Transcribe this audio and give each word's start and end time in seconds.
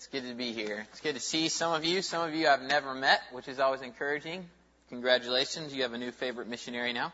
It's 0.00 0.06
good 0.06 0.26
to 0.26 0.34
be 0.34 0.52
here. 0.52 0.86
It's 0.92 1.00
good 1.02 1.16
to 1.16 1.20
see 1.20 1.50
some 1.50 1.74
of 1.74 1.84
you. 1.84 2.00
Some 2.00 2.26
of 2.26 2.34
you 2.34 2.48
I've 2.48 2.62
never 2.62 2.94
met, 2.94 3.20
which 3.32 3.48
is 3.48 3.60
always 3.60 3.82
encouraging. 3.82 4.48
Congratulations, 4.88 5.74
you 5.74 5.82
have 5.82 5.92
a 5.92 5.98
new 5.98 6.10
favorite 6.10 6.48
missionary 6.48 6.94
now. 6.94 7.12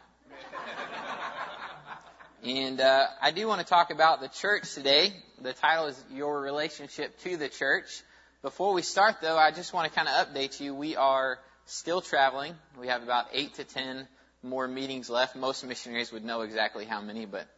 and 2.45 2.81
uh, 2.81 3.07
I 3.21 3.33
do 3.33 3.49
want 3.49 3.61
to 3.61 3.67
talk 3.67 3.91
about 3.91 4.21
the 4.21 4.29
church 4.29 4.73
today. 4.73 5.13
The 5.43 5.53
title 5.53 5.87
is 5.87 6.01
Your 6.13 6.41
Relationship 6.41 7.19
to 7.23 7.37
the 7.37 7.49
Church. 7.49 7.89
Before 8.41 8.73
we 8.73 8.83
start, 8.83 9.17
though, 9.21 9.37
I 9.37 9.51
just 9.51 9.73
want 9.73 9.93
to 9.93 9.99
kind 9.99 10.07
of 10.07 10.29
update 10.29 10.61
you. 10.61 10.73
We 10.73 10.95
are 10.95 11.41
still 11.65 12.01
traveling. 12.01 12.55
We 12.79 12.87
have 12.87 13.03
about 13.03 13.27
eight 13.33 13.55
to 13.55 13.65
ten 13.65 14.07
more 14.45 14.69
meetings 14.69 15.11
left. 15.11 15.35
Most 15.35 15.67
missionaries 15.67 16.13
would 16.13 16.25
know 16.25 16.43
exactly 16.43 16.85
how 16.85 17.01
many, 17.01 17.27
but 17.27 17.49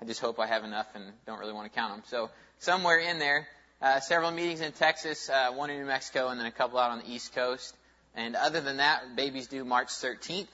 I 0.00 0.06
just 0.06 0.18
hope 0.18 0.40
I 0.40 0.48
have 0.48 0.64
enough 0.64 0.88
and 0.96 1.04
don't 1.24 1.38
really 1.38 1.52
want 1.52 1.72
to 1.72 1.78
count 1.78 1.92
them. 1.92 2.02
So 2.08 2.30
somewhere 2.58 2.98
in 2.98 3.20
there, 3.20 3.46
uh, 3.82 3.98
several 3.98 4.30
meetings 4.30 4.60
in 4.60 4.70
Texas, 4.72 5.28
uh, 5.28 5.50
one 5.52 5.68
in 5.68 5.78
New 5.78 5.86
Mexico, 5.86 6.28
and 6.28 6.38
then 6.38 6.46
a 6.46 6.52
couple 6.52 6.78
out 6.78 6.92
on 6.92 7.00
the 7.00 7.12
East 7.12 7.34
Coast. 7.34 7.76
And 8.14 8.36
other 8.36 8.60
than 8.60 8.76
that, 8.76 9.16
baby's 9.16 9.48
due 9.48 9.64
March 9.64 9.88
13th 9.88 10.46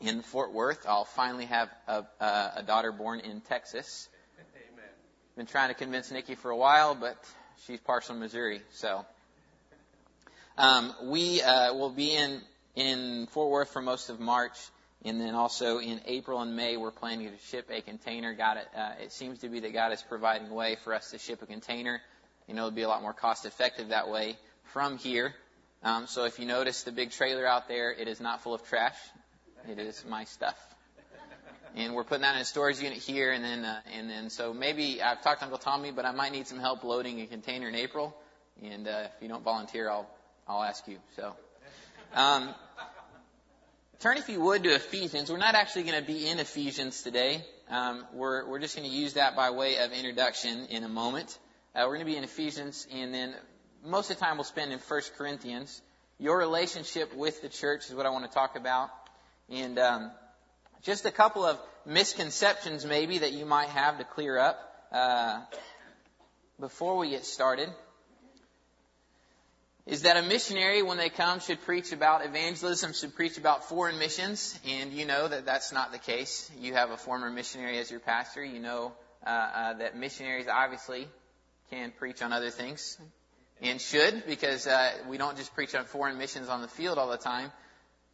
in 0.00 0.22
Fort 0.22 0.52
Worth. 0.52 0.86
I'll 0.88 1.04
finally 1.04 1.46
have 1.46 1.68
a, 1.88 2.04
a, 2.20 2.52
a 2.56 2.62
daughter 2.64 2.92
born 2.92 3.20
in 3.20 3.40
Texas. 3.40 4.08
Amen. 4.72 4.84
Been 5.36 5.46
trying 5.46 5.68
to 5.68 5.74
convince 5.74 6.12
Nikki 6.12 6.36
for 6.36 6.50
a 6.50 6.56
while, 6.56 6.94
but 6.94 7.16
she's 7.66 7.80
partial 7.80 8.14
Missouri, 8.14 8.62
so. 8.72 9.04
Um, 10.56 10.94
we 11.04 11.42
uh, 11.42 11.74
will 11.74 11.90
be 11.90 12.14
in 12.14 12.40
in 12.76 13.26
Fort 13.32 13.50
Worth 13.50 13.70
for 13.70 13.82
most 13.82 14.10
of 14.10 14.20
March, 14.20 14.56
and 15.04 15.20
then 15.20 15.34
also 15.34 15.78
in 15.78 16.00
April 16.06 16.40
and 16.40 16.54
May, 16.54 16.76
we're 16.76 16.90
planning 16.90 17.30
to 17.30 17.36
ship 17.48 17.68
a 17.70 17.80
container. 17.80 18.32
God, 18.32 18.58
uh, 18.76 18.92
it 19.02 19.12
seems 19.12 19.40
to 19.40 19.48
be 19.48 19.60
that 19.60 19.72
God 19.72 19.92
is 19.92 20.02
providing 20.02 20.48
a 20.48 20.54
way 20.54 20.76
for 20.84 20.94
us 20.94 21.10
to 21.10 21.18
ship 21.18 21.42
a 21.42 21.46
container. 21.46 22.00
You 22.52 22.56
know, 22.56 22.64
it'd 22.64 22.74
be 22.74 22.82
a 22.82 22.88
lot 22.88 23.00
more 23.00 23.14
cost 23.14 23.46
effective 23.46 23.88
that 23.88 24.10
way 24.10 24.36
from 24.74 24.98
here. 24.98 25.32
Um, 25.82 26.06
so 26.06 26.24
if 26.24 26.38
you 26.38 26.44
notice 26.44 26.82
the 26.82 26.92
big 26.92 27.10
trailer 27.10 27.46
out 27.46 27.66
there, 27.66 27.90
it 27.90 28.08
is 28.08 28.20
not 28.20 28.42
full 28.42 28.52
of 28.52 28.62
trash. 28.68 28.94
It 29.66 29.78
is 29.78 30.04
my 30.06 30.24
stuff. 30.24 30.58
And 31.74 31.94
we're 31.94 32.04
putting 32.04 32.20
that 32.20 32.34
in 32.34 32.42
a 32.42 32.44
storage 32.44 32.78
unit 32.78 32.98
here, 32.98 33.32
and 33.32 33.42
then 33.42 33.64
uh, 33.64 33.80
and 33.90 34.10
then 34.10 34.28
so 34.28 34.52
maybe 34.52 35.00
I've 35.00 35.22
talked 35.22 35.40
to 35.40 35.46
Uncle 35.46 35.60
Tommy, 35.60 35.92
but 35.92 36.04
I 36.04 36.12
might 36.12 36.32
need 36.32 36.46
some 36.46 36.58
help 36.58 36.84
loading 36.84 37.22
a 37.22 37.26
container 37.26 37.70
in 37.70 37.74
April. 37.74 38.14
And 38.62 38.86
uh, 38.86 39.04
if 39.06 39.22
you 39.22 39.28
don't 39.28 39.42
volunteer, 39.42 39.88
I'll 39.88 40.10
I'll 40.46 40.62
ask 40.62 40.86
you. 40.86 40.98
So. 41.16 41.34
Um, 42.14 42.54
Turn, 44.00 44.18
if 44.18 44.28
you 44.28 44.42
would, 44.42 44.64
to 44.64 44.74
Ephesians. 44.74 45.30
We're 45.30 45.38
not 45.38 45.54
actually 45.54 45.84
going 45.84 45.98
to 45.98 46.06
be 46.06 46.28
in 46.28 46.38
Ephesians 46.38 47.02
today. 47.02 47.46
Um, 47.70 48.04
we're, 48.12 48.44
we're 48.46 48.58
just 48.58 48.76
going 48.76 48.90
to 48.90 48.94
use 48.94 49.14
that 49.14 49.36
by 49.36 49.52
way 49.52 49.78
of 49.78 49.92
introduction 49.92 50.66
in 50.66 50.82
a 50.82 50.88
moment. 50.88 51.38
Uh, 51.74 51.84
we're 51.86 51.94
going 51.94 52.00
to 52.00 52.12
be 52.12 52.18
in 52.18 52.24
Ephesians, 52.24 52.86
and 52.92 53.14
then 53.14 53.34
most 53.82 54.10
of 54.10 54.18
the 54.18 54.22
time 54.22 54.36
we'll 54.36 54.44
spend 54.44 54.72
in 54.72 54.78
1 54.78 55.00
Corinthians. 55.16 55.80
Your 56.18 56.36
relationship 56.36 57.16
with 57.16 57.40
the 57.40 57.48
church 57.48 57.88
is 57.88 57.94
what 57.94 58.04
I 58.04 58.10
want 58.10 58.26
to 58.26 58.30
talk 58.30 58.56
about. 58.56 58.90
And 59.48 59.78
um, 59.78 60.10
just 60.82 61.06
a 61.06 61.10
couple 61.10 61.46
of 61.46 61.58
misconceptions, 61.86 62.84
maybe, 62.84 63.20
that 63.20 63.32
you 63.32 63.46
might 63.46 63.70
have 63.70 63.96
to 63.96 64.04
clear 64.04 64.38
up 64.38 64.58
uh, 64.92 65.40
before 66.60 66.98
we 66.98 67.08
get 67.08 67.24
started 67.24 67.70
is 69.86 70.02
that 70.02 70.18
a 70.18 70.22
missionary, 70.22 70.82
when 70.82 70.98
they 70.98 71.08
come, 71.08 71.40
should 71.40 71.62
preach 71.62 71.92
about 71.92 72.22
evangelism, 72.22 72.92
should 72.92 73.16
preach 73.16 73.38
about 73.38 73.64
foreign 73.64 73.98
missions, 73.98 74.60
and 74.68 74.92
you 74.92 75.06
know 75.06 75.26
that 75.26 75.46
that's 75.46 75.72
not 75.72 75.90
the 75.90 75.98
case. 75.98 76.50
You 76.60 76.74
have 76.74 76.90
a 76.90 76.98
former 76.98 77.30
missionary 77.30 77.78
as 77.78 77.90
your 77.90 77.98
pastor. 77.98 78.44
You 78.44 78.60
know 78.60 78.92
uh, 79.26 79.30
uh, 79.30 79.72
that 79.78 79.96
missionaries 79.96 80.46
obviously 80.46 81.08
can 81.72 81.90
preach 81.90 82.20
on 82.20 82.34
other 82.34 82.50
things 82.50 82.98
and 83.62 83.80
should, 83.80 84.26
because 84.26 84.66
uh, 84.66 84.90
we 85.08 85.16
don't 85.16 85.38
just 85.38 85.54
preach 85.54 85.74
on 85.74 85.86
foreign 85.86 86.18
missions 86.18 86.48
on 86.48 86.60
the 86.60 86.68
field 86.68 86.98
all 86.98 87.10
the 87.10 87.16
time. 87.16 87.50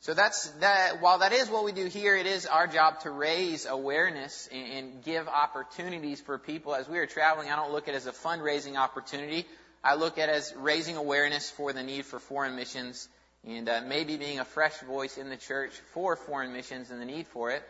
So 0.00 0.15
that's 0.15 0.49
that. 0.60 1.00
While 1.00 1.19
that 1.19 1.33
is 1.33 1.50
what 1.50 1.65
we 1.65 1.72
do 1.72 1.87
here, 1.87 2.16
it 2.16 2.27
is 2.27 2.47
our 2.47 2.69
job 2.69 3.00
to 3.00 3.10
raise 3.10 3.66
awareness 3.66 4.49
and, 4.53 4.72
and 4.72 5.05
give 5.05 5.27
opportunities 5.27 6.21
for 6.21 6.38
people. 6.38 6.72
As 6.72 6.88
we 6.88 6.99
are 6.99 7.06
traveling, 7.06 7.50
I 7.50 7.56
don't 7.56 7.72
look 7.72 7.88
at 7.88 7.94
it 7.94 7.97
as 7.97 8.06
a 8.06 8.12
fundraising 8.12 8.77
opportunity. 8.77 9.44
I 9.83 9.97
look 9.97 10.19
at 10.19 10.28
it 10.28 10.37
as 10.37 10.54
raising 10.56 10.97
awareness 10.97 11.50
for 11.50 11.72
the 11.72 11.83
need 11.83 12.04
for 12.04 12.21
foreign 12.21 12.54
missions 12.54 13.09
and 13.44 13.69
uh, 13.69 13.81
maybe 13.84 14.16
being 14.16 14.38
a 14.38 14.44
fresh 14.44 14.78
voice 14.83 15.19
in 15.19 15.31
the 15.31 15.37
church 15.37 15.72
for 15.94 16.15
foreign 16.15 16.53
missions 16.53 16.91
and 16.91 17.00
the 17.00 17.06
need 17.06 17.27
for 17.27 17.50
it. 17.50 17.62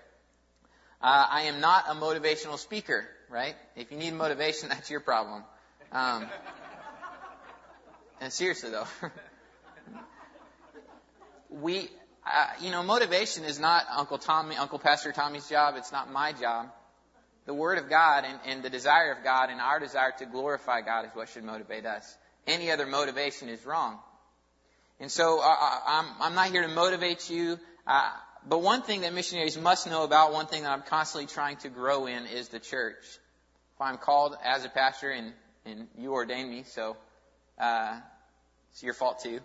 Uh, 1.00 1.26
I 1.30 1.42
am 1.42 1.60
not 1.60 1.84
a 1.88 1.94
motivational 1.94 2.58
speaker, 2.58 3.06
right? 3.30 3.54
If 3.74 3.90
you 3.90 3.96
need 3.96 4.12
motivation, 4.12 4.68
that's 4.70 4.90
your 4.90 5.00
problem. 5.00 5.44
Um, 5.92 6.26
and 8.20 8.32
seriously 8.32 8.70
though, 8.70 8.86
we, 11.50 11.88
uh, 12.26 12.46
you 12.60 12.70
know, 12.70 12.82
motivation 12.82 13.44
is 13.44 13.58
not 13.58 13.84
Uncle 13.90 14.18
Tommy, 14.18 14.56
Uncle 14.56 14.78
Pastor 14.78 15.12
Tommy's 15.12 15.48
job. 15.48 15.74
It's 15.76 15.92
not 15.92 16.10
my 16.10 16.32
job 16.32 16.68
the 17.48 17.54
Word 17.54 17.78
of 17.78 17.88
God 17.88 18.24
and, 18.26 18.38
and 18.44 18.62
the 18.62 18.68
desire 18.68 19.10
of 19.10 19.24
God 19.24 19.48
and 19.48 19.58
our 19.58 19.80
desire 19.80 20.12
to 20.18 20.26
glorify 20.26 20.82
God 20.82 21.06
is 21.06 21.10
what 21.14 21.30
should 21.30 21.44
motivate 21.44 21.86
us. 21.86 22.14
Any 22.46 22.70
other 22.70 22.86
motivation 22.86 23.48
is 23.48 23.64
wrong. 23.64 23.98
And 25.00 25.10
so 25.10 25.40
uh, 25.40 25.46
uh, 25.46 25.78
I'm, 25.86 26.06
I'm 26.20 26.34
not 26.34 26.50
here 26.50 26.60
to 26.60 26.68
motivate 26.68 27.30
you. 27.30 27.58
Uh, 27.86 28.10
but 28.46 28.60
one 28.60 28.82
thing 28.82 29.00
that 29.00 29.14
missionaries 29.14 29.56
must 29.56 29.88
know 29.88 30.04
about, 30.04 30.34
one 30.34 30.44
thing 30.44 30.64
that 30.64 30.72
I'm 30.72 30.82
constantly 30.82 31.26
trying 31.26 31.56
to 31.58 31.70
grow 31.70 32.06
in 32.06 32.26
is 32.26 32.50
the 32.50 32.60
church. 32.60 33.00
If 33.00 33.80
I'm 33.80 33.96
called 33.96 34.36
as 34.44 34.66
a 34.66 34.68
pastor 34.68 35.08
and, 35.08 35.32
and 35.68 35.88
you 35.96 36.12
ordained 36.12 36.50
me, 36.50 36.64
so 36.64 36.96
uh, 37.58 37.98
it's 38.72 38.82
your 38.82 38.94
fault 38.94 39.20
too. 39.22 39.40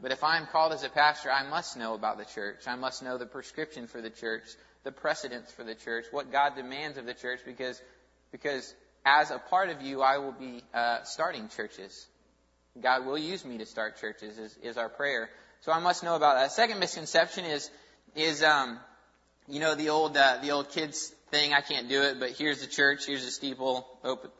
But 0.00 0.10
if 0.10 0.24
I'm 0.24 0.46
called 0.46 0.72
as 0.72 0.82
a 0.82 0.88
pastor, 0.88 1.30
I 1.30 1.48
must 1.48 1.76
know 1.76 1.94
about 1.94 2.18
the 2.18 2.24
church. 2.24 2.66
I 2.66 2.76
must 2.76 3.02
know 3.02 3.18
the 3.18 3.26
prescription 3.26 3.86
for 3.86 4.00
the 4.00 4.10
church 4.10 4.44
the 4.84 4.92
precedents 4.92 5.52
for 5.52 5.64
the 5.64 5.74
church, 5.74 6.06
what 6.10 6.32
God 6.32 6.56
demands 6.56 6.98
of 6.98 7.06
the 7.06 7.14
church, 7.14 7.40
because, 7.44 7.80
because 8.30 8.74
as 9.06 9.30
a 9.30 9.38
part 9.38 9.68
of 9.70 9.82
you, 9.82 10.02
I 10.02 10.18
will 10.18 10.32
be 10.32 10.62
uh, 10.74 11.02
starting 11.04 11.48
churches. 11.48 12.06
God 12.80 13.06
will 13.06 13.18
use 13.18 13.44
me 13.44 13.58
to 13.58 13.66
start 13.66 14.00
churches, 14.00 14.38
is, 14.38 14.56
is 14.62 14.76
our 14.76 14.88
prayer. 14.88 15.30
So 15.60 15.72
I 15.72 15.78
must 15.78 16.02
know 16.02 16.16
about 16.16 16.36
that. 16.36 16.52
Second 16.52 16.80
misconception 16.80 17.44
is, 17.44 17.70
is 18.16 18.42
um, 18.42 18.78
you 19.46 19.60
know, 19.60 19.74
the 19.74 19.90
old, 19.90 20.16
uh, 20.16 20.38
the 20.42 20.50
old 20.50 20.70
kids 20.70 21.12
thing, 21.30 21.52
I 21.52 21.60
can't 21.60 21.88
do 21.88 22.02
it, 22.02 22.18
but 22.18 22.30
here's 22.30 22.60
the 22.60 22.66
church, 22.66 23.06
here's 23.06 23.24
the 23.24 23.30
steeple, 23.30 23.86
open, 24.02 24.30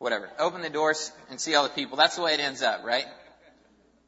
whatever. 0.00 0.30
Open 0.38 0.62
the 0.62 0.70
doors 0.70 1.12
and 1.30 1.38
see 1.38 1.54
all 1.54 1.62
the 1.62 1.68
people. 1.68 1.96
That's 1.96 2.16
the 2.16 2.22
way 2.22 2.34
it 2.34 2.40
ends 2.40 2.62
up, 2.62 2.84
right? 2.84 3.04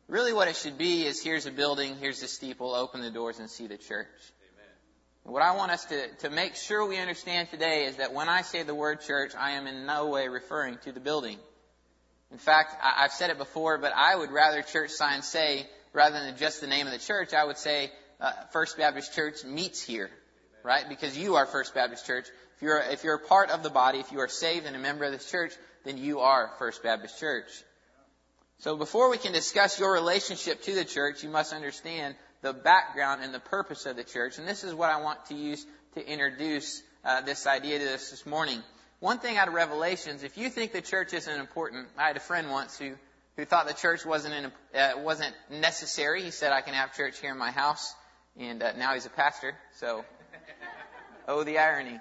Really 0.09 0.33
what 0.33 0.49
it 0.49 0.57
should 0.57 0.79
be 0.79 1.07
is 1.07 1.23
here's 1.23 1.47
a 1.47 1.53
building, 1.53 1.97
here's 2.01 2.21
the 2.21 2.29
steeple, 2.29 2.75
open 2.75 3.03
the 3.03 3.11
doors 3.11 3.39
and 3.39 3.49
see 3.49 3.67
the 3.69 3.77
church. 3.77 4.09
What 5.25 5.43
I 5.43 5.55
want 5.55 5.71
us 5.71 5.85
to, 5.85 6.09
to 6.21 6.31
make 6.31 6.57
sure 6.57 6.85
we 6.85 6.99
understand 6.99 7.51
today 7.51 7.85
is 7.85 7.97
that 7.97 8.13
when 8.13 8.29
I 8.29 8.43
say 8.43 8.65
the 8.65 8.75
word 8.75 9.03
church, 9.03 9.35
I 9.39 9.53
am 9.53 9.69
in 9.69 9.87
no 9.87 10.09
way 10.09 10.27
referring 10.27 10.79
to 10.85 10.93
the 10.93 10.99
building. 10.99 11.39
In 12.33 12.39
fact, 12.39 12.75
I, 12.83 13.05
I've 13.05 13.13
said 13.13 13.31
it 13.31 13.39
before, 13.39 13.79
but 13.79 13.93
I 13.95 14.17
would 14.17 14.33
rather 14.33 14.63
church 14.63 14.91
signs 14.91 15.29
say, 15.29 15.67
rather 15.93 16.19
than 16.19 16.37
just 16.39 16.61
the 16.61 16.67
name 16.67 16.87
of 16.87 16.93
the 16.93 16.99
church, 16.99 17.35
I 17.35 17.45
would 17.45 17.59
say 17.59 17.93
uh, 18.19 18.33
First 18.53 18.79
Baptist 18.79 19.15
Church 19.15 19.45
meets 19.45 19.81
here, 19.81 20.11
right? 20.65 20.89
Because 20.89 21.17
you 21.17 21.37
are 21.37 21.47
First 21.47 21.75
Baptist 21.75 22.07
Church. 22.07 22.27
If 22.57 22.63
you're, 22.63 22.79
if 22.79 23.05
you're 23.05 23.17
a 23.17 23.27
part 23.27 23.51
of 23.51 23.63
the 23.63 23.71
body, 23.71 23.99
if 23.99 24.11
you 24.11 24.21
are 24.21 24.29
saved 24.29 24.67
and 24.67 24.75
a 24.75 24.79
member 24.81 25.05
of 25.05 25.13
this 25.13 25.31
church, 25.31 25.53
then 25.85 25.99
you 25.99 26.21
are 26.21 26.51
First 26.59 26.83
Baptist 26.83 27.19
Church. 27.19 27.49
So 28.59 28.77
before 28.77 29.11
we 29.11 29.19
can 29.19 29.33
discuss 29.33 29.81
your 29.81 29.93
relationship 29.93 30.63
to 30.63 30.75
the 30.75 30.85
church, 30.85 31.23
you 31.23 31.31
must 31.31 31.53
understand 31.53 32.15
the 32.43 32.53
background 32.53 33.23
and 33.23 33.35
the 33.35 33.41
purpose 33.41 33.87
of 33.87 33.97
the 33.97 34.05
church. 34.05 34.39
And 34.39 34.47
this 34.47 34.65
is 34.65 34.75
what 34.75 34.91
I 34.91 35.01
want 35.01 35.27
to 35.27 35.35
use 35.35 35.65
to 35.95 36.07
introduce 36.07 36.83
uh, 37.05 37.23
this 37.23 37.47
idea 37.47 37.79
to 37.81 37.95
us 37.95 38.11
this 38.11 38.25
morning. 38.25 38.63
One 39.01 39.19
thing 39.19 39.37
out 39.37 39.49
of 39.49 39.55
Revelations, 39.55 40.23
if 40.23 40.39
you 40.39 40.49
think 40.49 40.73
the 40.73 40.81
church 40.81 41.13
isn't 41.13 41.41
important, 41.41 41.89
I 41.99 42.07
had 42.07 42.17
a 42.17 42.21
friend 42.21 42.51
once 42.51 42.79
who 42.79 42.95
who 43.37 43.45
thought 43.45 43.67
the 43.67 43.75
church 43.75 44.05
wasn't 44.05 44.35
in, 44.35 44.79
uh, 44.79 44.93
wasn't 44.99 45.35
necessary. 45.51 46.23
He 46.23 46.31
said, 46.31 46.53
"I 46.53 46.61
can 46.61 46.75
have 46.75 46.95
church 46.95 47.19
here 47.19 47.31
in 47.31 47.39
my 47.39 47.51
house," 47.51 47.95
and 48.39 48.63
uh, 48.63 48.73
now 48.73 48.95
he's 48.95 49.07
a 49.07 49.11
pastor. 49.11 49.57
So, 49.77 50.05
oh, 51.29 51.43
the 51.43 51.59
irony. 51.59 51.99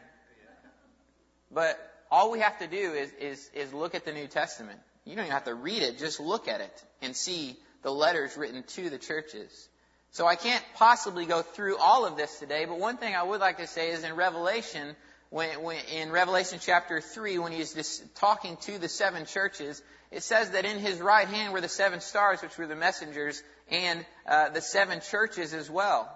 But 1.50 1.80
all 2.12 2.30
we 2.30 2.40
have 2.40 2.60
to 2.60 2.68
do 2.68 2.94
is, 2.94 3.12
is 3.20 3.50
is 3.54 3.74
look 3.74 3.96
at 3.96 4.06
the 4.06 4.12
New 4.12 4.28
Testament. 4.28 4.80
You 5.06 5.16
don't 5.16 5.26
even 5.26 5.34
have 5.34 5.46
to 5.46 5.56
read 5.56 5.82
it; 5.82 5.98
just 5.98 6.20
look 6.20 6.48
at 6.48 6.62
it 6.62 6.84
and 7.02 7.16
see 7.16 7.58
the 7.82 7.92
letters 7.92 8.38
written 8.38 8.64
to 8.64 8.90
the 8.90 8.98
churches. 8.98 9.70
So 10.12 10.28
I 10.28 10.36
can't 10.36 10.64
possibly 10.76 11.26
go 11.26 11.42
through 11.42 11.78
all 11.78 12.06
of 12.06 12.18
this 12.18 12.38
today, 12.38 12.66
but 12.66 12.78
one 12.78 12.98
thing 12.98 13.16
I 13.16 13.24
would 13.24 13.40
like 13.40 13.58
to 13.58 13.68
say 13.68 13.92
is 13.92 14.04
in 14.04 14.14
Revelation, 14.16 14.96
when, 15.30 15.64
when, 15.64 15.78
in 15.86 16.12
Revelation 16.12 16.60
chapter 16.62 17.00
3, 17.00 17.40
when 17.40 17.54
he's 17.54 17.74
just 17.74 18.14
talking 18.16 18.58
to 18.64 18.78
the 18.78 18.90
seven 18.90 19.26
churches, 19.26 19.82
it 20.12 20.24
says 20.24 20.50
that 20.50 20.66
in 20.66 20.80
his 20.80 21.00
right 21.00 21.28
hand 21.28 21.54
were 21.54 21.62
the 21.62 21.70
seven 21.70 22.02
stars, 22.02 22.42
which 22.42 22.58
were 22.58 22.68
the 22.68 22.76
messengers, 22.76 23.42
and 23.70 24.06
uh, 24.28 24.50
the 24.50 24.62
seven 24.62 25.00
churches 25.00 25.54
as 25.54 25.70
well. 25.70 26.10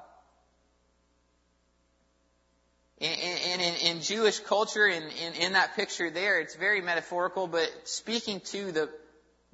And 3.01 3.61
in, 3.61 3.97
in, 3.97 4.01
Jewish 4.01 4.39
culture, 4.39 4.87
in, 4.87 5.03
in, 5.03 5.33
in 5.33 5.53
that 5.53 5.75
picture 5.75 6.09
there, 6.09 6.39
it's 6.39 6.55
very 6.55 6.79
metaphorical, 6.79 7.45
but 7.45 7.69
speaking 7.83 8.39
to 8.51 8.71
the 8.71 8.89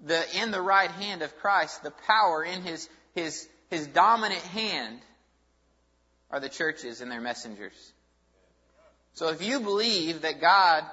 the, 0.04 0.42
in 0.42 0.52
the 0.52 0.62
right 0.62 0.90
hand 0.90 1.22
of 1.22 1.38
Christ, 1.38 1.84
the 1.84 1.92
power 1.92 2.44
in 2.44 2.62
his, 2.64 2.90
his, 3.14 3.48
his 3.70 3.88
dominant 3.88 4.42
hand 4.42 5.00
are 6.30 6.40
the 6.40 6.50
churches 6.50 7.02
and 7.02 7.12
their 7.12 7.22
messengers. 7.22 7.94
So 9.14 9.30
if 9.30 9.44
you 9.44 9.60
believe 9.60 10.22
that 10.22 10.42
God 10.42 10.84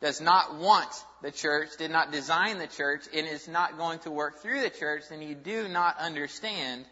does 0.00 0.20
not 0.20 0.56
want 0.56 0.88
the 1.22 1.30
church, 1.30 1.70
did 1.78 1.90
not 1.90 2.12
design 2.12 2.58
the 2.58 2.66
church, 2.66 3.02
and 3.14 3.26
is 3.26 3.48
not 3.48 3.78
going 3.78 4.00
to 4.00 4.10
work 4.10 4.42
through 4.42 4.60
the 4.60 4.70
church, 4.70 5.04
then 5.08 5.22
you 5.22 5.34
do 5.34 5.68
not 5.68 5.98
understand 5.98 6.84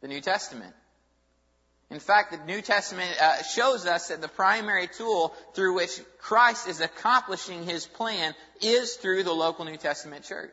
the 0.00 0.08
New 0.08 0.20
Testament. 0.20 0.74
In 1.90 1.98
fact, 1.98 2.30
the 2.30 2.38
New 2.46 2.62
Testament 2.62 3.20
uh, 3.20 3.42
shows 3.42 3.84
us 3.84 4.08
that 4.08 4.20
the 4.20 4.28
primary 4.28 4.86
tool 4.86 5.34
through 5.54 5.74
which 5.74 6.00
Christ 6.18 6.68
is 6.68 6.80
accomplishing 6.80 7.64
his 7.64 7.84
plan 7.84 8.34
is 8.62 8.94
through 8.94 9.24
the 9.24 9.32
local 9.32 9.64
New 9.64 9.76
Testament 9.76 10.24
church. 10.24 10.52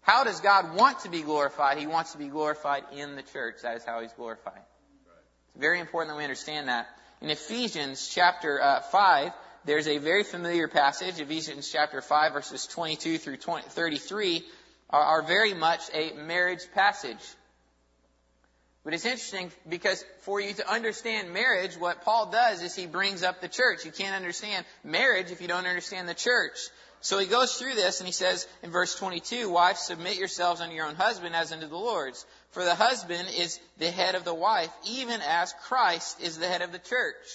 How 0.00 0.24
does 0.24 0.40
God 0.40 0.76
want 0.76 1.00
to 1.00 1.08
be 1.08 1.22
glorified? 1.22 1.78
He 1.78 1.86
wants 1.86 2.12
to 2.12 2.18
be 2.18 2.28
glorified 2.28 2.84
in 2.96 3.16
the 3.16 3.22
church. 3.22 3.62
That 3.62 3.76
is 3.76 3.84
how 3.84 4.00
he's 4.00 4.12
glorified. 4.12 4.60
It's 5.54 5.60
very 5.60 5.80
important 5.80 6.14
that 6.14 6.18
we 6.18 6.24
understand 6.24 6.68
that. 6.68 6.88
In 7.20 7.30
Ephesians 7.30 8.08
chapter 8.12 8.60
uh, 8.60 8.80
5, 8.82 9.32
there's 9.64 9.88
a 9.88 9.98
very 9.98 10.22
familiar 10.22 10.68
passage. 10.68 11.18
Ephesians 11.18 11.70
chapter 11.70 12.00
5, 12.00 12.32
verses 12.32 12.66
22 12.66 13.18
through 13.18 13.38
20, 13.38 13.68
33 13.68 14.44
are, 14.90 15.02
are 15.02 15.22
very 15.22 15.54
much 15.54 15.80
a 15.92 16.12
marriage 16.14 16.62
passage. 16.74 17.18
But 18.86 18.94
it's 18.94 19.04
interesting 19.04 19.50
because 19.68 20.04
for 20.20 20.40
you 20.40 20.54
to 20.54 20.72
understand 20.72 21.34
marriage, 21.34 21.76
what 21.76 22.04
Paul 22.04 22.30
does 22.30 22.62
is 22.62 22.76
he 22.76 22.86
brings 22.86 23.24
up 23.24 23.40
the 23.40 23.48
church. 23.48 23.84
You 23.84 23.90
can't 23.90 24.14
understand 24.14 24.64
marriage 24.84 25.32
if 25.32 25.42
you 25.42 25.48
don't 25.48 25.66
understand 25.66 26.08
the 26.08 26.14
church. 26.14 26.56
So 27.00 27.18
he 27.18 27.26
goes 27.26 27.54
through 27.54 27.74
this 27.74 27.98
and 27.98 28.06
he 28.06 28.12
says 28.12 28.46
in 28.62 28.70
verse 28.70 28.94
22, 28.94 29.50
Wives, 29.50 29.80
submit 29.80 30.18
yourselves 30.18 30.60
unto 30.60 30.72
your 30.72 30.86
own 30.86 30.94
husband 30.94 31.34
as 31.34 31.50
unto 31.50 31.66
the 31.66 31.76
Lord's. 31.76 32.24
For 32.52 32.62
the 32.62 32.76
husband 32.76 33.26
is 33.36 33.58
the 33.78 33.90
head 33.90 34.14
of 34.14 34.24
the 34.24 34.32
wife, 34.32 34.70
even 34.86 35.20
as 35.20 35.52
Christ 35.64 36.22
is 36.22 36.38
the 36.38 36.46
head 36.46 36.62
of 36.62 36.70
the 36.70 36.78
church. 36.78 37.26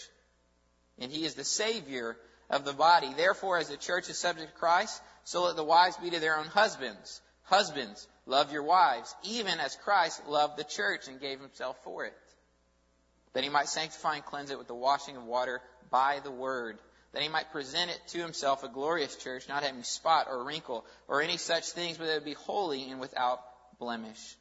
And 0.99 1.11
he 1.11 1.25
is 1.25 1.33
the 1.33 1.43
Savior 1.43 2.15
of 2.49 2.63
the 2.63 2.71
body. 2.71 3.13
Therefore, 3.13 3.57
as 3.57 3.67
the 3.67 3.75
church 3.75 4.09
is 4.09 4.17
subject 4.17 4.53
to 4.53 4.57
Christ, 4.57 5.01
so 5.25 5.43
let 5.43 5.57
the 5.57 5.65
wives 5.65 5.97
be 5.97 6.11
to 6.11 6.19
their 6.21 6.37
own 6.37 6.47
husbands. 6.47 7.19
Husbands, 7.43 8.07
Love 8.25 8.51
your 8.51 8.63
wives, 8.63 9.13
even 9.23 9.59
as 9.59 9.75
Christ 9.77 10.27
loved 10.27 10.57
the 10.57 10.63
church 10.63 11.07
and 11.07 11.19
gave 11.19 11.39
himself 11.39 11.77
for 11.83 12.05
it. 12.05 12.13
That 13.33 13.43
he 13.43 13.49
might 13.49 13.69
sanctify 13.69 14.15
and 14.15 14.25
cleanse 14.25 14.51
it 14.51 14.57
with 14.57 14.67
the 14.67 14.75
washing 14.75 15.17
of 15.17 15.23
water 15.23 15.61
by 15.89 16.19
the 16.19 16.31
word. 16.31 16.77
That 17.13 17.23
he 17.23 17.29
might 17.29 17.51
present 17.51 17.91
it 17.91 17.99
to 18.09 18.19
himself 18.19 18.63
a 18.63 18.69
glorious 18.69 19.15
church, 19.15 19.49
not 19.49 19.63
having 19.63 19.83
spot 19.83 20.27
or 20.29 20.43
wrinkle 20.43 20.85
or 21.07 21.21
any 21.21 21.37
such 21.37 21.69
things, 21.71 21.97
but 21.97 22.05
that 22.05 22.11
it 22.11 22.15
would 22.15 22.25
be 22.25 22.33
holy 22.33 22.89
and 22.89 22.99
without 22.99 23.41
blemish. 23.79 24.37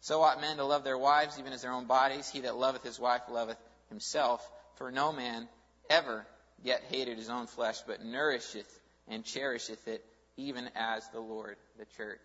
So 0.00 0.22
ought 0.22 0.40
men 0.40 0.58
to 0.58 0.64
love 0.64 0.84
their 0.84 0.98
wives 0.98 1.38
even 1.38 1.52
as 1.52 1.62
their 1.62 1.72
own 1.72 1.86
bodies. 1.86 2.28
He 2.28 2.40
that 2.40 2.56
loveth 2.56 2.84
his 2.84 3.00
wife 3.00 3.22
loveth 3.28 3.58
himself. 3.88 4.48
For 4.76 4.92
no 4.92 5.12
man 5.12 5.48
ever 5.90 6.24
yet 6.62 6.82
hated 6.88 7.18
his 7.18 7.30
own 7.30 7.46
flesh, 7.46 7.80
but 7.86 8.04
nourisheth 8.04 8.80
and 9.08 9.24
cherisheth 9.24 9.88
it, 9.88 10.04
even 10.38 10.70
as 10.74 11.06
the 11.08 11.20
Lord 11.20 11.56
the 11.78 11.84
church. 11.96 12.20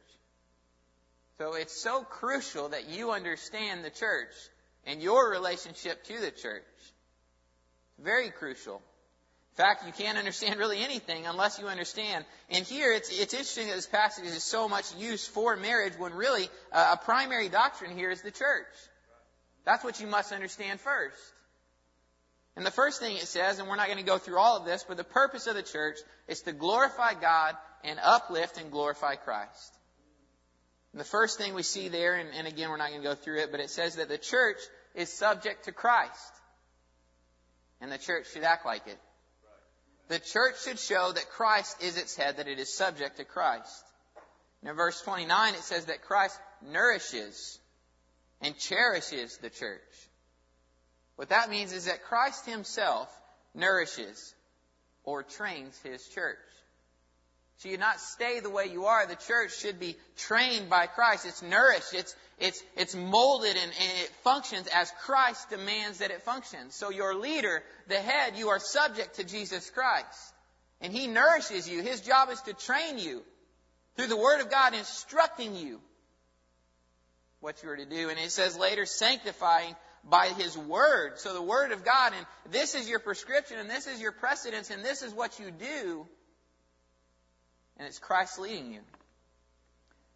So 1.39 1.55
it's 1.55 1.81
so 1.81 2.03
crucial 2.03 2.69
that 2.69 2.89
you 2.89 3.11
understand 3.11 3.83
the 3.83 3.89
church 3.89 4.31
and 4.85 5.01
your 5.01 5.31
relationship 5.31 6.03
to 6.05 6.21
the 6.21 6.31
church. 6.31 6.63
Very 7.99 8.29
crucial. 8.29 8.75
In 8.75 9.57
fact, 9.57 9.85
you 9.85 9.91
can't 9.91 10.17
understand 10.17 10.57
really 10.57 10.79
anything 10.79 11.25
unless 11.25 11.59
you 11.59 11.67
understand. 11.67 12.25
And 12.49 12.65
here, 12.65 12.93
it's, 12.93 13.09
it's 13.11 13.33
interesting 13.33 13.67
that 13.67 13.75
this 13.75 13.87
passage 13.87 14.25
is 14.25 14.43
so 14.43 14.69
much 14.69 14.95
used 14.95 15.29
for 15.29 15.55
marriage 15.55 15.93
when 15.97 16.13
really 16.13 16.49
uh, 16.71 16.95
a 16.99 17.03
primary 17.03 17.49
doctrine 17.49 17.95
here 17.95 18.09
is 18.09 18.21
the 18.21 18.31
church. 18.31 18.65
That's 19.65 19.83
what 19.83 19.99
you 19.99 20.07
must 20.07 20.31
understand 20.31 20.79
first. 20.79 21.17
And 22.55 22.65
the 22.65 22.71
first 22.71 22.99
thing 22.99 23.15
it 23.15 23.27
says, 23.27 23.59
and 23.59 23.67
we're 23.67 23.75
not 23.75 23.87
going 23.87 23.99
to 23.99 24.03
go 24.03 24.17
through 24.17 24.37
all 24.37 24.57
of 24.57 24.65
this, 24.65 24.85
but 24.87 24.97
the 24.97 25.03
purpose 25.03 25.47
of 25.47 25.55
the 25.55 25.63
church 25.63 25.97
is 26.27 26.41
to 26.41 26.51
glorify 26.51 27.13
God 27.13 27.55
and 27.83 27.99
uplift 28.01 28.57
and 28.57 28.71
glorify 28.71 29.15
Christ. 29.15 29.77
And 30.91 30.99
the 30.99 31.05
first 31.05 31.37
thing 31.37 31.53
we 31.53 31.63
see 31.63 31.89
there, 31.89 32.15
and, 32.15 32.29
and 32.35 32.47
again, 32.47 32.69
we're 32.69 32.77
not 32.77 32.89
going 32.89 33.01
to 33.01 33.07
go 33.07 33.15
through 33.15 33.39
it, 33.39 33.51
but 33.51 33.59
it 33.59 33.69
says 33.69 33.95
that 33.95 34.09
the 34.09 34.17
church 34.17 34.59
is 34.93 35.11
subject 35.11 35.65
to 35.65 35.71
Christ. 35.71 36.33
And 37.81 37.91
the 37.91 37.97
church 37.97 38.31
should 38.31 38.43
act 38.43 38.65
like 38.65 38.87
it. 38.87 38.99
The 40.07 40.19
church 40.19 40.63
should 40.63 40.79
show 40.79 41.11
that 41.11 41.29
Christ 41.29 41.81
is 41.81 41.97
its 41.97 42.15
head, 42.15 42.37
that 42.37 42.47
it 42.47 42.59
is 42.59 42.73
subject 42.73 43.17
to 43.17 43.25
Christ. 43.25 43.83
And 44.61 44.69
in 44.69 44.75
verse 44.75 45.01
29, 45.01 45.55
it 45.55 45.61
says 45.61 45.85
that 45.85 46.03
Christ 46.03 46.39
nourishes 46.61 47.59
and 48.41 48.57
cherishes 48.57 49.37
the 49.37 49.49
church. 49.49 49.81
What 51.15 51.29
that 51.29 51.49
means 51.49 51.73
is 51.73 51.85
that 51.85 52.03
Christ 52.03 52.45
himself 52.45 53.09
nourishes 53.53 54.33
or 55.03 55.23
trains 55.23 55.77
his 55.83 56.07
church. 56.09 56.37
So 57.57 57.69
you 57.69 57.77
not 57.77 57.99
stay 57.99 58.39
the 58.39 58.49
way 58.49 58.65
you 58.65 58.85
are. 58.85 59.05
The 59.05 59.15
church 59.15 59.57
should 59.57 59.79
be 59.79 59.95
trained 60.17 60.69
by 60.69 60.87
Christ. 60.87 61.25
It's 61.25 61.41
nourished. 61.41 61.93
It's, 61.93 62.15
it's, 62.39 62.61
it's 62.75 62.95
molded 62.95 63.55
and, 63.55 63.71
and 63.79 63.99
it 64.03 64.09
functions 64.23 64.67
as 64.73 64.91
Christ 65.03 65.49
demands 65.49 65.99
that 65.99 66.11
it 66.11 66.23
functions. 66.23 66.75
So 66.75 66.89
your 66.89 67.15
leader, 67.15 67.63
the 67.87 67.99
head, 67.99 68.33
you 68.35 68.49
are 68.49 68.59
subject 68.59 69.15
to 69.15 69.23
Jesus 69.23 69.69
Christ. 69.69 70.33
And 70.81 70.91
He 70.91 71.07
nourishes 71.07 71.69
you. 71.69 71.81
His 71.81 72.01
job 72.01 72.29
is 72.31 72.41
to 72.41 72.53
train 72.53 72.97
you 72.97 73.23
through 73.95 74.07
the 74.07 74.17
Word 74.17 74.41
of 74.41 74.49
God, 74.49 74.73
instructing 74.73 75.55
you 75.55 75.79
what 77.39 77.61
you 77.63 77.69
are 77.69 77.77
to 77.77 77.85
do. 77.85 78.09
And 78.09 78.19
it 78.19 78.31
says 78.31 78.57
later, 78.57 78.85
sanctifying 78.85 79.75
by 80.03 80.27
His 80.29 80.57
Word. 80.57 81.19
So 81.19 81.33
the 81.33 81.41
Word 81.41 81.71
of 81.71 81.85
God, 81.85 82.13
and 82.17 82.25
this 82.51 82.75
is 82.75 82.89
your 82.89 82.99
prescription, 82.99 83.59
and 83.59 83.69
this 83.69 83.87
is 83.87 84.01
your 84.01 84.11
precedence, 84.11 84.69
and 84.69 84.83
this 84.83 85.01
is 85.01 85.13
what 85.13 85.39
you 85.39 85.51
do 85.51 86.07
and 87.77 87.87
it's 87.87 87.99
Christ 87.99 88.39
leading 88.39 88.71
you. 88.71 88.79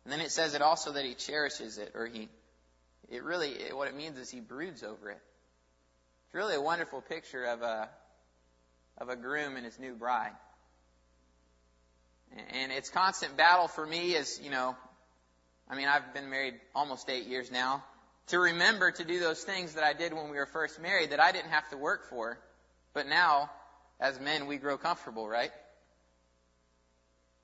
And 0.04 0.14
then 0.14 0.22
it 0.22 0.32
says 0.32 0.54
it 0.54 0.62
also 0.62 0.94
that 0.94 1.04
he 1.04 1.16
cherishes 1.16 1.78
it, 1.78 1.92
or 1.94 2.06
he, 2.06 2.30
it 3.10 3.24
really, 3.24 3.56
what 3.74 3.88
it 3.88 3.96
means 3.96 4.18
is 4.18 4.30
he 4.30 4.40
broods 4.40 4.84
over 4.84 5.10
it. 5.12 5.20
It's 6.26 6.36
really 6.36 6.56
a 6.56 6.62
wonderful 6.62 7.02
picture 7.02 7.44
of 7.46 7.62
a, 7.62 7.90
of 8.98 9.10
a 9.10 9.16
groom 9.16 9.56
and 9.56 9.66
his 9.66 9.80
new 9.80 9.96
bride. 9.96 10.32
And 12.52 12.72
it's 12.72 12.90
constant 12.90 13.38
battle 13.38 13.68
for 13.68 13.86
me 13.86 14.16
as, 14.16 14.40
you 14.42 14.50
know, 14.50 14.76
I 15.70 15.76
mean, 15.76 15.88
I've 15.88 16.14
been 16.14 16.30
married 16.30 16.56
almost 16.74 17.10
eight 17.10 17.28
years 17.28 17.52
now, 17.52 17.84
to 18.28 18.40
remember 18.40 18.92
to 18.92 19.04
do 19.04 19.20
those 19.20 19.44
things 19.44 19.74
that 19.74 19.84
I 19.84 19.94
did 19.94 20.14
when 20.14 20.30
we 20.30 20.38
were 20.38 20.46
first 20.46 20.82
married 20.82 21.12
that 21.12 21.20
I 21.20 21.32
didn't 21.32 21.52
have 21.52 21.70
to 21.70 21.78
work 21.78 22.10
for. 22.10 22.38
But 22.94 23.08
now, 23.08 23.50
as 24.00 24.20
men, 24.20 24.48
we 24.48 24.58
grow 24.58 24.78
comfortable, 24.78 25.28
right? 25.28 25.52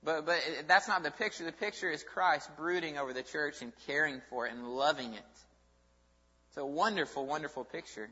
But, 0.03 0.25
but 0.25 0.39
that's 0.67 0.87
not 0.87 1.03
the 1.03 1.11
picture. 1.11 1.45
The 1.45 1.51
picture 1.51 1.89
is 1.89 2.03
Christ 2.03 2.49
brooding 2.57 2.97
over 2.97 3.13
the 3.13 3.23
church 3.23 3.61
and 3.61 3.71
caring 3.87 4.21
for 4.29 4.45
it 4.45 4.53
and 4.53 4.67
loving 4.67 5.13
it. 5.13 5.23
It's 6.49 6.57
a 6.57 6.65
wonderful, 6.65 7.25
wonderful 7.25 7.63
picture. 7.63 8.09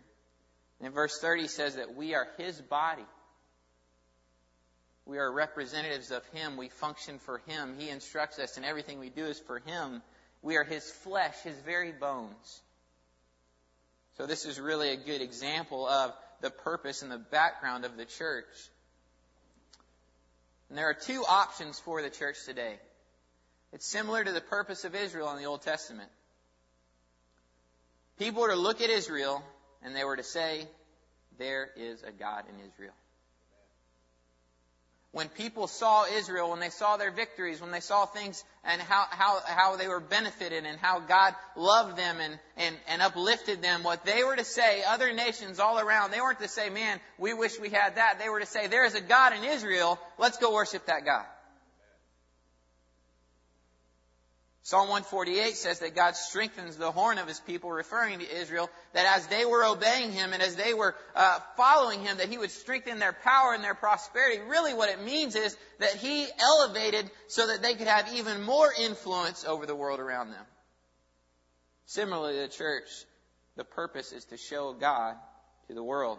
And 0.80 0.88
in 0.88 0.94
verse 0.94 1.20
30 1.20 1.48
says 1.48 1.76
that 1.76 1.96
we 1.96 2.16
are 2.16 2.28
His 2.38 2.60
body. 2.60 3.06
We 5.06 5.18
are 5.18 5.32
representatives 5.32 6.12
of 6.12 6.26
Him. 6.28 6.58
We 6.58 6.70
function 6.70 7.20
for 7.20 7.42
Him. 7.46 7.76
He 7.78 7.90
instructs 7.90 8.40
us, 8.40 8.58
and 8.58 8.66
everything 8.66 9.00
we 9.00 9.10
do 9.10 9.26
is 9.26 9.40
for 9.40 9.60
Him. 9.60 10.02
We 10.42 10.58
are 10.58 10.64
His 10.64 10.90
flesh, 10.90 11.36
His 11.44 11.60
very 11.66 11.92
bones. 11.92 12.62
So 14.18 14.26
this 14.26 14.46
is 14.46 14.60
really 14.60 14.90
a 14.90 14.98
good 14.98 15.22
example 15.22 15.88
of 15.88 16.14
the 16.42 16.50
purpose 16.50 17.02
and 17.02 17.12
the 17.12 17.18
background 17.18 17.86
of 17.86 17.98
the 17.98 18.06
church. 18.06 18.46
And 20.72 20.78
there 20.78 20.88
are 20.88 20.94
two 20.94 21.26
options 21.28 21.78
for 21.80 22.02
the 22.02 22.10
church 22.10 22.46
today. 22.46 22.76
It's 23.74 23.86
similar 23.86 24.24
to 24.24 24.32
the 24.32 24.40
purpose 24.40 24.86
of 24.86 24.96
Israel 24.96 25.30
in 25.32 25.38
the 25.38 25.44
Old 25.44 25.64
Testament. 25.64 26.10
People 28.18 28.44
were 28.44 28.52
to 28.52 28.56
look 28.56 28.80
at 28.80 28.90
Israel 28.90 29.44
and 29.84 29.94
they 29.94 30.06
were 30.06 30.16
to 30.16 30.24
say, 30.24 30.66
there 31.38 31.68
is 31.76 32.04
a 32.04 32.12
God 32.14 32.46
in 32.48 32.66
Israel 32.66 32.94
when 35.14 35.28
people 35.28 35.68
saw 35.68 36.06
Israel, 36.06 36.52
when 36.52 36.62
they 36.62 36.70
saw 36.70 36.96
their 36.96 37.12
victories, 37.12 37.60
when 37.60 37.72
they 37.72 37.82
saw 37.82 38.06
things 38.06 38.44
and 38.64 38.82
how, 38.82 39.06
how, 39.10 39.40
how 39.46 39.76
they 39.76 39.90
were 39.90 40.00
benefited 40.00 40.66
and 40.66 40.80
how 40.80 41.00
God 41.00 41.36
loved 41.58 41.98
them 41.98 42.18
and, 42.22 42.40
and, 42.56 42.76
and 42.88 43.02
uplifted 43.02 43.62
them, 43.62 43.84
what 43.84 44.06
they 44.06 44.24
were 44.24 44.38
to 44.38 44.46
say, 44.46 44.84
other 44.88 45.12
nations 45.12 45.60
all 45.60 45.80
around, 45.80 46.12
they 46.12 46.22
weren't 46.22 46.40
to 46.40 46.48
say, 46.48 46.70
man, 46.70 47.00
we 47.18 47.34
wish 47.34 47.60
we 47.60 47.70
had 47.70 47.96
that. 47.96 48.20
They 48.20 48.30
were 48.30 48.40
to 48.40 48.46
say, 48.46 48.68
there 48.68 48.86
is 48.86 48.96
a 48.96 49.02
God 49.02 49.34
in 49.34 49.44
Israel, 49.44 50.00
let's 50.18 50.38
go 50.38 50.54
worship 50.54 50.86
that 50.86 51.04
God. 51.04 51.26
Psalm 54.72 54.88
148 54.88 55.58
says 55.58 55.80
that 55.80 55.96
God 55.96 56.16
strengthens 56.16 56.78
the 56.78 56.94
horn 56.94 57.18
of 57.18 57.28
his 57.28 57.42
people, 57.42 57.70
referring 57.70 58.20
to 58.20 58.36
Israel, 58.40 58.70
that 58.94 59.18
as 59.18 59.28
they 59.28 59.44
were 59.44 59.66
obeying 59.66 60.14
him 60.14 60.32
and 60.32 60.42
as 60.42 60.56
they 60.56 60.74
were 60.74 60.96
uh, 61.14 61.40
following 61.58 62.00
him, 62.00 62.20
that 62.20 62.30
he 62.30 62.38
would 62.38 62.52
strengthen 62.52 62.98
their 62.98 63.12
power 63.12 63.54
and 63.54 63.66
their 63.66 63.76
prosperity. 63.76 64.40
Really 64.48 64.74
what 64.74 64.88
it 64.88 65.04
means 65.04 65.36
is 65.36 65.58
that 65.80 65.96
he 65.96 66.26
elevated 66.40 67.12
so 67.28 67.48
that 67.48 67.62
they 67.62 67.74
could 67.74 67.88
have 67.88 68.14
even 68.14 68.44
more 68.44 68.72
influence 68.80 69.44
over 69.44 69.66
the 69.66 69.76
world 69.76 70.00
around 70.00 70.30
them. 70.30 70.46
Similarly, 71.88 72.40
the 72.40 72.48
church, 72.48 72.88
the 73.58 73.66
purpose 73.66 74.14
is 74.14 74.24
to 74.28 74.38
show 74.38 74.72
God 74.72 75.16
to 75.68 75.74
the 75.74 75.84
world. 75.84 76.18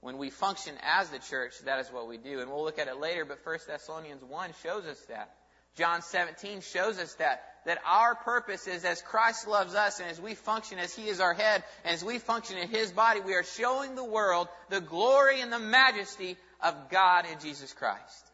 When 0.00 0.16
we 0.16 0.30
function 0.30 0.74
as 0.82 1.10
the 1.10 1.18
church, 1.18 1.52
that 1.66 1.80
is 1.80 1.92
what 1.92 2.08
we 2.08 2.16
do. 2.16 2.40
And 2.40 2.50
we'll 2.50 2.64
look 2.64 2.78
at 2.78 2.88
it 2.88 2.98
later, 2.98 3.26
but 3.26 3.44
1 3.44 3.58
Thessalonians 3.68 4.24
1 4.24 4.50
shows 4.62 4.86
us 4.86 4.98
that. 5.10 5.34
John 5.76 6.02
17 6.02 6.60
shows 6.60 6.98
us 6.98 7.14
that, 7.14 7.42
that 7.64 7.78
our 7.86 8.14
purpose 8.14 8.66
is 8.66 8.84
as 8.84 9.02
Christ 9.02 9.46
loves 9.46 9.74
us 9.74 10.00
and 10.00 10.10
as 10.10 10.20
we 10.20 10.34
function 10.34 10.78
as 10.78 10.94
He 10.94 11.08
is 11.08 11.20
our 11.20 11.34
head 11.34 11.62
and 11.84 11.94
as 11.94 12.04
we 12.04 12.18
function 12.18 12.58
in 12.58 12.68
His 12.68 12.90
body, 12.92 13.20
we 13.20 13.34
are 13.34 13.44
showing 13.44 13.94
the 13.94 14.04
world 14.04 14.48
the 14.68 14.80
glory 14.80 15.40
and 15.40 15.52
the 15.52 15.58
majesty 15.58 16.36
of 16.60 16.90
God 16.90 17.24
in 17.30 17.38
Jesus 17.40 17.72
Christ. 17.72 18.30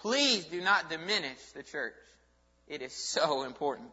Please 0.00 0.44
do 0.46 0.60
not 0.60 0.90
diminish 0.90 1.40
the 1.54 1.62
church. 1.62 1.94
It 2.68 2.82
is 2.82 2.92
so 2.92 3.44
important. 3.44 3.92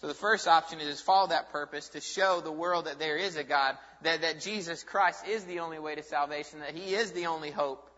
So 0.00 0.06
the 0.06 0.14
first 0.14 0.46
option 0.46 0.80
is 0.80 1.00
follow 1.00 1.28
that 1.28 1.50
purpose 1.50 1.88
to 1.90 2.00
show 2.00 2.40
the 2.40 2.52
world 2.52 2.84
that 2.84 3.00
there 3.00 3.16
is 3.16 3.36
a 3.36 3.42
God, 3.42 3.76
that, 4.02 4.20
that 4.20 4.40
Jesus 4.40 4.84
Christ 4.84 5.26
is 5.26 5.44
the 5.44 5.58
only 5.60 5.80
way 5.80 5.96
to 5.96 6.04
salvation, 6.04 6.60
that 6.60 6.76
He 6.76 6.94
is 6.94 7.12
the 7.12 7.26
only 7.26 7.50
hope. 7.50 7.90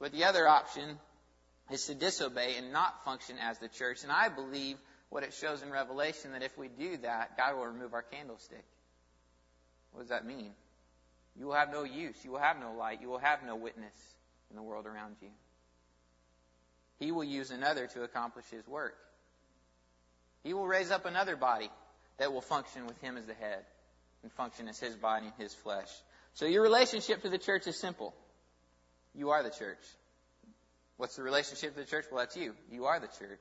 But 0.00 0.12
the 0.12 0.24
other 0.24 0.46
option 0.46 0.98
is 1.70 1.86
to 1.86 1.94
disobey 1.94 2.56
and 2.56 2.72
not 2.72 3.04
function 3.04 3.36
as 3.40 3.58
the 3.58 3.68
church. 3.68 4.02
And 4.02 4.12
I 4.12 4.28
believe 4.28 4.76
what 5.10 5.22
it 5.22 5.34
shows 5.34 5.62
in 5.62 5.70
Revelation 5.70 6.32
that 6.32 6.42
if 6.42 6.56
we 6.56 6.68
do 6.68 6.98
that, 6.98 7.36
God 7.36 7.56
will 7.56 7.66
remove 7.66 7.94
our 7.94 8.02
candlestick. 8.02 8.64
What 9.92 10.02
does 10.02 10.10
that 10.10 10.26
mean? 10.26 10.52
You 11.38 11.46
will 11.46 11.54
have 11.54 11.72
no 11.72 11.84
use. 11.84 12.16
You 12.24 12.32
will 12.32 12.38
have 12.38 12.58
no 12.60 12.72
light. 12.72 13.00
You 13.00 13.08
will 13.08 13.18
have 13.18 13.40
no 13.44 13.56
witness 13.56 13.94
in 14.50 14.56
the 14.56 14.62
world 14.62 14.86
around 14.86 15.16
you. 15.22 15.28
He 16.98 17.12
will 17.12 17.24
use 17.24 17.50
another 17.50 17.86
to 17.88 18.02
accomplish 18.02 18.46
his 18.50 18.66
work. 18.66 18.96
He 20.42 20.52
will 20.52 20.66
raise 20.66 20.90
up 20.90 21.04
another 21.06 21.36
body 21.36 21.70
that 22.18 22.32
will 22.32 22.40
function 22.40 22.86
with 22.86 23.00
him 23.00 23.16
as 23.16 23.26
the 23.26 23.34
head 23.34 23.64
and 24.22 24.32
function 24.32 24.68
as 24.68 24.78
his 24.78 24.96
body 24.96 25.26
and 25.26 25.34
his 25.38 25.54
flesh. 25.54 25.88
So 26.34 26.46
your 26.46 26.62
relationship 26.62 27.22
to 27.22 27.28
the 27.28 27.38
church 27.38 27.66
is 27.66 27.76
simple. 27.76 28.14
You 29.18 29.30
are 29.30 29.42
the 29.42 29.50
church. 29.50 29.82
What's 30.96 31.16
the 31.16 31.24
relationship 31.24 31.74
to 31.74 31.80
the 31.80 31.86
church? 31.86 32.04
Well, 32.08 32.20
that's 32.20 32.36
you. 32.36 32.54
You 32.70 32.84
are 32.84 33.00
the 33.00 33.08
church. 33.08 33.40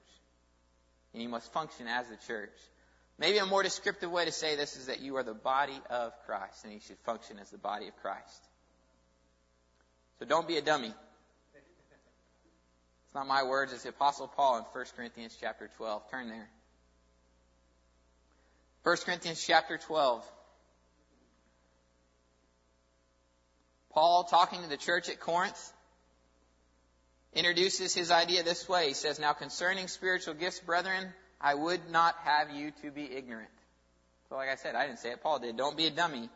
And 1.13 1.21
you 1.21 1.29
must 1.29 1.53
function 1.53 1.87
as 1.87 2.07
the 2.07 2.17
church. 2.25 2.57
Maybe 3.19 3.37
a 3.37 3.45
more 3.45 3.61
descriptive 3.61 4.11
way 4.11 4.25
to 4.25 4.31
say 4.31 4.55
this 4.55 4.75
is 4.75 4.87
that 4.87 5.01
you 5.01 5.17
are 5.17 5.23
the 5.23 5.35
body 5.35 5.79
of 5.91 6.13
Christ 6.25 6.63
and 6.63 6.73
you 6.73 6.79
should 6.79 6.97
function 7.05 7.37
as 7.37 7.51
the 7.51 7.59
body 7.59 7.87
of 7.87 7.95
Christ. 8.01 8.47
So 10.17 10.25
don't 10.25 10.47
be 10.47 10.57
a 10.57 10.63
dummy. 10.63 10.87
It's 10.87 10.95
not 13.13 13.27
my 13.27 13.43
words, 13.43 13.71
it's 13.71 13.83
the 13.83 13.89
Apostle 13.89 14.27
Paul 14.27 14.57
in 14.57 14.63
1 14.63 14.85
Corinthians 14.95 15.37
chapter 15.39 15.69
12. 15.77 16.09
Turn 16.09 16.27
there. 16.27 16.49
1 18.83 18.97
Corinthians 19.05 19.43
chapter 19.45 19.77
12. 19.77 20.25
Paul 23.97 24.25
talking 24.25 24.61
to 24.61 24.69
the 24.69 24.77
church 24.77 25.09
at 25.09 25.19
Corinth 25.19 25.73
introduces 27.33 27.95
his 27.95 28.11
idea 28.11 28.43
this 28.43 28.69
way. 28.69 28.89
He 28.89 28.93
says, 28.93 29.17
Now 29.17 29.33
concerning 29.33 29.87
spiritual 29.87 30.35
gifts, 30.35 30.59
brethren, 30.59 31.11
I 31.41 31.55
would 31.55 31.89
not 31.89 32.13
have 32.23 32.51
you 32.51 32.73
to 32.83 32.91
be 32.91 33.11
ignorant. 33.11 33.49
So 34.29 34.35
like 34.35 34.49
I 34.49 34.55
said, 34.55 34.75
I 34.75 34.85
didn't 34.85 34.99
say 34.99 35.09
it, 35.09 35.23
Paul 35.23 35.39
did. 35.39 35.57
Don't 35.57 35.75
be 35.75 35.87
a 35.87 35.89
dummy. 35.89 36.29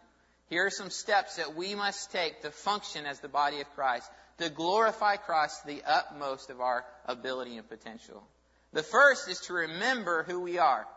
Here 0.49 0.65
are 0.65 0.71
some 0.71 0.89
steps 0.89 1.35
that 1.35 1.55
we 1.55 1.75
must 1.75 2.11
take 2.11 2.41
to 2.41 2.49
function 2.49 3.05
as 3.05 3.19
the 3.19 3.29
body 3.29 3.61
of 3.61 3.69
Christ, 3.75 4.09
to 4.39 4.49
glorify 4.49 5.17
Christ 5.17 5.61
to 5.61 5.67
the 5.67 5.83
utmost 5.85 6.49
of 6.49 6.61
our 6.61 6.83
ability 7.05 7.57
and 7.57 7.69
potential. 7.69 8.23
The 8.73 8.81
first 8.81 9.29
is 9.29 9.39
to 9.41 9.53
remember 9.53 10.23
who 10.23 10.39
we 10.39 10.57
are. 10.57 10.87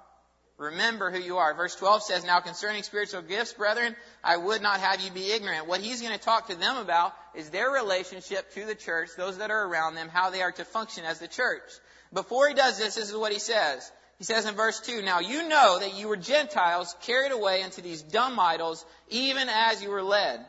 Remember 0.56 1.10
who 1.10 1.18
you 1.18 1.38
are. 1.38 1.52
Verse 1.52 1.74
12 1.74 2.04
says, 2.04 2.24
Now 2.24 2.40
concerning 2.40 2.84
spiritual 2.84 3.22
gifts, 3.22 3.52
brethren, 3.52 3.96
I 4.24 4.36
would 4.38 4.62
not 4.62 4.80
have 4.80 5.00
you 5.00 5.10
be 5.10 5.30
ignorant. 5.30 5.66
What 5.66 5.80
he's 5.80 6.00
going 6.00 6.16
to 6.16 6.24
talk 6.24 6.48
to 6.48 6.56
them 6.56 6.78
about 6.78 7.14
is 7.34 7.50
their 7.50 7.70
relationship 7.70 8.52
to 8.54 8.64
the 8.64 8.74
church, 8.74 9.10
those 9.16 9.38
that 9.38 9.50
are 9.50 9.66
around 9.66 9.94
them, 9.94 10.08
how 10.08 10.30
they 10.30 10.42
are 10.42 10.52
to 10.52 10.64
function 10.64 11.04
as 11.04 11.18
the 11.18 11.28
church. 11.28 11.70
Before 12.12 12.48
he 12.48 12.54
does 12.54 12.78
this, 12.78 12.94
this 12.94 13.10
is 13.10 13.16
what 13.16 13.32
he 13.32 13.38
says. 13.38 13.90
He 14.18 14.24
says 14.24 14.46
in 14.46 14.54
verse 14.54 14.80
2, 14.80 15.02
Now 15.02 15.20
you 15.20 15.48
know 15.48 15.78
that 15.80 15.94
you 15.94 16.08
were 16.08 16.16
Gentiles 16.16 16.94
carried 17.02 17.32
away 17.32 17.62
into 17.62 17.82
these 17.82 18.02
dumb 18.02 18.38
idols, 18.40 18.84
even 19.10 19.48
as 19.48 19.82
you 19.82 19.90
were 19.90 20.02
led. 20.02 20.40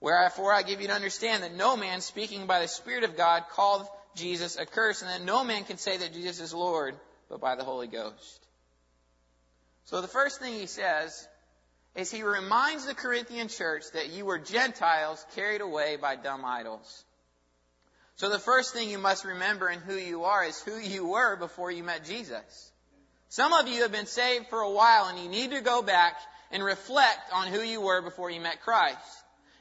Wherefore 0.00 0.52
I 0.52 0.62
give 0.62 0.80
you 0.80 0.88
to 0.88 0.94
understand 0.94 1.42
that 1.42 1.54
no 1.54 1.76
man 1.76 2.00
speaking 2.00 2.46
by 2.46 2.60
the 2.60 2.68
Spirit 2.68 3.04
of 3.04 3.16
God 3.16 3.44
called 3.50 3.86
Jesus 4.16 4.56
a 4.56 4.66
curse, 4.66 5.02
and 5.02 5.10
that 5.10 5.22
no 5.22 5.44
man 5.44 5.64
can 5.64 5.76
say 5.76 5.98
that 5.98 6.14
Jesus 6.14 6.40
is 6.40 6.54
Lord 6.54 6.94
but 7.28 7.40
by 7.40 7.56
the 7.56 7.64
Holy 7.64 7.86
Ghost. 7.86 8.46
So 9.84 10.00
the 10.00 10.08
first 10.08 10.40
thing 10.40 10.54
he 10.54 10.66
says 10.66 11.27
is 11.98 12.12
he 12.12 12.22
reminds 12.22 12.86
the 12.86 12.94
Corinthian 12.94 13.48
church 13.48 13.82
that 13.92 14.10
you 14.10 14.24
were 14.24 14.38
Gentiles 14.38 15.26
carried 15.34 15.60
away 15.60 15.96
by 15.96 16.14
dumb 16.14 16.44
idols. 16.44 17.04
So 18.14 18.28
the 18.28 18.38
first 18.38 18.72
thing 18.72 18.88
you 18.88 18.98
must 18.98 19.24
remember 19.24 19.68
in 19.68 19.80
who 19.80 19.96
you 19.96 20.22
are 20.22 20.44
is 20.44 20.62
who 20.62 20.78
you 20.78 21.08
were 21.08 21.34
before 21.34 21.72
you 21.72 21.82
met 21.82 22.04
Jesus. 22.04 22.72
Some 23.30 23.52
of 23.52 23.66
you 23.66 23.82
have 23.82 23.90
been 23.90 24.06
saved 24.06 24.46
for 24.46 24.60
a 24.60 24.70
while 24.70 25.06
and 25.06 25.18
you 25.18 25.28
need 25.28 25.50
to 25.50 25.60
go 25.60 25.82
back 25.82 26.14
and 26.52 26.62
reflect 26.62 27.32
on 27.34 27.48
who 27.48 27.62
you 27.62 27.80
were 27.80 28.00
before 28.00 28.30
you 28.30 28.40
met 28.40 28.62
Christ. 28.62 28.96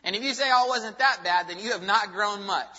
And 0.03 0.15
if 0.15 0.21
you 0.21 0.35
say, 0.35 0.47
oh, 0.47 0.67
wasn't 0.67 0.99
that 0.99 1.23
bad, 1.23 1.47
then 1.49 1.57
you 1.57 1.71
have 1.71 1.83
not 1.83 2.13
grown 2.13 2.45
much. 2.45 2.77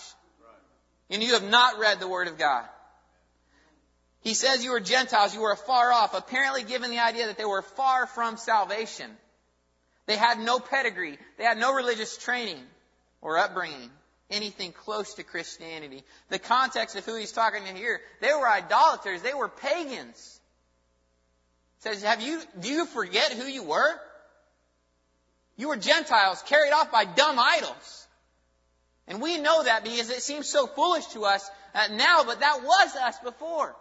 And 1.09 1.21
you 1.21 1.33
have 1.33 1.49
not 1.49 1.79
read 1.79 1.99
the 1.99 2.07
Word 2.07 2.29
of 2.29 2.37
God. 2.37 2.63
He 4.21 4.35
says 4.35 4.63
you 4.63 4.71
were 4.71 4.79
Gentiles, 4.79 5.35
you 5.35 5.41
were 5.41 5.57
far 5.57 5.91
off, 5.91 6.13
apparently 6.13 6.63
given 6.63 6.91
the 6.91 6.99
idea 6.99 7.27
that 7.27 7.37
they 7.37 7.43
were 7.43 7.61
far 7.61 8.07
from 8.07 8.37
salvation. 8.37 9.11
They 10.09 10.17
had 10.17 10.39
no 10.39 10.59
pedigree. 10.59 11.19
They 11.37 11.43
had 11.43 11.59
no 11.59 11.71
religious 11.71 12.17
training 12.17 12.63
or 13.21 13.37
upbringing, 13.37 13.91
anything 14.31 14.71
close 14.71 15.13
to 15.13 15.23
Christianity. 15.23 16.03
The 16.29 16.39
context 16.39 16.95
of 16.95 17.05
who 17.05 17.15
he's 17.15 17.31
talking 17.31 17.63
to 17.63 17.73
here, 17.73 18.01
they 18.19 18.33
were 18.33 18.49
idolaters. 18.49 19.21
They 19.21 19.35
were 19.35 19.49
pagans. 19.49 20.39
says, 21.81 22.01
have 22.01 22.21
you, 22.23 22.41
do 22.59 22.69
you 22.69 22.87
forget 22.87 23.33
who 23.33 23.45
you 23.45 23.61
were? 23.61 24.01
You 25.57 25.67
were 25.67 25.77
Gentiles 25.77 26.41
carried 26.47 26.71
off 26.71 26.91
by 26.91 27.05
dumb 27.05 27.37
idols. 27.37 28.07
And 29.07 29.21
we 29.21 29.37
know 29.37 29.61
that 29.61 29.83
because 29.83 30.09
it 30.09 30.23
seems 30.23 30.49
so 30.49 30.65
foolish 30.65 31.05
to 31.09 31.25
us 31.25 31.47
uh, 31.75 31.89
now, 31.91 32.23
but 32.23 32.39
that 32.39 32.63
was 32.63 32.95
us 32.95 33.19
before 33.19 33.75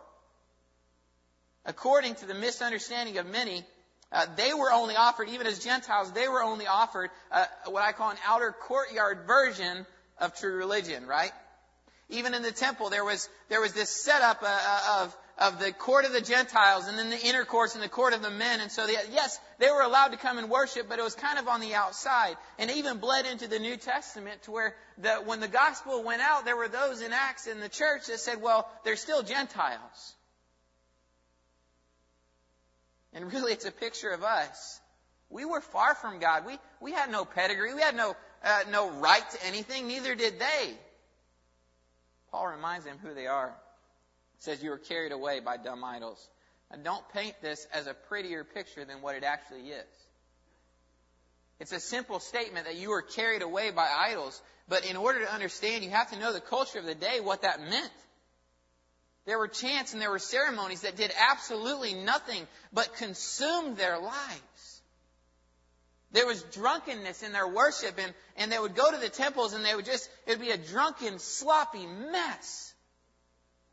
according 1.64 2.14
to 2.16 2.26
the 2.26 2.34
misunderstanding 2.34 3.18
of 3.18 3.26
many, 3.26 3.62
uh, 4.10 4.26
they 4.36 4.54
were 4.54 4.72
only 4.72 4.96
offered, 4.96 5.28
even 5.28 5.46
as 5.46 5.58
Gentiles, 5.58 6.12
they 6.12 6.28
were 6.28 6.42
only 6.42 6.66
offered 6.66 7.10
uh, 7.30 7.44
what 7.66 7.82
I 7.82 7.92
call 7.92 8.10
an 8.10 8.16
outer 8.26 8.52
courtyard 8.52 9.26
version 9.26 9.86
of 10.18 10.34
true 10.34 10.56
religion, 10.56 11.06
right? 11.06 11.32
Even 12.08 12.34
in 12.34 12.42
the 12.42 12.52
temple, 12.52 12.88
there 12.88 13.04
was 13.04 13.28
there 13.50 13.60
was 13.60 13.74
this 13.74 13.90
setup 13.90 14.42
uh, 14.42 14.46
uh 14.46 15.02
of 15.02 15.16
of 15.38 15.60
the 15.60 15.72
court 15.72 16.04
of 16.04 16.12
the 16.12 16.20
Gentiles 16.20 16.88
and 16.88 16.98
then 16.98 17.10
the 17.10 17.20
inner 17.20 17.44
courts 17.44 17.74
and 17.74 17.82
the 17.82 17.88
court 17.88 18.12
of 18.12 18.22
the 18.22 18.30
men. 18.30 18.60
And 18.60 18.70
so, 18.70 18.86
the, 18.86 18.92
yes, 19.12 19.38
they 19.58 19.70
were 19.70 19.82
allowed 19.82 20.08
to 20.08 20.16
come 20.16 20.38
and 20.38 20.50
worship, 20.50 20.88
but 20.88 20.98
it 20.98 21.02
was 21.02 21.14
kind 21.14 21.38
of 21.38 21.48
on 21.48 21.60
the 21.60 21.74
outside. 21.74 22.36
And 22.58 22.70
even 22.72 22.98
bled 22.98 23.26
into 23.26 23.46
the 23.46 23.58
New 23.58 23.76
Testament 23.76 24.42
to 24.42 24.50
where 24.50 24.74
the, 24.98 25.16
when 25.24 25.40
the 25.40 25.48
gospel 25.48 26.02
went 26.02 26.22
out, 26.22 26.44
there 26.44 26.56
were 26.56 26.68
those 26.68 27.02
in 27.02 27.12
Acts 27.12 27.46
in 27.46 27.60
the 27.60 27.68
church 27.68 28.06
that 28.08 28.18
said, 28.18 28.42
well, 28.42 28.68
they're 28.84 28.96
still 28.96 29.22
Gentiles. 29.22 30.14
And 33.18 33.32
really, 33.32 33.52
it's 33.52 33.64
a 33.64 33.72
picture 33.72 34.10
of 34.10 34.22
us. 34.22 34.80
We 35.28 35.44
were 35.44 35.60
far 35.60 35.96
from 35.96 36.20
God. 36.20 36.46
We, 36.46 36.56
we 36.80 36.92
had 36.92 37.10
no 37.10 37.24
pedigree. 37.24 37.74
We 37.74 37.80
had 37.80 37.96
no, 37.96 38.14
uh, 38.44 38.60
no 38.70 38.90
right 38.90 39.28
to 39.28 39.44
anything. 39.44 39.88
Neither 39.88 40.14
did 40.14 40.38
they. 40.38 40.74
Paul 42.30 42.46
reminds 42.46 42.84
them 42.84 42.96
who 43.02 43.14
they 43.14 43.26
are. 43.26 43.52
He 44.36 44.44
says, 44.44 44.62
You 44.62 44.70
were 44.70 44.78
carried 44.78 45.10
away 45.10 45.40
by 45.40 45.56
dumb 45.56 45.82
idols. 45.82 46.24
Now, 46.70 46.76
don't 46.84 47.08
paint 47.12 47.34
this 47.42 47.66
as 47.74 47.88
a 47.88 47.92
prettier 47.92 48.44
picture 48.44 48.84
than 48.84 49.02
what 49.02 49.16
it 49.16 49.24
actually 49.24 49.68
is. 49.70 49.86
It's 51.58 51.72
a 51.72 51.80
simple 51.80 52.20
statement 52.20 52.66
that 52.66 52.76
you 52.76 52.90
were 52.90 53.02
carried 53.02 53.42
away 53.42 53.72
by 53.72 53.88
idols. 53.88 54.40
But 54.68 54.88
in 54.88 54.94
order 54.94 55.24
to 55.24 55.34
understand, 55.34 55.82
you 55.82 55.90
have 55.90 56.12
to 56.12 56.20
know 56.20 56.32
the 56.32 56.40
culture 56.40 56.78
of 56.78 56.84
the 56.84 56.94
day, 56.94 57.18
what 57.20 57.42
that 57.42 57.60
meant. 57.60 57.90
There 59.28 59.38
were 59.38 59.48
chants 59.48 59.92
and 59.92 60.00
there 60.00 60.10
were 60.10 60.18
ceremonies 60.18 60.80
that 60.80 60.96
did 60.96 61.12
absolutely 61.30 61.92
nothing 61.92 62.46
but 62.72 62.96
consume 62.96 63.74
their 63.74 63.98
lives. 63.98 64.80
There 66.12 66.26
was 66.26 66.42
drunkenness 66.44 67.22
in 67.22 67.32
their 67.32 67.46
worship, 67.46 67.98
and, 67.98 68.14
and 68.38 68.50
they 68.50 68.58
would 68.58 68.74
go 68.74 68.90
to 68.90 68.96
the 68.96 69.10
temples 69.10 69.52
and 69.52 69.62
they 69.62 69.74
would 69.74 69.84
just, 69.84 70.08
it 70.26 70.38
would 70.38 70.40
be 70.40 70.52
a 70.52 70.56
drunken, 70.56 71.18
sloppy 71.18 71.86
mess. 71.86 72.72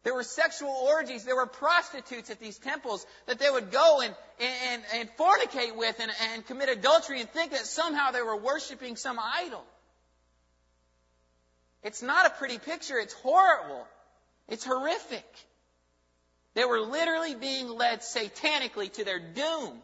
There 0.03 0.13
were 0.13 0.23
sexual 0.23 0.71
orgies. 0.71 1.23
There 1.23 1.37
were 1.37 1.45
prostitutes 1.45 2.29
at 2.29 2.41
these 2.41 2.57
temples 2.57 3.05
that 3.25 3.39
they 3.39 3.49
would 3.49 3.71
go 3.71 4.01
and, 4.01 4.13
and, 4.41 4.83
and 4.93 5.09
fornicate 5.17 5.77
with 5.77 5.97
and, 6.01 6.11
and 6.33 6.45
commit 6.45 6.67
adultery 6.67 7.21
and 7.21 7.29
think 7.29 7.51
that 7.51 7.65
somehow 7.65 8.11
they 8.11 8.21
were 8.21 8.35
worshiping 8.35 8.97
some 8.97 9.17
idol. 9.17 9.63
It's 11.81 12.01
not 12.01 12.25
a 12.25 12.31
pretty 12.31 12.57
picture. 12.57 12.97
It's 12.97 13.13
horrible. 13.13 13.87
It's 14.47 14.63
horrific. 14.63 15.25
They 16.53 16.65
were 16.65 16.79
literally 16.79 17.35
being 17.35 17.67
led 17.69 18.01
satanically 18.01 18.91
to 18.93 19.03
their 19.03 19.19
doom. 19.19 19.81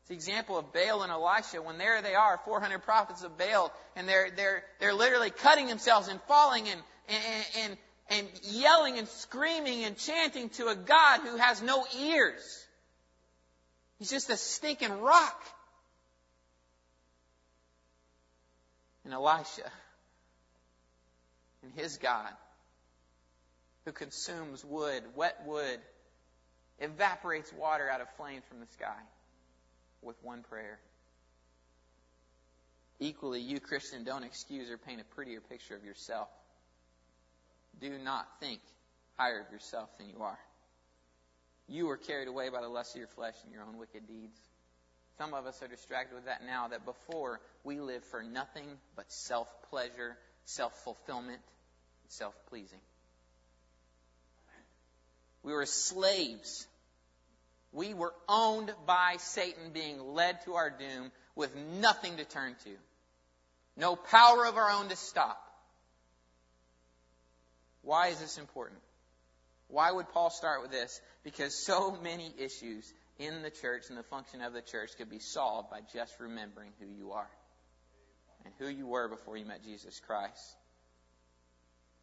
It's 0.00 0.08
the 0.08 0.14
example 0.14 0.58
of 0.58 0.72
Baal 0.72 1.02
and 1.02 1.12
Elisha 1.12 1.60
when 1.62 1.78
there 1.78 2.00
they 2.00 2.14
are, 2.14 2.40
400 2.44 2.82
prophets 2.82 3.22
of 3.22 3.36
Baal, 3.36 3.72
and 3.94 4.08
they're, 4.08 4.30
they're, 4.30 4.64
they're 4.80 4.94
literally 4.94 5.30
cutting 5.30 5.66
themselves 5.66 6.08
and 6.08 6.20
falling 6.22 6.68
and, 6.68 6.80
and, 7.08 7.46
and, 7.58 7.78
and 8.08 8.28
yelling 8.44 8.98
and 8.98 9.08
screaming 9.08 9.84
and 9.84 9.96
chanting 9.96 10.48
to 10.50 10.68
a 10.68 10.76
God 10.76 11.20
who 11.20 11.36
has 11.36 11.60
no 11.60 11.84
ears. 11.98 12.66
He's 13.98 14.10
just 14.10 14.30
a 14.30 14.36
stinking 14.36 15.00
rock. 15.00 15.42
And 19.04 19.12
Elisha 19.12 19.70
and 21.66 21.80
his 21.80 21.98
God 21.98 22.32
who 23.84 23.92
consumes 23.92 24.64
wood, 24.64 25.02
wet 25.14 25.42
wood, 25.46 25.78
evaporates 26.78 27.52
water 27.52 27.88
out 27.88 28.00
of 28.00 28.08
flames 28.16 28.44
from 28.48 28.60
the 28.60 28.66
sky 28.66 28.98
with 30.02 30.16
one 30.22 30.42
prayer. 30.42 30.78
Equally, 32.98 33.40
you, 33.40 33.60
Christian, 33.60 34.04
don't 34.04 34.24
excuse 34.24 34.70
or 34.70 34.78
paint 34.78 35.00
a 35.00 35.04
prettier 35.14 35.40
picture 35.40 35.76
of 35.76 35.84
yourself. 35.84 36.28
Do 37.80 37.90
not 37.98 38.26
think 38.40 38.60
higher 39.16 39.40
of 39.46 39.52
yourself 39.52 39.90
than 39.98 40.08
you 40.08 40.22
are. 40.22 40.38
You 41.68 41.90
are 41.90 41.96
carried 41.96 42.28
away 42.28 42.48
by 42.48 42.62
the 42.62 42.68
lust 42.68 42.94
of 42.94 43.00
your 43.00 43.08
flesh 43.08 43.34
and 43.44 43.52
your 43.52 43.62
own 43.64 43.78
wicked 43.78 44.06
deeds. 44.06 44.38
Some 45.18 45.34
of 45.34 45.46
us 45.46 45.62
are 45.62 45.68
distracted 45.68 46.14
with 46.14 46.26
that 46.26 46.44
now, 46.44 46.68
that 46.68 46.84
before 46.84 47.40
we 47.64 47.80
lived 47.80 48.04
for 48.04 48.22
nothing 48.22 48.66
but 48.94 49.10
self 49.10 49.48
pleasure, 49.70 50.16
self 50.44 50.72
fulfillment, 50.84 51.40
self 52.10 52.34
pleasing. 52.48 52.80
We 55.42 55.52
were 55.52 55.66
slaves 55.66 56.66
we 57.76 57.92
were 57.92 58.14
owned 58.26 58.72
by 58.86 59.16
Satan, 59.18 59.70
being 59.74 60.00
led 60.00 60.42
to 60.46 60.54
our 60.54 60.70
doom 60.70 61.12
with 61.34 61.54
nothing 61.54 62.16
to 62.16 62.24
turn 62.24 62.56
to. 62.64 62.70
No 63.76 63.96
power 63.96 64.46
of 64.46 64.56
our 64.56 64.70
own 64.70 64.88
to 64.88 64.96
stop. 64.96 65.38
Why 67.82 68.08
is 68.08 68.18
this 68.18 68.38
important? 68.38 68.80
Why 69.68 69.92
would 69.92 70.08
Paul 70.08 70.30
start 70.30 70.62
with 70.62 70.70
this? 70.70 71.02
Because 71.22 71.54
so 71.54 71.98
many 72.02 72.32
issues 72.38 72.90
in 73.18 73.42
the 73.42 73.50
church 73.50 73.90
and 73.90 73.98
the 73.98 74.04
function 74.04 74.40
of 74.40 74.54
the 74.54 74.62
church 74.62 74.92
could 74.96 75.10
be 75.10 75.18
solved 75.18 75.70
by 75.70 75.80
just 75.92 76.18
remembering 76.18 76.70
who 76.80 76.86
you 76.86 77.12
are 77.12 77.30
and 78.46 78.54
who 78.58 78.68
you 78.68 78.86
were 78.86 79.08
before 79.08 79.36
you 79.36 79.44
met 79.44 79.62
Jesus 79.64 80.00
Christ. 80.00 80.56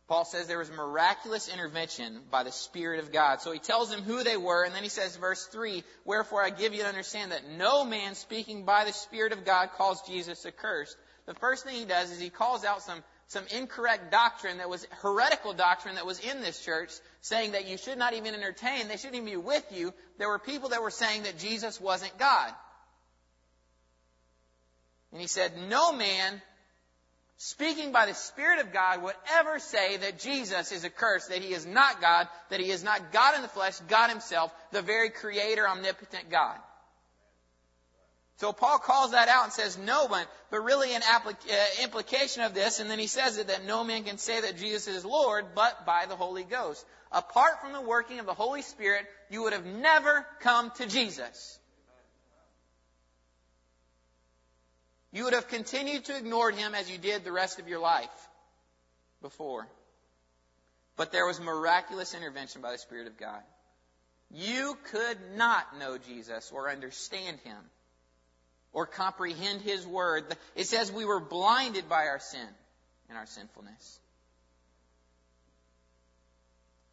Paul 0.07 0.25
says 0.25 0.47
there 0.47 0.57
was 0.57 0.69
miraculous 0.69 1.47
intervention 1.47 2.19
by 2.29 2.43
the 2.43 2.51
Spirit 2.51 2.99
of 2.99 3.13
God. 3.13 3.41
So 3.41 3.51
he 3.51 3.59
tells 3.59 3.89
them 3.89 4.01
who 4.01 4.23
they 4.23 4.35
were, 4.35 4.65
and 4.65 4.75
then 4.75 4.83
he 4.83 4.89
says, 4.89 5.15
verse 5.15 5.45
3, 5.47 5.83
Wherefore 6.03 6.43
I 6.43 6.49
give 6.49 6.73
you 6.73 6.81
to 6.81 6.87
understand 6.87 7.31
that 7.31 7.49
no 7.49 7.85
man 7.85 8.15
speaking 8.15 8.65
by 8.65 8.83
the 8.83 8.91
Spirit 8.91 9.31
of 9.31 9.45
God 9.45 9.69
calls 9.77 10.05
Jesus 10.05 10.45
accursed. 10.45 10.97
The 11.25 11.33
first 11.35 11.63
thing 11.63 11.75
he 11.75 11.85
does 11.85 12.11
is 12.11 12.19
he 12.19 12.29
calls 12.29 12.65
out 12.65 12.81
some, 12.81 13.01
some 13.27 13.45
incorrect 13.55 14.11
doctrine 14.11 14.57
that 14.57 14.69
was 14.69 14.85
heretical 15.01 15.53
doctrine 15.53 15.95
that 15.95 16.05
was 16.05 16.19
in 16.19 16.41
this 16.41 16.59
church, 16.63 16.91
saying 17.21 17.53
that 17.53 17.65
you 17.67 17.77
should 17.77 17.97
not 17.97 18.13
even 18.13 18.33
entertain, 18.33 18.89
they 18.89 18.97
shouldn't 18.97 19.15
even 19.15 19.29
be 19.29 19.37
with 19.37 19.65
you. 19.71 19.93
There 20.17 20.27
were 20.27 20.39
people 20.39 20.69
that 20.69 20.81
were 20.81 20.91
saying 20.91 21.23
that 21.23 21.39
Jesus 21.39 21.79
wasn't 21.79 22.17
God. 22.17 22.51
And 25.13 25.21
he 25.21 25.27
said, 25.27 25.53
No 25.69 25.93
man 25.93 26.41
speaking 27.37 27.91
by 27.91 28.05
the 28.05 28.13
Spirit 28.13 28.59
of 28.59 28.73
God, 28.73 29.01
would 29.01 29.15
ever 29.33 29.59
say 29.59 29.97
that 29.97 30.19
Jesus 30.19 30.71
is 30.71 30.85
accursed, 30.85 31.29
that 31.29 31.41
he 31.41 31.53
is 31.53 31.65
not 31.65 32.01
God, 32.01 32.27
that 32.49 32.59
he 32.59 32.71
is 32.71 32.83
not 32.83 33.11
God 33.11 33.35
in 33.35 33.41
the 33.41 33.47
flesh, 33.47 33.79
God 33.87 34.09
himself, 34.09 34.53
the 34.71 34.81
very 34.81 35.09
creator, 35.09 35.67
omnipotent 35.67 36.29
God. 36.29 36.57
So 38.37 38.51
Paul 38.51 38.79
calls 38.79 39.11
that 39.11 39.29
out 39.29 39.45
and 39.45 39.53
says 39.53 39.77
no 39.77 40.07
one, 40.07 40.25
but 40.49 40.63
really 40.63 40.93
an 40.93 41.01
uh, 41.03 41.33
implication 41.81 42.43
of 42.43 42.53
this, 42.53 42.79
and 42.79 42.89
then 42.89 42.99
he 42.99 43.07
says 43.07 43.37
it 43.37 43.47
that 43.47 43.65
no 43.65 43.83
man 43.83 44.03
can 44.03 44.17
say 44.17 44.41
that 44.41 44.57
Jesus 44.57 44.87
is 44.87 45.05
Lord 45.05 45.45
but 45.55 45.85
by 45.85 46.07
the 46.07 46.15
Holy 46.15 46.43
Ghost. 46.43 46.85
Apart 47.11 47.61
from 47.61 47.73
the 47.73 47.81
working 47.81 48.19
of 48.19 48.25
the 48.25 48.33
Holy 48.33 48.63
Spirit, 48.63 49.05
you 49.29 49.43
would 49.43 49.53
have 49.53 49.65
never 49.65 50.25
come 50.39 50.71
to 50.77 50.87
Jesus. 50.87 51.59
You 55.13 55.25
would 55.25 55.33
have 55.33 55.47
continued 55.47 56.05
to 56.05 56.17
ignore 56.17 56.51
him 56.51 56.73
as 56.73 56.91
you 56.91 56.97
did 56.97 57.23
the 57.23 57.31
rest 57.31 57.59
of 57.59 57.67
your 57.67 57.79
life 57.79 58.09
before. 59.21 59.67
But 60.97 61.11
there 61.11 61.25
was 61.25 61.39
miraculous 61.39 62.13
intervention 62.15 62.61
by 62.61 62.71
the 62.71 62.77
Spirit 62.79 63.07
of 63.07 63.17
God. 63.17 63.41
You 64.31 64.75
could 64.91 65.17
not 65.35 65.77
know 65.79 65.99
Jesus 65.99 66.51
or 66.53 66.69
understand 66.69 67.37
him 67.43 67.57
or 68.73 68.87
comprehend 68.87 69.61
his 69.61 69.85
word. 69.85 70.25
It 70.55 70.65
says 70.65 70.91
we 70.91 71.05
were 71.05 71.19
blinded 71.19 71.87
by 71.87 72.07
our 72.07 72.19
sin 72.19 72.47
and 73.07 73.17
our 73.17 73.27
sinfulness. 73.27 73.99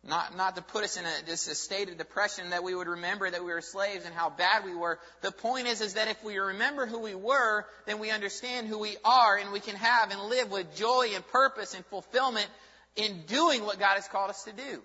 Not, 0.03 0.35
not 0.35 0.57
to 0.57 0.63
put 0.63 0.83
us 0.83 0.97
in 0.97 1.05
a, 1.05 1.11
just 1.27 1.47
a 1.49 1.55
state 1.55 1.91
of 1.91 1.99
depression 1.99 2.51
that 2.51 2.65
we 2.65 2.75
would 2.75 2.89
remember 2.89 3.31
that 3.31 3.45
we 3.45 3.53
were 3.53 3.61
slaves 3.61 4.07
and 4.07 4.15
how 4.15 4.31
bad 4.31 4.65
we 4.65 4.75
were. 4.75 4.99
The 5.21 5.31
point 5.31 5.67
is, 5.67 5.83
is 5.83 5.95
that 5.95 6.09
if 6.09 6.25
we 6.25 6.39
remember 6.39 6.87
who 6.87 7.01
we 7.01 7.15
were, 7.15 7.67
then 7.85 7.99
we 7.99 8.11
understand 8.11 8.67
who 8.67 8.79
we 8.79 8.97
are 9.05 9.37
and 9.37 9.53
we 9.53 9.61
can 9.61 9.77
have 9.77 10.11
and 10.11 10.23
live 10.23 10.51
with 10.51 10.75
joy 10.75 11.09
and 11.15 11.27
purpose 11.29 11.75
and 11.75 11.85
fulfillment 11.87 12.49
in 12.97 13.25
doing 13.27 13.65
what 13.65 13.79
God 13.79 13.97
has 13.97 14.09
called 14.09 14.31
us 14.31 14.45
to 14.45 14.53
do. 14.53 14.83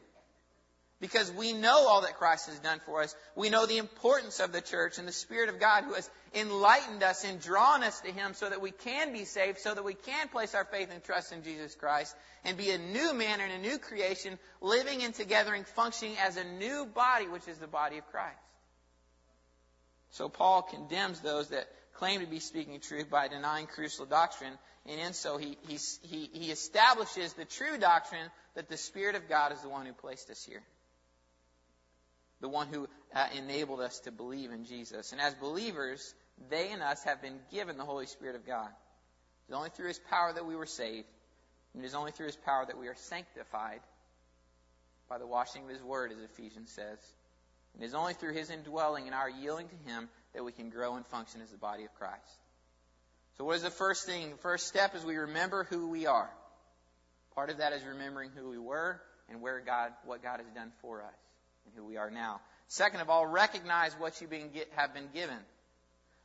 Because 1.02 1.30
we 1.32 1.52
know 1.52 1.88
all 1.88 2.02
that 2.02 2.16
Christ 2.16 2.48
has 2.48 2.58
done 2.60 2.80
for 2.86 3.02
us. 3.02 3.14
We 3.36 3.50
know 3.50 3.66
the 3.66 3.80
importance 3.80 4.40
of 4.40 4.54
the 4.54 4.62
church 4.62 4.98
and 4.98 5.06
the 5.06 5.12
Spirit 5.12 5.50
of 5.50 5.60
God 5.60 5.84
who 5.84 5.94
has 5.94 6.10
enlightened 6.34 7.04
us 7.04 7.26
and 7.26 7.42
drawn 7.42 7.84
us 7.84 8.00
to 8.02 8.12
Him 8.12 8.34
so 8.34 8.50
that 8.50 8.62
we 8.62 8.72
can 8.72 9.12
be 9.12 9.26
saved, 9.26 9.60
so 9.60 9.74
that 9.74 9.84
we 9.84 9.94
can 9.94 10.30
place 10.30 10.56
our 10.56 10.64
faith 10.64 10.90
and 10.94 11.04
trust 11.04 11.34
in 11.34 11.44
Jesus 11.44 11.76
Christ 11.76 12.16
and 12.46 12.58
be 12.58 12.72
a 12.72 12.78
new 12.78 13.14
man 13.14 13.42
and 13.42 13.52
a 13.52 13.68
new 13.68 13.78
creation, 13.78 14.40
living 14.62 15.04
and 15.04 15.14
together 15.14 15.54
and 15.54 15.68
functioning 15.68 16.16
as 16.18 16.38
a 16.38 16.46
new 16.46 16.86
body, 16.86 17.28
which 17.28 17.48
is 17.50 17.58
the 17.58 17.68
body 17.68 17.98
of 17.98 18.08
Christ. 18.08 18.40
So 20.12 20.30
Paul 20.30 20.62
condemns 20.62 21.20
those 21.20 21.50
that 21.50 21.68
claim 21.96 22.22
to 22.22 22.26
be 22.26 22.40
speaking 22.40 22.80
truth 22.80 23.10
by 23.10 23.28
denying 23.28 23.68
crucial 23.68 24.06
doctrine, 24.06 24.54
and 24.86 25.02
in 25.02 25.12
so 25.12 25.38
he, 25.38 25.58
he, 25.68 25.78
he, 26.04 26.30
he 26.32 26.52
establishes 26.52 27.34
the 27.34 27.44
true 27.44 27.78
doctrine 27.78 28.30
that 28.56 28.70
the 28.70 28.78
Spirit 28.78 29.16
of 29.16 29.28
God 29.28 29.52
is 29.52 29.62
the 29.62 29.68
one 29.68 29.86
who 29.86 29.92
placed 29.92 30.30
us 30.30 30.42
here 30.42 30.62
the 32.42 32.50
one 32.50 32.68
who 32.68 32.88
uh, 33.14 33.28
enabled 33.38 33.80
us 33.80 34.00
to 34.02 34.12
believe 34.12 34.52
in 34.52 34.66
Jesus. 34.66 35.12
And 35.12 35.22
as 35.22 35.34
believers, 35.36 36.14
they 36.50 36.72
and 36.72 36.82
us 36.82 37.04
have 37.04 37.22
been 37.22 37.40
given 37.52 37.78
the 37.78 37.86
Holy 37.86 38.06
Spirit 38.06 38.36
of 38.36 38.46
God. 38.46 38.70
It's 39.48 39.56
only 39.56 39.70
through 39.70 39.88
His 39.88 40.00
power 40.10 40.34
that 40.34 40.46
we 40.46 40.56
were 40.56 40.66
saved, 40.66 41.08
and 41.74 41.84
it 41.84 41.88
is 41.88 41.96
only 41.96 42.12
through 42.12 42.28
His 42.28 42.36
power 42.36 42.66
that 42.66 42.78
we 42.78 42.88
are 42.88 42.96
sanctified 42.96 43.80
by 45.10 45.18
the 45.18 45.28
washing 45.28 45.64
of 45.64 45.70
His 45.70 45.82
Word, 45.82 46.12
as 46.12 46.18
Ephesians 46.20 46.72
says. 46.72 47.00
And 47.74 47.84
it 47.84 47.86
is 47.86 47.94
only 47.94 48.14
through 48.14 48.34
His 48.34 48.50
indwelling 48.50 49.06
and 49.06 49.16
our 49.16 49.30
yielding 49.30 49.68
to 49.70 49.92
Him 49.92 50.10
that 50.34 50.44
we 50.44 50.52
can 50.52 50.70
grow 50.70 50.96
and 50.96 51.06
function 51.08 51.42
as 51.42 51.52
the 51.52 51.58
body 51.58 51.84
of 51.84 51.94
Christ. 51.96 52.40
So 53.38 53.44
what 53.44 53.58
is 53.58 53.64
the 53.64 53.70
first 53.70 54.06
thing? 54.06 54.32
The 54.32 54.38
first 54.38 54.68
step 54.68 54.96
is 54.96 55.04
we 55.04 55.18
remember 55.18 55.66
who 55.66 55.90
we 55.90 56.06
are. 56.06 56.30
Part 57.36 57.50
of 57.50 57.58
that 57.58 57.74
is 57.74 57.84
remembering 57.84 58.32
who 58.36 58.50
we 58.50 58.58
were 58.58 59.02
and 59.30 59.42
where 59.42 59.60
God, 59.60 59.92
what 60.06 60.24
God 60.24 60.40
has 60.40 60.48
done 60.56 60.72
for 60.82 61.02
us 61.02 61.14
and 61.66 61.74
who 61.76 61.84
we 61.84 61.98
are 61.98 62.10
now. 62.10 62.42
Second 62.68 63.02
of 63.02 63.10
all, 63.10 63.26
recognize 63.26 63.94
what 64.00 64.22
you 64.22 64.28
have 64.76 64.94
been 64.94 65.10
given. 65.14 65.38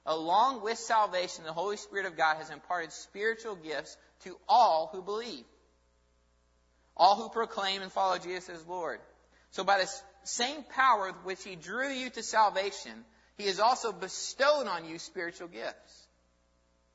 Along 0.06 0.62
with 0.62 0.78
salvation, 0.78 1.44
the 1.44 1.52
Holy 1.52 1.76
Spirit 1.76 2.06
of 2.06 2.16
God 2.16 2.38
has 2.38 2.50
imparted 2.50 2.92
spiritual 2.92 3.54
gifts 3.54 3.96
to 4.24 4.36
all 4.48 4.88
who 4.92 5.02
believe. 5.02 5.44
All 6.96 7.16
who 7.16 7.28
proclaim 7.28 7.82
and 7.82 7.92
follow 7.92 8.18
Jesus 8.18 8.48
as 8.48 8.66
Lord. 8.66 9.00
So 9.50 9.64
by 9.64 9.78
the 9.78 9.90
same 10.24 10.62
power 10.74 11.06
with 11.06 11.24
which 11.24 11.44
He 11.44 11.56
drew 11.56 11.90
you 11.90 12.10
to 12.10 12.22
salvation, 12.22 13.04
He 13.36 13.46
has 13.46 13.60
also 13.60 13.92
bestowed 13.92 14.66
on 14.66 14.86
you 14.86 14.98
spiritual 14.98 15.48
gifts. 15.48 16.06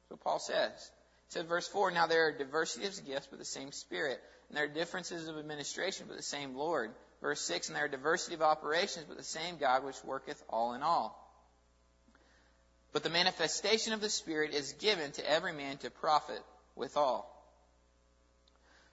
So 0.09 0.17
Paul 0.17 0.39
says. 0.39 0.91
He 1.27 1.33
said 1.33 1.47
verse 1.47 1.67
4, 1.67 1.91
Now 1.91 2.07
there 2.07 2.27
are 2.27 2.31
diversity 2.31 2.85
of 2.85 3.05
gifts, 3.05 3.27
but 3.29 3.39
the 3.39 3.45
same 3.45 3.71
Spirit. 3.71 4.19
And 4.49 4.57
there 4.57 4.65
are 4.65 4.67
differences 4.67 5.27
of 5.27 5.37
administration, 5.37 6.05
but 6.07 6.17
the 6.17 6.23
same 6.23 6.55
Lord. 6.55 6.91
Verse 7.25 7.41
6, 7.41 7.69
And 7.69 7.75
there 7.75 7.85
are 7.85 7.87
diversity 7.87 8.35
of 8.35 8.43
operations, 8.43 9.07
but 9.07 9.17
the 9.17 9.23
same 9.23 9.57
God 9.57 9.83
which 9.83 9.95
worketh 10.03 10.43
all 10.47 10.75
in 10.75 10.83
all. 10.83 11.19
But 12.93 13.01
the 13.01 13.09
manifestation 13.09 13.93
of 13.93 13.99
the 13.99 14.11
Spirit 14.11 14.53
is 14.53 14.73
given 14.73 15.11
to 15.13 15.27
every 15.27 15.51
man 15.51 15.77
to 15.77 15.89
profit 15.89 16.39
withal. 16.75 17.27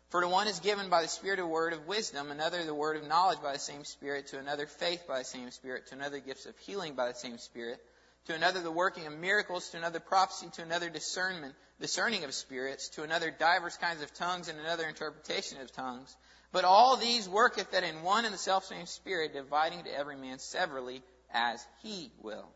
For 0.08 0.22
to 0.22 0.28
one 0.28 0.48
is 0.48 0.60
given 0.60 0.88
by 0.88 1.02
the 1.02 1.08
Spirit 1.08 1.40
a 1.40 1.46
word 1.46 1.74
of 1.74 1.86
wisdom, 1.86 2.30
another 2.30 2.64
the 2.64 2.74
word 2.74 2.96
of 2.96 3.06
knowledge 3.06 3.42
by 3.42 3.52
the 3.52 3.58
same 3.58 3.84
Spirit, 3.84 4.28
to 4.28 4.38
another 4.38 4.64
faith 4.66 5.06
by 5.06 5.18
the 5.18 5.26
same 5.26 5.50
Spirit, 5.50 5.88
to 5.88 5.94
another 5.94 6.18
gifts 6.18 6.46
of 6.46 6.56
healing 6.56 6.94
by 6.94 7.08
the 7.08 7.14
same 7.14 7.36
Spirit, 7.36 7.80
to 8.28 8.34
another 8.34 8.62
the 8.62 8.72
working 8.72 9.06
of 9.06 9.12
miracles, 9.12 9.68
to 9.68 9.76
another 9.76 10.00
prophecy, 10.00 10.48
to 10.54 10.62
another 10.62 10.88
discernment, 10.88 11.54
discerning 11.82 12.24
of 12.24 12.32
spirits, 12.32 12.88
to 12.88 13.02
another 13.02 13.30
divers 13.30 13.76
kinds 13.76 14.00
of 14.00 14.14
tongues, 14.14 14.48
and 14.48 14.58
another 14.58 14.88
interpretation 14.88 15.60
of 15.60 15.70
tongues. 15.70 16.16
But 16.52 16.64
all 16.64 16.96
these 16.96 17.28
worketh 17.28 17.70
that 17.70 17.82
in 17.82 18.02
one 18.02 18.26
and 18.26 18.34
the 18.34 18.38
selfsame 18.38 18.86
Spirit, 18.86 19.32
dividing 19.32 19.84
to 19.84 19.98
every 19.98 20.16
man 20.16 20.38
severally 20.38 21.02
as 21.32 21.66
he 21.82 22.10
will. 22.20 22.48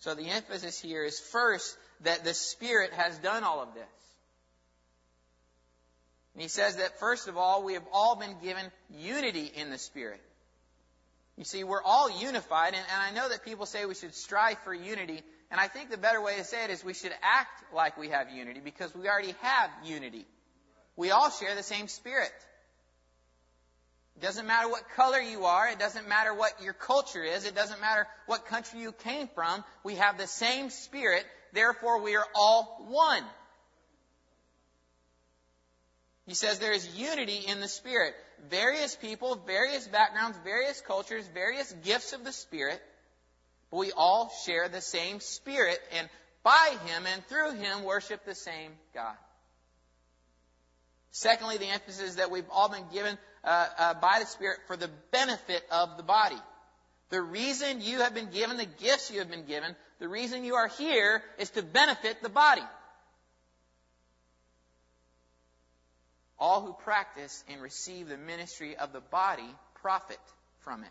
So 0.00 0.14
the 0.14 0.28
emphasis 0.28 0.80
here 0.80 1.04
is 1.04 1.18
first 1.18 1.76
that 2.00 2.24
the 2.24 2.34
Spirit 2.34 2.92
has 2.92 3.18
done 3.18 3.44
all 3.44 3.62
of 3.62 3.74
this. 3.74 3.84
And 6.34 6.42
he 6.42 6.48
says 6.48 6.76
that 6.76 6.98
first 6.98 7.28
of 7.28 7.38
all, 7.38 7.64
we 7.64 7.74
have 7.74 7.86
all 7.92 8.16
been 8.16 8.36
given 8.42 8.64
unity 8.90 9.50
in 9.54 9.70
the 9.70 9.78
Spirit. 9.78 10.20
You 11.38 11.44
see, 11.44 11.64
we're 11.64 11.82
all 11.82 12.10
unified, 12.20 12.74
and, 12.74 12.84
and 12.92 13.02
I 13.02 13.10
know 13.10 13.28
that 13.28 13.44
people 13.44 13.66
say 13.66 13.84
we 13.84 13.94
should 13.94 14.14
strive 14.14 14.58
for 14.64 14.74
unity, 14.74 15.22
and 15.50 15.60
I 15.60 15.68
think 15.68 15.90
the 15.90 15.98
better 15.98 16.20
way 16.20 16.36
to 16.36 16.44
say 16.44 16.64
it 16.64 16.70
is 16.70 16.84
we 16.84 16.94
should 16.94 17.12
act 17.22 17.72
like 17.74 17.98
we 17.98 18.08
have 18.08 18.30
unity 18.30 18.60
because 18.62 18.94
we 18.94 19.08
already 19.08 19.34
have 19.42 19.70
unity. 19.84 20.26
We 20.96 21.10
all 21.10 21.30
share 21.30 21.54
the 21.54 21.62
same 21.62 21.88
Spirit. 21.88 22.32
It 24.16 24.22
doesn't 24.22 24.46
matter 24.46 24.68
what 24.68 24.88
color 24.96 25.20
you 25.20 25.44
are. 25.44 25.68
It 25.68 25.78
doesn't 25.78 26.08
matter 26.08 26.32
what 26.32 26.62
your 26.62 26.72
culture 26.72 27.22
is. 27.22 27.44
It 27.44 27.54
doesn't 27.54 27.80
matter 27.80 28.06
what 28.26 28.46
country 28.46 28.80
you 28.80 28.92
came 28.92 29.28
from. 29.34 29.62
We 29.84 29.96
have 29.96 30.16
the 30.16 30.26
same 30.26 30.70
Spirit. 30.70 31.24
Therefore, 31.52 32.00
we 32.00 32.16
are 32.16 32.26
all 32.34 32.86
one. 32.88 33.22
He 36.26 36.34
says 36.34 36.58
there 36.58 36.72
is 36.72 36.96
unity 36.96 37.44
in 37.46 37.60
the 37.60 37.68
Spirit. 37.68 38.14
Various 38.48 38.96
people, 38.96 39.36
various 39.46 39.86
backgrounds, 39.86 40.38
various 40.42 40.80
cultures, 40.80 41.28
various 41.34 41.72
gifts 41.84 42.14
of 42.14 42.24
the 42.24 42.32
Spirit. 42.32 42.80
But 43.70 43.78
we 43.78 43.92
all 43.92 44.32
share 44.46 44.68
the 44.68 44.80
same 44.80 45.20
Spirit 45.20 45.78
and 45.92 46.08
by 46.42 46.76
Him 46.86 47.04
and 47.06 47.24
through 47.26 47.52
Him 47.54 47.84
worship 47.84 48.24
the 48.24 48.34
same 48.34 48.72
God. 48.94 49.16
Secondly, 51.10 51.58
the 51.58 51.66
emphasis 51.66 52.16
that 52.16 52.30
we've 52.30 52.48
all 52.50 52.68
been 52.68 52.84
given 52.92 53.18
uh, 53.46 53.66
uh, 53.78 53.94
by 53.94 54.18
the 54.20 54.26
Spirit 54.26 54.58
for 54.66 54.76
the 54.76 54.90
benefit 55.12 55.62
of 55.70 55.96
the 55.96 56.02
body. 56.02 56.36
The 57.10 57.22
reason 57.22 57.80
you 57.80 58.00
have 58.00 58.14
been 58.14 58.30
given 58.30 58.56
the 58.56 58.66
gifts 58.66 59.10
you 59.10 59.20
have 59.20 59.30
been 59.30 59.46
given, 59.46 59.76
the 60.00 60.08
reason 60.08 60.44
you 60.44 60.56
are 60.56 60.66
here 60.66 61.22
is 61.38 61.50
to 61.50 61.62
benefit 61.62 62.20
the 62.22 62.28
body. 62.28 62.64
All 66.38 66.60
who 66.60 66.72
practice 66.84 67.44
and 67.48 67.62
receive 67.62 68.08
the 68.08 68.16
ministry 68.16 68.76
of 68.76 68.92
the 68.92 69.00
body 69.00 69.48
profit 69.80 70.18
from 70.60 70.82
it. 70.82 70.90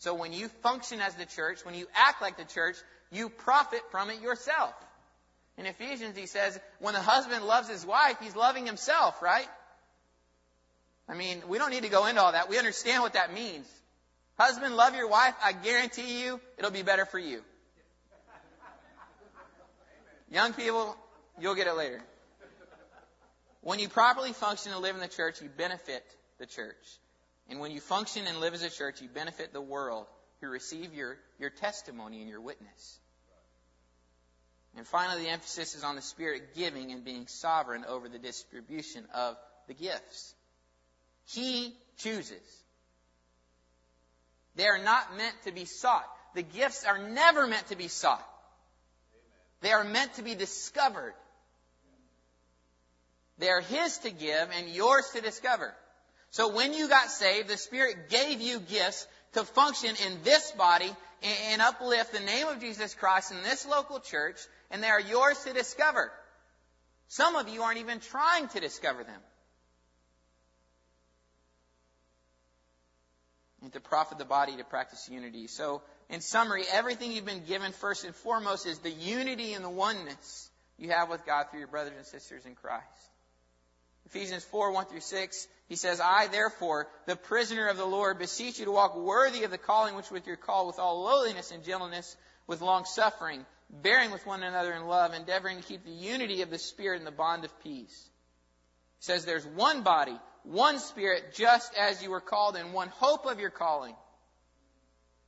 So 0.00 0.14
when 0.14 0.32
you 0.32 0.48
function 0.62 1.00
as 1.00 1.14
the 1.14 1.24
church, 1.24 1.64
when 1.64 1.74
you 1.74 1.86
act 1.94 2.20
like 2.20 2.36
the 2.36 2.44
church, 2.44 2.76
you 3.10 3.28
profit 3.28 3.80
from 3.90 4.10
it 4.10 4.20
yourself. 4.20 4.74
In 5.56 5.66
Ephesians, 5.66 6.16
he 6.16 6.26
says, 6.26 6.58
when 6.80 6.94
the 6.94 7.00
husband 7.00 7.44
loves 7.44 7.68
his 7.68 7.84
wife, 7.86 8.16
he's 8.20 8.36
loving 8.36 8.66
himself, 8.66 9.22
right? 9.22 9.48
I 11.08 11.14
mean, 11.14 11.42
we 11.48 11.58
don't 11.58 11.70
need 11.70 11.84
to 11.84 11.88
go 11.88 12.06
into 12.06 12.20
all 12.20 12.32
that. 12.32 12.48
We 12.48 12.58
understand 12.58 13.02
what 13.02 13.14
that 13.14 13.32
means. 13.32 13.66
Husband, 14.38 14.76
love 14.76 14.94
your 14.94 15.08
wife. 15.08 15.34
I 15.42 15.52
guarantee 15.52 16.22
you 16.22 16.40
it'll 16.58 16.70
be 16.70 16.82
better 16.82 17.06
for 17.06 17.18
you. 17.18 17.42
Young 20.30 20.52
people, 20.52 20.94
you'll 21.40 21.54
get 21.54 21.66
it 21.66 21.72
later. 21.72 22.02
When 23.62 23.78
you 23.78 23.88
properly 23.88 24.32
function 24.32 24.72
and 24.72 24.82
live 24.82 24.94
in 24.94 25.00
the 25.00 25.08
church, 25.08 25.40
you 25.42 25.48
benefit 25.48 26.04
the 26.38 26.46
church. 26.46 26.76
And 27.48 27.60
when 27.60 27.72
you 27.72 27.80
function 27.80 28.26
and 28.26 28.40
live 28.40 28.54
as 28.54 28.62
a 28.62 28.70
church, 28.70 29.00
you 29.00 29.08
benefit 29.08 29.52
the 29.52 29.60
world 29.60 30.06
who 30.40 30.48
receive 30.48 30.94
your, 30.94 31.16
your 31.40 31.50
testimony 31.50 32.20
and 32.20 32.28
your 32.28 32.40
witness. 32.40 32.98
And 34.76 34.86
finally, 34.86 35.24
the 35.24 35.30
emphasis 35.30 35.74
is 35.74 35.82
on 35.82 35.96
the 35.96 36.02
Spirit 36.02 36.54
giving 36.54 36.92
and 36.92 37.04
being 37.04 37.26
sovereign 37.26 37.84
over 37.88 38.08
the 38.08 38.18
distribution 38.18 39.04
of 39.14 39.36
the 39.66 39.74
gifts. 39.74 40.34
He 41.28 41.74
chooses. 41.98 42.42
They 44.56 44.66
are 44.66 44.82
not 44.82 45.16
meant 45.16 45.34
to 45.44 45.52
be 45.52 45.64
sought. 45.64 46.06
The 46.34 46.42
gifts 46.42 46.84
are 46.84 46.98
never 46.98 47.46
meant 47.46 47.68
to 47.68 47.76
be 47.76 47.88
sought. 47.88 48.26
They 49.60 49.72
are 49.72 49.84
meant 49.84 50.14
to 50.14 50.22
be 50.22 50.34
discovered. 50.34 51.14
They 53.38 53.48
are 53.48 53.60
His 53.60 53.98
to 53.98 54.10
give 54.10 54.48
and 54.56 54.68
yours 54.68 55.08
to 55.14 55.20
discover. 55.20 55.74
So 56.30 56.52
when 56.52 56.72
you 56.72 56.88
got 56.88 57.10
saved, 57.10 57.48
the 57.48 57.56
Spirit 57.56 58.10
gave 58.10 58.40
you 58.40 58.60
gifts 58.60 59.06
to 59.34 59.44
function 59.44 59.94
in 60.06 60.22
this 60.22 60.50
body 60.52 60.90
and 61.50 61.62
uplift 61.62 62.12
the 62.12 62.20
name 62.20 62.48
of 62.48 62.60
Jesus 62.60 62.94
Christ 62.94 63.32
in 63.32 63.42
this 63.42 63.66
local 63.66 64.00
church, 64.00 64.38
and 64.70 64.82
they 64.82 64.88
are 64.88 65.00
yours 65.00 65.38
to 65.44 65.52
discover. 65.52 66.10
Some 67.08 67.36
of 67.36 67.48
you 67.48 67.62
aren't 67.62 67.78
even 67.78 68.00
trying 68.00 68.48
to 68.48 68.60
discover 68.60 69.04
them. 69.04 69.20
And 73.62 73.72
to 73.72 73.80
profit 73.80 74.18
the 74.18 74.24
body 74.24 74.56
to 74.56 74.64
practice 74.64 75.08
unity. 75.10 75.46
So, 75.46 75.82
in 76.08 76.20
summary, 76.20 76.64
everything 76.72 77.12
you've 77.12 77.24
been 77.24 77.44
given 77.44 77.72
first 77.72 78.04
and 78.04 78.14
foremost 78.14 78.66
is 78.66 78.78
the 78.78 78.90
unity 78.90 79.52
and 79.52 79.64
the 79.64 79.70
oneness 79.70 80.50
you 80.78 80.90
have 80.90 81.10
with 81.10 81.26
God 81.26 81.46
through 81.50 81.58
your 81.58 81.68
brothers 81.68 81.94
and 81.96 82.06
sisters 82.06 82.46
in 82.46 82.54
Christ. 82.54 82.84
Ephesians 84.06 84.44
4, 84.44 84.72
1 84.72 84.86
through 84.86 85.00
6, 85.00 85.48
he 85.68 85.76
says, 85.76 86.00
I 86.00 86.28
therefore, 86.28 86.88
the 87.06 87.16
prisoner 87.16 87.68
of 87.68 87.76
the 87.76 87.84
Lord, 87.84 88.18
beseech 88.18 88.58
you 88.58 88.64
to 88.64 88.72
walk 88.72 88.96
worthy 88.96 89.44
of 89.44 89.50
the 89.50 89.58
calling 89.58 89.96
which 89.96 90.10
with 90.10 90.26
your 90.26 90.36
call 90.36 90.66
with 90.66 90.78
all 90.78 91.02
lowliness 91.02 91.50
and 91.50 91.62
gentleness, 91.62 92.16
with 92.46 92.62
long 92.62 92.86
suffering, 92.86 93.44
bearing 93.70 94.10
with 94.10 94.24
one 94.26 94.42
another 94.42 94.72
in 94.72 94.86
love, 94.86 95.12
endeavoring 95.12 95.58
to 95.58 95.62
keep 95.62 95.84
the 95.84 95.90
unity 95.90 96.40
of 96.40 96.48
the 96.48 96.58
Spirit 96.58 97.00
in 97.00 97.04
the 97.04 97.10
bond 97.10 97.44
of 97.44 97.62
peace. 97.62 98.08
He 99.00 99.04
says 99.04 99.26
there's 99.26 99.44
one 99.44 99.82
body, 99.82 100.18
one 100.48 100.78
Spirit, 100.78 101.34
just 101.34 101.76
as 101.76 102.02
you 102.02 102.10
were 102.10 102.22
called 102.22 102.56
in 102.56 102.72
one 102.72 102.88
hope 102.88 103.26
of 103.26 103.38
your 103.38 103.50
calling. 103.50 103.94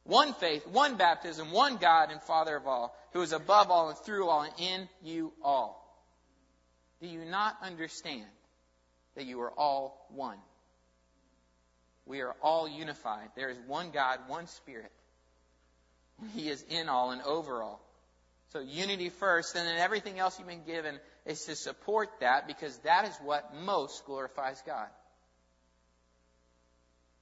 One 0.05 0.33
faith, 0.33 0.67
one 0.67 0.97
baptism, 0.97 1.53
one 1.53 1.77
God 1.77 2.11
and 2.11 2.23
Father 2.23 2.57
of 2.57 2.67
all, 2.67 2.97
who 3.13 3.21
is 3.21 3.33
above 3.33 3.71
all 3.71 3.91
and 3.91 3.99
through 3.99 4.29
all 4.29 4.43
and 4.43 4.53
in 4.59 4.89
you 5.03 5.33
all. 5.43 5.77
Do 7.03 7.07
you 7.07 7.25
not 7.25 7.57
understand 7.63 8.25
that 9.15 9.27
you 9.27 9.41
are 9.43 9.53
all 9.53 10.07
one? 10.15 10.39
We 12.07 12.23
are 12.23 12.35
all 12.43 12.67
unified. 12.67 13.29
There 13.37 13.51
is 13.51 13.59
one 13.67 13.91
God, 13.91 14.21
one 14.27 14.47
Spirit. 14.47 14.91
He 16.35 16.49
is 16.49 16.65
in 16.69 16.89
all 16.89 17.11
and 17.11 17.23
over 17.23 17.63
all. 17.63 17.81
So 18.53 18.61
unity 18.61 19.11
first, 19.11 19.55
and 19.55 19.67
then 19.67 19.77
everything 19.77 20.19
else 20.19 20.39
you've 20.39 20.49
been 20.49 20.65
given 20.65 20.99
is 21.27 21.45
to 21.45 21.55
support 21.55 22.09
that 22.21 22.47
because 22.47 22.77
that 22.79 23.07
is 23.07 23.17
what 23.23 23.55
most 23.55 24.05
glorifies 24.07 24.63
God. 24.67 24.89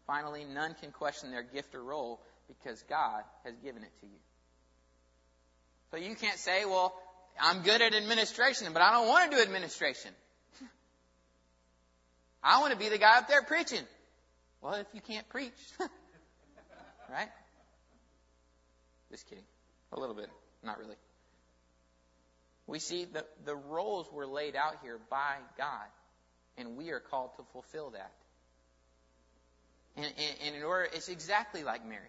Finally, 0.08 0.46
none 0.46 0.74
can 0.80 0.90
question 0.90 1.30
their 1.30 1.42
gift 1.42 1.74
or 1.74 1.84
role 1.84 2.18
because 2.48 2.82
God 2.88 3.22
has 3.44 3.54
given 3.62 3.82
it 3.82 3.92
to 4.00 4.06
you. 4.06 4.18
So 5.90 5.98
you 5.98 6.16
can't 6.16 6.38
say, 6.38 6.64
well, 6.64 6.94
I'm 7.38 7.62
good 7.62 7.82
at 7.82 7.94
administration, 7.94 8.72
but 8.72 8.80
I 8.80 8.90
don't 8.92 9.06
want 9.06 9.30
to 9.30 9.36
do 9.36 9.42
administration. 9.42 10.10
I 12.42 12.60
want 12.60 12.72
to 12.72 12.78
be 12.78 12.88
the 12.88 12.96
guy 12.96 13.18
up 13.18 13.28
there 13.28 13.42
preaching. 13.42 13.84
Well, 14.62 14.74
if 14.74 14.86
you 14.94 15.02
can't 15.02 15.28
preach, 15.28 15.52
right? 17.10 17.28
Just 19.10 19.28
kidding. 19.28 19.44
A 19.92 20.00
little 20.00 20.16
bit. 20.16 20.30
Not 20.64 20.78
really. 20.78 20.96
We 22.66 22.78
see 22.78 23.04
the, 23.04 23.26
the 23.44 23.54
roles 23.54 24.10
were 24.10 24.26
laid 24.26 24.56
out 24.56 24.76
here 24.82 24.98
by 25.10 25.36
God, 25.58 25.86
and 26.56 26.76
we 26.76 26.90
are 26.90 27.00
called 27.00 27.30
to 27.36 27.42
fulfill 27.52 27.90
that. 27.90 28.12
And, 29.98 30.06
and, 30.06 30.36
and 30.46 30.56
in 30.56 30.62
order, 30.62 30.88
it's 30.92 31.08
exactly 31.08 31.64
like 31.64 31.84
marriage. 31.84 32.04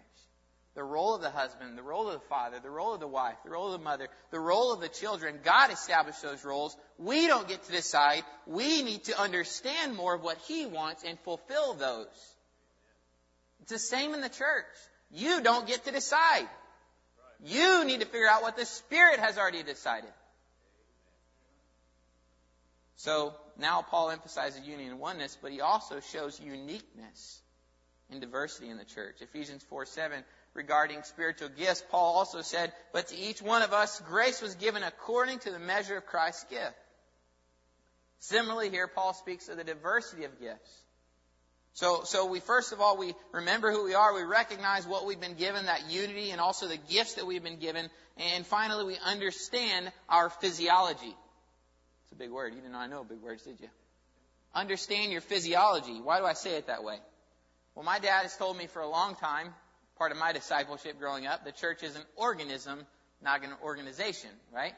The 0.76 0.84
role 0.84 1.16
of 1.16 1.22
the 1.22 1.30
husband, 1.30 1.76
the 1.76 1.82
role 1.82 2.06
of 2.06 2.14
the 2.20 2.26
father, 2.28 2.60
the 2.62 2.70
role 2.70 2.94
of 2.94 3.00
the 3.00 3.08
wife, 3.08 3.34
the 3.44 3.50
role 3.50 3.72
of 3.72 3.72
the 3.72 3.84
mother, 3.84 4.06
the 4.30 4.38
role 4.38 4.72
of 4.72 4.80
the 4.80 4.88
children. 4.88 5.40
God 5.42 5.72
established 5.72 6.22
those 6.22 6.44
roles. 6.44 6.76
We 6.98 7.26
don't 7.26 7.48
get 7.48 7.64
to 7.64 7.72
decide. 7.72 8.22
We 8.46 8.82
need 8.82 9.04
to 9.04 9.20
understand 9.20 9.96
more 9.96 10.14
of 10.14 10.22
what 10.22 10.38
He 10.46 10.66
wants 10.66 11.02
and 11.02 11.18
fulfill 11.20 11.74
those. 11.74 12.06
It's 13.62 13.72
the 13.72 13.78
same 13.80 14.14
in 14.14 14.20
the 14.20 14.28
church. 14.28 14.66
You 15.10 15.42
don't 15.42 15.66
get 15.66 15.84
to 15.86 15.90
decide. 15.90 16.48
You 17.44 17.84
need 17.84 18.00
to 18.00 18.06
figure 18.06 18.28
out 18.28 18.42
what 18.42 18.56
the 18.56 18.66
Spirit 18.66 19.18
has 19.18 19.36
already 19.36 19.64
decided. 19.64 20.10
So 22.96 23.34
now 23.58 23.82
Paul 23.82 24.10
emphasizes 24.10 24.64
union 24.64 24.92
and 24.92 25.00
oneness, 25.00 25.36
but 25.42 25.50
he 25.50 25.60
also 25.60 25.98
shows 26.12 26.38
uniqueness 26.38 27.40
in 28.10 28.20
diversity 28.20 28.68
in 28.68 28.76
the 28.76 28.84
church. 28.84 29.16
Ephesians 29.20 29.64
4 29.68 29.86
7, 29.86 30.24
regarding 30.54 31.02
spiritual 31.02 31.48
gifts, 31.48 31.82
Paul 31.90 32.16
also 32.16 32.42
said, 32.42 32.72
But 32.92 33.08
to 33.08 33.16
each 33.16 33.40
one 33.40 33.62
of 33.62 33.72
us, 33.72 34.00
grace 34.08 34.42
was 34.42 34.54
given 34.56 34.82
according 34.82 35.40
to 35.40 35.50
the 35.50 35.58
measure 35.58 35.96
of 35.96 36.06
Christ's 36.06 36.44
gift. 36.44 36.74
Similarly, 38.20 38.70
here, 38.70 38.86
Paul 38.86 39.14
speaks 39.14 39.48
of 39.48 39.56
the 39.56 39.64
diversity 39.64 40.24
of 40.24 40.38
gifts. 40.40 40.70
So, 41.72 42.02
so 42.04 42.26
we 42.26 42.40
first 42.40 42.72
of 42.72 42.80
all, 42.80 42.98
we 42.98 43.14
remember 43.32 43.70
who 43.70 43.84
we 43.84 43.94
are, 43.94 44.14
we 44.14 44.24
recognize 44.24 44.86
what 44.86 45.06
we've 45.06 45.20
been 45.20 45.36
given, 45.36 45.66
that 45.66 45.90
unity, 45.90 46.30
and 46.30 46.40
also 46.40 46.66
the 46.66 46.76
gifts 46.76 47.14
that 47.14 47.26
we've 47.26 47.42
been 47.42 47.60
given, 47.60 47.88
and 48.18 48.44
finally, 48.44 48.84
we 48.84 48.98
understand 49.04 49.90
our 50.08 50.28
physiology. 50.28 51.14
It's 52.04 52.12
a 52.12 52.16
big 52.16 52.30
word. 52.30 52.52
You 52.54 52.60
didn't 52.60 52.72
know 52.72 52.78
I 52.78 52.88
know 52.88 53.04
big 53.04 53.22
words, 53.22 53.44
did 53.44 53.60
you? 53.60 53.68
Understand 54.54 55.12
your 55.12 55.20
physiology. 55.20 56.00
Why 56.02 56.18
do 56.18 56.26
I 56.26 56.32
say 56.32 56.56
it 56.56 56.66
that 56.66 56.82
way? 56.82 56.98
Well, 57.74 57.84
my 57.84 57.98
dad 57.98 58.22
has 58.22 58.36
told 58.36 58.56
me 58.56 58.66
for 58.66 58.82
a 58.82 58.88
long 58.88 59.14
time, 59.14 59.54
part 59.96 60.12
of 60.12 60.18
my 60.18 60.32
discipleship 60.32 60.98
growing 60.98 61.26
up, 61.26 61.44
the 61.44 61.52
church 61.52 61.82
is 61.82 61.94
an 61.96 62.02
organism, 62.16 62.80
not 63.22 63.44
an 63.44 63.50
organization, 63.62 64.30
right? 64.52 64.74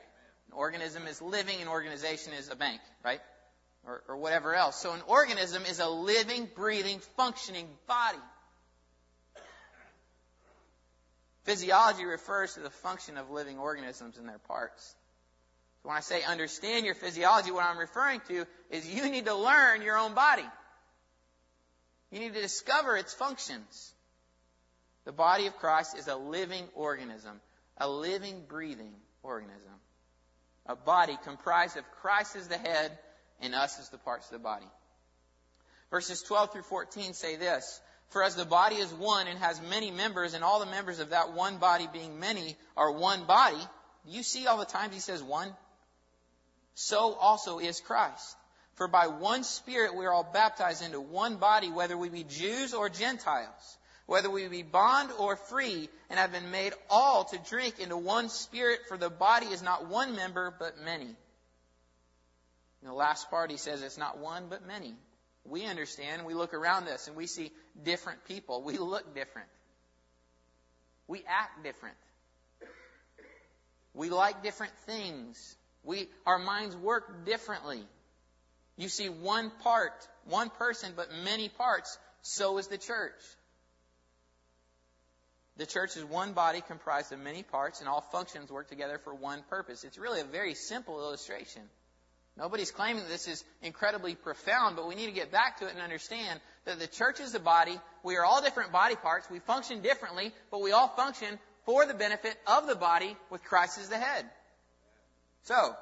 An 0.48 0.54
organism 0.54 1.06
is 1.06 1.22
living, 1.22 1.60
an 1.62 1.68
organization 1.68 2.32
is 2.34 2.50
a 2.50 2.56
bank, 2.56 2.80
right? 3.04 3.20
Or, 3.86 4.02
or 4.08 4.16
whatever 4.16 4.54
else. 4.54 4.76
So 4.76 4.92
an 4.92 5.02
organism 5.06 5.64
is 5.64 5.80
a 5.80 5.88
living, 5.88 6.48
breathing, 6.54 7.00
functioning 7.16 7.66
body. 7.88 8.18
Physiology 11.44 12.04
refers 12.04 12.54
to 12.54 12.60
the 12.60 12.70
function 12.70 13.16
of 13.16 13.30
living 13.30 13.58
organisms 13.58 14.16
and 14.16 14.28
their 14.28 14.38
parts. 14.38 14.94
So 15.82 15.88
when 15.88 15.96
I 15.96 16.00
say 16.00 16.22
understand 16.22 16.86
your 16.86 16.94
physiology, 16.94 17.50
what 17.50 17.64
I'm 17.64 17.78
referring 17.78 18.20
to 18.28 18.46
is 18.70 18.88
you 18.88 19.10
need 19.10 19.24
to 19.26 19.34
learn 19.34 19.82
your 19.82 19.98
own 19.98 20.14
body. 20.14 20.44
You 22.12 22.20
need 22.20 22.34
to 22.34 22.42
discover 22.42 22.96
its 22.96 23.14
functions. 23.14 23.92
The 25.04 25.12
body 25.12 25.46
of 25.46 25.56
Christ 25.56 25.96
is 25.98 26.06
a 26.06 26.14
living 26.14 26.64
organism, 26.74 27.40
a 27.78 27.88
living, 27.88 28.44
breathing 28.46 28.92
organism. 29.22 29.72
A 30.66 30.76
body 30.76 31.18
comprised 31.24 31.76
of 31.76 31.90
Christ 32.02 32.36
as 32.36 32.46
the 32.46 32.58
head 32.58 32.96
and 33.40 33.54
us 33.54 33.80
as 33.80 33.88
the 33.88 33.98
parts 33.98 34.26
of 34.26 34.32
the 34.32 34.38
body. 34.44 34.66
Verses 35.90 36.22
12 36.22 36.52
through 36.52 36.62
14 36.62 37.14
say 37.14 37.36
this, 37.36 37.80
For 38.10 38.22
as 38.22 38.36
the 38.36 38.44
body 38.44 38.76
is 38.76 38.92
one 38.92 39.26
and 39.26 39.38
has 39.38 39.60
many 39.62 39.90
members, 39.90 40.34
and 40.34 40.44
all 40.44 40.60
the 40.60 40.70
members 40.70 41.00
of 41.00 41.10
that 41.10 41.32
one 41.32 41.56
body 41.56 41.88
being 41.92 42.20
many 42.20 42.56
are 42.76 42.92
one 42.92 43.24
body, 43.24 43.60
you 44.06 44.22
see 44.22 44.46
all 44.46 44.58
the 44.58 44.64
times 44.66 44.94
he 44.94 45.00
says 45.00 45.22
one? 45.22 45.52
So 46.74 47.14
also 47.14 47.58
is 47.58 47.80
Christ. 47.80 48.36
For 48.82 48.88
by 48.88 49.06
one 49.06 49.44
Spirit 49.44 49.94
we 49.94 50.06
are 50.06 50.12
all 50.12 50.28
baptized 50.32 50.82
into 50.82 51.00
one 51.00 51.36
body, 51.36 51.70
whether 51.70 51.96
we 51.96 52.08
be 52.08 52.24
Jews 52.24 52.74
or 52.74 52.88
Gentiles, 52.88 53.78
whether 54.06 54.28
we 54.28 54.48
be 54.48 54.64
bond 54.64 55.12
or 55.20 55.36
free, 55.36 55.88
and 56.10 56.18
have 56.18 56.32
been 56.32 56.50
made 56.50 56.72
all 56.90 57.22
to 57.26 57.38
drink 57.48 57.78
into 57.78 57.96
one 57.96 58.28
Spirit, 58.28 58.80
for 58.88 58.96
the 58.96 59.08
body 59.08 59.46
is 59.46 59.62
not 59.62 59.86
one 59.86 60.16
member, 60.16 60.52
but 60.58 60.82
many. 60.84 61.04
In 61.04 62.88
the 62.88 62.92
last 62.92 63.30
part, 63.30 63.52
he 63.52 63.56
says 63.56 63.82
it's 63.82 63.98
not 63.98 64.18
one, 64.18 64.46
but 64.50 64.66
many. 64.66 64.96
We 65.44 65.64
understand, 65.64 66.26
we 66.26 66.34
look 66.34 66.52
around 66.52 66.88
us, 66.88 67.06
and 67.06 67.16
we 67.16 67.28
see 67.28 67.52
different 67.84 68.24
people. 68.24 68.64
We 68.64 68.78
look 68.78 69.14
different. 69.14 69.48
We 71.06 71.22
act 71.28 71.62
different. 71.62 71.94
We 73.94 74.10
like 74.10 74.42
different 74.42 74.72
things. 74.86 75.54
We, 75.84 76.08
our 76.26 76.40
minds 76.40 76.74
work 76.74 77.24
differently. 77.24 77.84
You 78.76 78.88
see 78.88 79.08
one 79.08 79.50
part, 79.62 79.92
one 80.24 80.50
person, 80.50 80.92
but 80.96 81.08
many 81.24 81.48
parts. 81.48 81.98
So 82.22 82.58
is 82.58 82.68
the 82.68 82.78
church. 82.78 83.20
The 85.58 85.66
church 85.66 85.96
is 85.96 86.04
one 86.04 86.32
body 86.32 86.62
comprised 86.66 87.12
of 87.12 87.20
many 87.20 87.42
parts, 87.42 87.80
and 87.80 87.88
all 87.88 88.00
functions 88.00 88.50
work 88.50 88.68
together 88.68 88.98
for 88.98 89.14
one 89.14 89.42
purpose. 89.50 89.84
It's 89.84 89.98
really 89.98 90.20
a 90.20 90.24
very 90.24 90.54
simple 90.54 90.98
illustration. 91.00 91.62
Nobody's 92.38 92.70
claiming 92.70 93.02
that 93.02 93.10
this 93.10 93.28
is 93.28 93.44
incredibly 93.60 94.14
profound, 94.14 94.76
but 94.76 94.88
we 94.88 94.94
need 94.94 95.06
to 95.06 95.12
get 95.12 95.30
back 95.30 95.58
to 95.58 95.66
it 95.66 95.74
and 95.74 95.82
understand 95.82 96.40
that 96.64 96.78
the 96.78 96.86
church 96.86 97.20
is 97.20 97.34
a 97.34 97.40
body. 97.40 97.78
We 98.02 98.16
are 98.16 98.24
all 98.24 98.40
different 98.40 98.72
body 98.72 98.96
parts. 98.96 99.28
We 99.30 99.40
function 99.40 99.82
differently, 99.82 100.32
but 100.50 100.62
we 100.62 100.72
all 100.72 100.88
function 100.88 101.38
for 101.66 101.84
the 101.84 101.92
benefit 101.92 102.34
of 102.46 102.66
the 102.66 102.74
body 102.74 103.14
with 103.28 103.44
Christ 103.44 103.78
as 103.78 103.90
the 103.90 103.98
head. 103.98 104.24
So, 105.42 105.74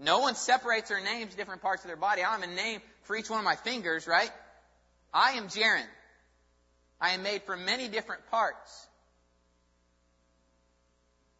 no 0.00 0.20
one 0.20 0.34
separates 0.34 0.90
or 0.90 1.00
names 1.00 1.34
different 1.34 1.62
parts 1.62 1.82
of 1.82 1.88
their 1.88 1.96
body. 1.96 2.22
I 2.22 2.36
don't 2.36 2.50
a 2.50 2.54
name 2.54 2.80
for 3.02 3.16
each 3.16 3.28
one 3.28 3.38
of 3.38 3.44
my 3.44 3.56
fingers, 3.56 4.06
right? 4.06 4.30
I 5.12 5.32
am 5.32 5.48
Jaron. 5.48 5.86
I 7.00 7.10
am 7.10 7.22
made 7.22 7.42
from 7.42 7.64
many 7.64 7.88
different 7.88 8.28
parts. 8.30 8.86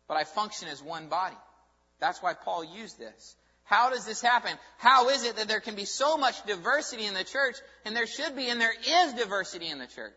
But 0.08 0.16
I 0.16 0.24
function 0.24 0.68
as 0.68 0.82
one 0.82 1.08
body. 1.08 1.36
That's 2.00 2.22
why 2.22 2.34
Paul 2.34 2.64
used 2.64 2.98
this. 2.98 3.36
How 3.64 3.90
does 3.90 4.06
this 4.06 4.22
happen? 4.22 4.52
How 4.78 5.10
is 5.10 5.24
it 5.24 5.36
that 5.36 5.46
there 5.46 5.60
can 5.60 5.74
be 5.74 5.84
so 5.84 6.16
much 6.16 6.42
diversity 6.46 7.04
in 7.04 7.12
the 7.12 7.24
church, 7.24 7.56
and 7.84 7.94
there 7.94 8.06
should 8.06 8.34
be, 8.34 8.48
and 8.48 8.60
there 8.60 8.72
is 8.72 9.12
diversity 9.12 9.68
in 9.68 9.78
the 9.78 9.86
church? 9.86 10.14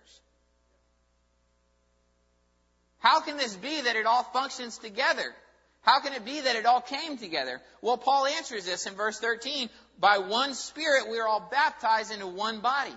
How 2.99 3.19
can 3.19 3.35
this 3.35 3.55
be 3.55 3.81
that 3.81 3.95
it 3.95 4.05
all 4.05 4.23
functions 4.23 4.77
together? 4.77 5.33
How 5.81 5.99
can 5.99 6.13
it 6.13 6.23
be 6.23 6.41
that 6.41 6.55
it 6.55 6.65
all 6.65 6.81
came 6.81 7.17
together? 7.17 7.59
Well, 7.81 7.97
Paul 7.97 8.27
answers 8.27 8.65
this 8.65 8.85
in 8.85 8.93
verse 8.93 9.19
13. 9.19 9.69
By 9.99 10.19
one 10.19 10.53
Spirit 10.53 11.09
we 11.09 11.19
are 11.19 11.27
all 11.27 11.47
baptized 11.51 12.11
into 12.11 12.27
one 12.27 12.59
body. 12.59 12.93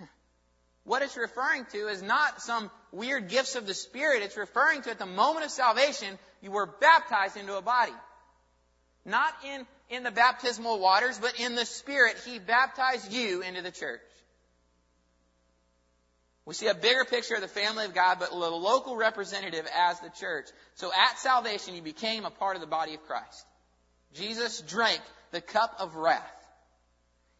What 0.84 1.02
it's 1.02 1.16
referring 1.16 1.64
to 1.72 1.88
is 1.88 2.02
not 2.02 2.42
some 2.42 2.70
weird 2.92 3.28
gifts 3.28 3.56
of 3.56 3.66
the 3.66 3.74
Spirit. 3.74 4.22
It's 4.22 4.36
referring 4.36 4.82
to 4.82 4.90
at 4.90 4.98
the 4.98 5.06
moment 5.06 5.44
of 5.44 5.50
salvation, 5.50 6.18
you 6.42 6.50
were 6.50 6.66
baptized 6.66 7.36
into 7.36 7.56
a 7.56 7.62
body. 7.62 7.94
Not 9.04 9.32
in, 9.44 9.66
in 9.90 10.02
the 10.02 10.10
baptismal 10.10 10.78
waters, 10.78 11.18
but 11.18 11.40
in 11.40 11.54
the 11.54 11.64
Spirit, 11.64 12.16
He 12.24 12.38
baptized 12.38 13.12
you 13.12 13.42
into 13.42 13.62
the 13.62 13.70
church. 13.70 14.00
We 16.46 16.54
see 16.54 16.66
a 16.66 16.74
bigger 16.74 17.04
picture 17.04 17.36
of 17.36 17.40
the 17.40 17.48
family 17.48 17.86
of 17.86 17.94
God, 17.94 18.18
but 18.20 18.30
the 18.30 18.36
local 18.36 18.96
representative 18.96 19.66
as 19.74 19.98
the 20.00 20.10
church. 20.10 20.46
So 20.74 20.92
at 20.92 21.18
salvation, 21.18 21.74
you 21.74 21.82
became 21.82 22.26
a 22.26 22.30
part 22.30 22.56
of 22.56 22.60
the 22.60 22.66
body 22.66 22.94
of 22.94 23.02
Christ. 23.06 23.46
Jesus 24.12 24.60
drank 24.60 25.00
the 25.30 25.40
cup 25.40 25.76
of 25.78 25.94
wrath. 25.94 26.22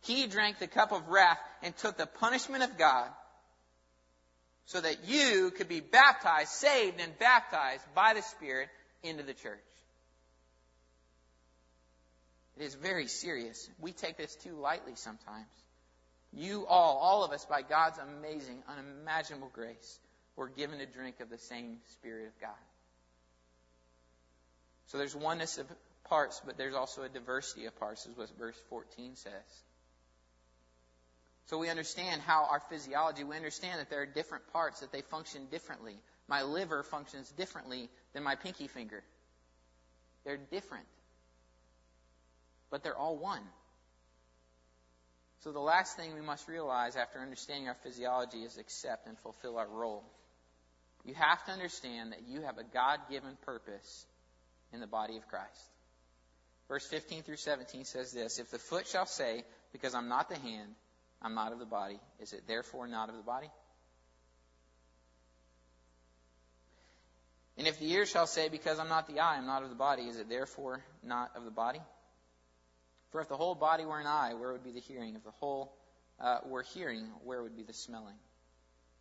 He 0.02 0.26
drank 0.26 0.58
the 0.58 0.66
cup 0.66 0.92
of 0.92 1.08
wrath 1.08 1.38
and 1.62 1.76
took 1.76 1.96
the 1.96 2.06
punishment 2.06 2.62
of 2.62 2.78
God 2.78 3.08
so 4.66 4.80
that 4.80 5.06
you 5.06 5.50
could 5.50 5.68
be 5.68 5.80
baptized, 5.80 6.50
saved, 6.50 7.00
and 7.00 7.18
baptized 7.18 7.84
by 7.94 8.14
the 8.14 8.22
Spirit 8.22 8.68
into 9.02 9.22
the 9.22 9.34
church. 9.34 9.60
It 12.56 12.62
is 12.64 12.74
very 12.74 13.08
serious. 13.08 13.68
We 13.80 13.92
take 13.92 14.16
this 14.16 14.34
too 14.36 14.54
lightly 14.54 14.94
sometimes. 14.94 15.48
You 16.36 16.66
all, 16.66 16.98
all 16.98 17.24
of 17.24 17.32
us, 17.32 17.44
by 17.44 17.62
God's 17.62 17.98
amazing, 17.98 18.62
unimaginable 18.68 19.50
grace, 19.52 19.98
were 20.36 20.48
given 20.48 20.78
to 20.78 20.86
drink 20.86 21.20
of 21.20 21.30
the 21.30 21.38
same 21.38 21.78
Spirit 21.92 22.26
of 22.26 22.40
God. 22.40 22.50
So 24.86 24.98
there's 24.98 25.14
oneness 25.14 25.58
of 25.58 25.66
parts, 26.04 26.40
but 26.44 26.58
there's 26.58 26.74
also 26.74 27.02
a 27.02 27.08
diversity 27.08 27.66
of 27.66 27.78
parts, 27.78 28.06
is 28.06 28.16
what 28.16 28.30
verse 28.38 28.56
14 28.68 29.14
says. 29.14 29.32
So 31.46 31.58
we 31.58 31.68
understand 31.68 32.22
how 32.22 32.46
our 32.50 32.60
physiology, 32.70 33.22
we 33.22 33.36
understand 33.36 33.80
that 33.80 33.90
there 33.90 34.00
are 34.00 34.06
different 34.06 34.50
parts, 34.52 34.80
that 34.80 34.92
they 34.92 35.02
function 35.02 35.46
differently. 35.50 35.96
My 36.26 36.42
liver 36.42 36.82
functions 36.82 37.30
differently 37.32 37.90
than 38.12 38.22
my 38.22 38.34
pinky 38.34 38.66
finger. 38.66 39.02
They're 40.24 40.38
different. 40.38 40.86
But 42.70 42.82
they're 42.82 42.96
all 42.96 43.16
one. 43.18 43.42
So 45.44 45.52
the 45.52 45.60
last 45.60 45.98
thing 45.98 46.14
we 46.14 46.22
must 46.22 46.48
realize 46.48 46.96
after 46.96 47.18
understanding 47.18 47.68
our 47.68 47.76
physiology 47.82 48.38
is 48.38 48.56
accept 48.56 49.06
and 49.06 49.18
fulfill 49.18 49.58
our 49.58 49.68
role. 49.68 50.02
You 51.04 51.12
have 51.12 51.44
to 51.44 51.52
understand 51.52 52.12
that 52.12 52.22
you 52.26 52.40
have 52.40 52.56
a 52.56 52.64
God 52.64 53.00
given 53.10 53.36
purpose 53.44 54.06
in 54.72 54.80
the 54.80 54.86
body 54.86 55.18
of 55.18 55.28
Christ. 55.28 55.68
Verse 56.66 56.86
15 56.86 57.24
through 57.24 57.36
17 57.36 57.84
says 57.84 58.10
this 58.10 58.38
If 58.38 58.50
the 58.50 58.58
foot 58.58 58.86
shall 58.86 59.04
say, 59.04 59.44
Because 59.70 59.94
I'm 59.94 60.08
not 60.08 60.30
the 60.30 60.38
hand, 60.38 60.70
I'm 61.20 61.34
not 61.34 61.52
of 61.52 61.58
the 61.58 61.66
body, 61.66 62.00
is 62.20 62.32
it 62.32 62.44
therefore 62.48 62.86
not 62.86 63.10
of 63.10 63.16
the 63.16 63.22
body? 63.22 63.50
And 67.58 67.66
if 67.66 67.78
the 67.78 67.92
ear 67.92 68.06
shall 68.06 68.26
say, 68.26 68.48
Because 68.48 68.78
I'm 68.78 68.88
not 68.88 69.08
the 69.08 69.20
eye, 69.20 69.36
I'm 69.36 69.46
not 69.46 69.62
of 69.62 69.68
the 69.68 69.76
body, 69.76 70.04
is 70.04 70.16
it 70.16 70.30
therefore 70.30 70.82
not 71.02 71.32
of 71.36 71.44
the 71.44 71.50
body? 71.50 71.80
For 73.14 73.20
if 73.20 73.28
the 73.28 73.36
whole 73.36 73.54
body 73.54 73.84
were 73.84 74.00
an 74.00 74.08
eye, 74.08 74.34
where 74.34 74.50
would 74.50 74.64
be 74.64 74.72
the 74.72 74.80
hearing? 74.80 75.14
If 75.14 75.22
the 75.22 75.30
whole 75.38 75.72
uh, 76.18 76.38
were 76.46 76.62
hearing, 76.74 77.06
where 77.22 77.44
would 77.44 77.56
be 77.56 77.62
the 77.62 77.72
smelling? 77.72 78.16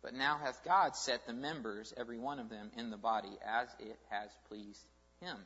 But 0.04 0.14
now 0.14 0.38
hath 0.40 0.64
God 0.64 0.94
set 0.94 1.26
the 1.26 1.32
members, 1.32 1.92
every 1.96 2.16
one 2.16 2.38
of 2.38 2.48
them, 2.48 2.70
in 2.76 2.90
the 2.90 2.96
body 2.96 3.36
as 3.44 3.66
it 3.80 3.98
has 4.10 4.30
pleased 4.46 4.80
him. 5.20 5.36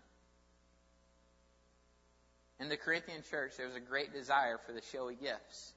In 2.61 2.69
the 2.69 2.77
Corinthian 2.77 3.23
church, 3.31 3.53
there 3.57 3.65
was 3.65 3.75
a 3.75 3.81
great 3.81 4.13
desire 4.13 4.59
for 4.67 4.75
the 4.75 4.83
showy 4.93 5.15
gifts. 5.15 5.73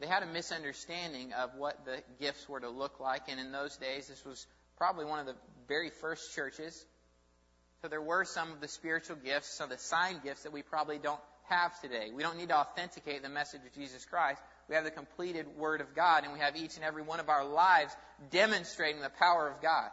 they 0.00 0.08
had 0.08 0.24
a 0.24 0.26
misunderstanding 0.26 1.34
of 1.34 1.50
what 1.56 1.84
the 1.84 2.02
gifts 2.18 2.48
were 2.48 2.58
to 2.58 2.68
look 2.68 2.98
like. 2.98 3.28
And 3.28 3.38
in 3.38 3.52
those 3.52 3.76
days, 3.76 4.08
this 4.08 4.24
was 4.24 4.44
probably 4.76 5.04
one 5.04 5.20
of 5.20 5.26
the 5.26 5.36
very 5.68 5.90
first 5.90 6.34
churches. 6.34 6.84
So 7.80 7.86
there 7.86 8.02
were 8.02 8.24
some 8.24 8.50
of 8.50 8.60
the 8.60 8.66
spiritual 8.66 9.18
gifts, 9.24 9.56
some 9.56 9.70
of 9.70 9.78
the 9.78 9.84
sign 9.84 10.18
gifts 10.24 10.42
that 10.42 10.52
we 10.52 10.62
probably 10.62 10.98
don't 10.98 11.20
have 11.48 11.80
today. 11.80 12.10
We 12.14 12.22
don't 12.22 12.36
need 12.36 12.48
to 12.48 12.56
authenticate 12.56 13.22
the 13.22 13.28
message 13.28 13.60
of 13.66 13.72
Jesus 13.74 14.04
Christ. 14.04 14.40
We 14.68 14.74
have 14.74 14.84
the 14.84 14.90
completed 14.90 15.46
Word 15.56 15.80
of 15.80 15.94
God, 15.94 16.24
and 16.24 16.32
we 16.32 16.40
have 16.40 16.56
each 16.56 16.76
and 16.76 16.84
every 16.84 17.02
one 17.02 17.20
of 17.20 17.28
our 17.28 17.44
lives 17.44 17.94
demonstrating 18.30 19.00
the 19.00 19.10
power 19.10 19.48
of 19.48 19.62
God. 19.62 19.90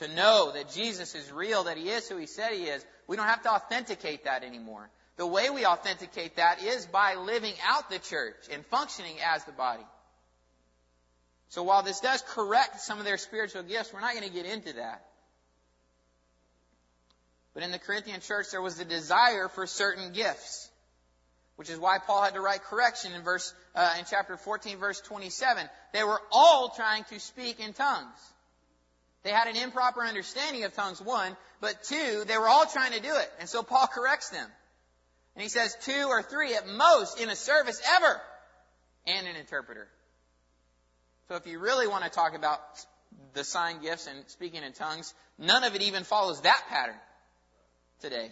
To 0.00 0.08
know 0.08 0.52
that 0.52 0.72
Jesus 0.72 1.14
is 1.14 1.32
real, 1.32 1.64
that 1.64 1.76
He 1.76 1.88
is 1.88 2.08
who 2.08 2.16
He 2.16 2.26
said 2.26 2.52
He 2.52 2.64
is, 2.64 2.84
we 3.06 3.16
don't 3.16 3.26
have 3.26 3.42
to 3.42 3.50
authenticate 3.50 4.24
that 4.24 4.44
anymore. 4.44 4.88
The 5.16 5.26
way 5.26 5.50
we 5.50 5.66
authenticate 5.66 6.36
that 6.36 6.62
is 6.62 6.86
by 6.86 7.16
living 7.16 7.54
out 7.66 7.90
the 7.90 7.98
church 7.98 8.36
and 8.52 8.64
functioning 8.66 9.16
as 9.24 9.44
the 9.44 9.52
body. 9.52 9.84
So 11.48 11.62
while 11.62 11.82
this 11.82 12.00
does 12.00 12.22
correct 12.28 12.80
some 12.80 12.98
of 12.98 13.04
their 13.04 13.16
spiritual 13.16 13.62
gifts, 13.62 13.92
we're 13.92 14.00
not 14.00 14.14
going 14.14 14.28
to 14.28 14.32
get 14.32 14.46
into 14.46 14.74
that. 14.74 15.04
But 17.58 17.64
in 17.64 17.72
the 17.72 17.78
Corinthian 17.80 18.20
church, 18.20 18.52
there 18.52 18.62
was 18.62 18.76
the 18.76 18.84
desire 18.84 19.48
for 19.48 19.66
certain 19.66 20.12
gifts, 20.12 20.70
which 21.56 21.68
is 21.68 21.76
why 21.76 21.98
Paul 21.98 22.22
had 22.22 22.34
to 22.34 22.40
write 22.40 22.62
correction 22.62 23.14
in 23.14 23.24
verse 23.24 23.52
uh, 23.74 23.96
in 23.98 24.04
chapter 24.08 24.36
14, 24.36 24.78
verse 24.78 25.00
27. 25.00 25.68
They 25.92 26.04
were 26.04 26.20
all 26.30 26.68
trying 26.68 27.02
to 27.10 27.18
speak 27.18 27.58
in 27.58 27.72
tongues. 27.72 28.14
They 29.24 29.30
had 29.30 29.48
an 29.48 29.56
improper 29.56 30.02
understanding 30.02 30.62
of 30.62 30.72
tongues, 30.74 31.02
one, 31.02 31.36
but 31.60 31.82
two, 31.82 32.22
they 32.28 32.38
were 32.38 32.46
all 32.46 32.64
trying 32.66 32.92
to 32.92 33.00
do 33.00 33.12
it. 33.12 33.28
And 33.40 33.48
so 33.48 33.64
Paul 33.64 33.88
corrects 33.88 34.30
them. 34.30 34.46
And 35.34 35.42
he 35.42 35.48
says 35.48 35.76
two 35.82 36.06
or 36.06 36.22
three 36.22 36.54
at 36.54 36.68
most 36.68 37.20
in 37.20 37.28
a 37.28 37.34
service 37.34 37.82
ever, 37.96 38.20
and 39.04 39.26
an 39.26 39.34
interpreter. 39.34 39.88
So 41.26 41.34
if 41.34 41.44
you 41.48 41.58
really 41.58 41.88
want 41.88 42.04
to 42.04 42.10
talk 42.10 42.36
about 42.36 42.60
the 43.34 43.42
sign 43.42 43.82
gifts 43.82 44.06
and 44.06 44.22
speaking 44.28 44.62
in 44.62 44.74
tongues, 44.74 45.12
none 45.40 45.64
of 45.64 45.74
it 45.74 45.82
even 45.82 46.04
follows 46.04 46.42
that 46.42 46.62
pattern 46.68 46.94
today. 48.00 48.30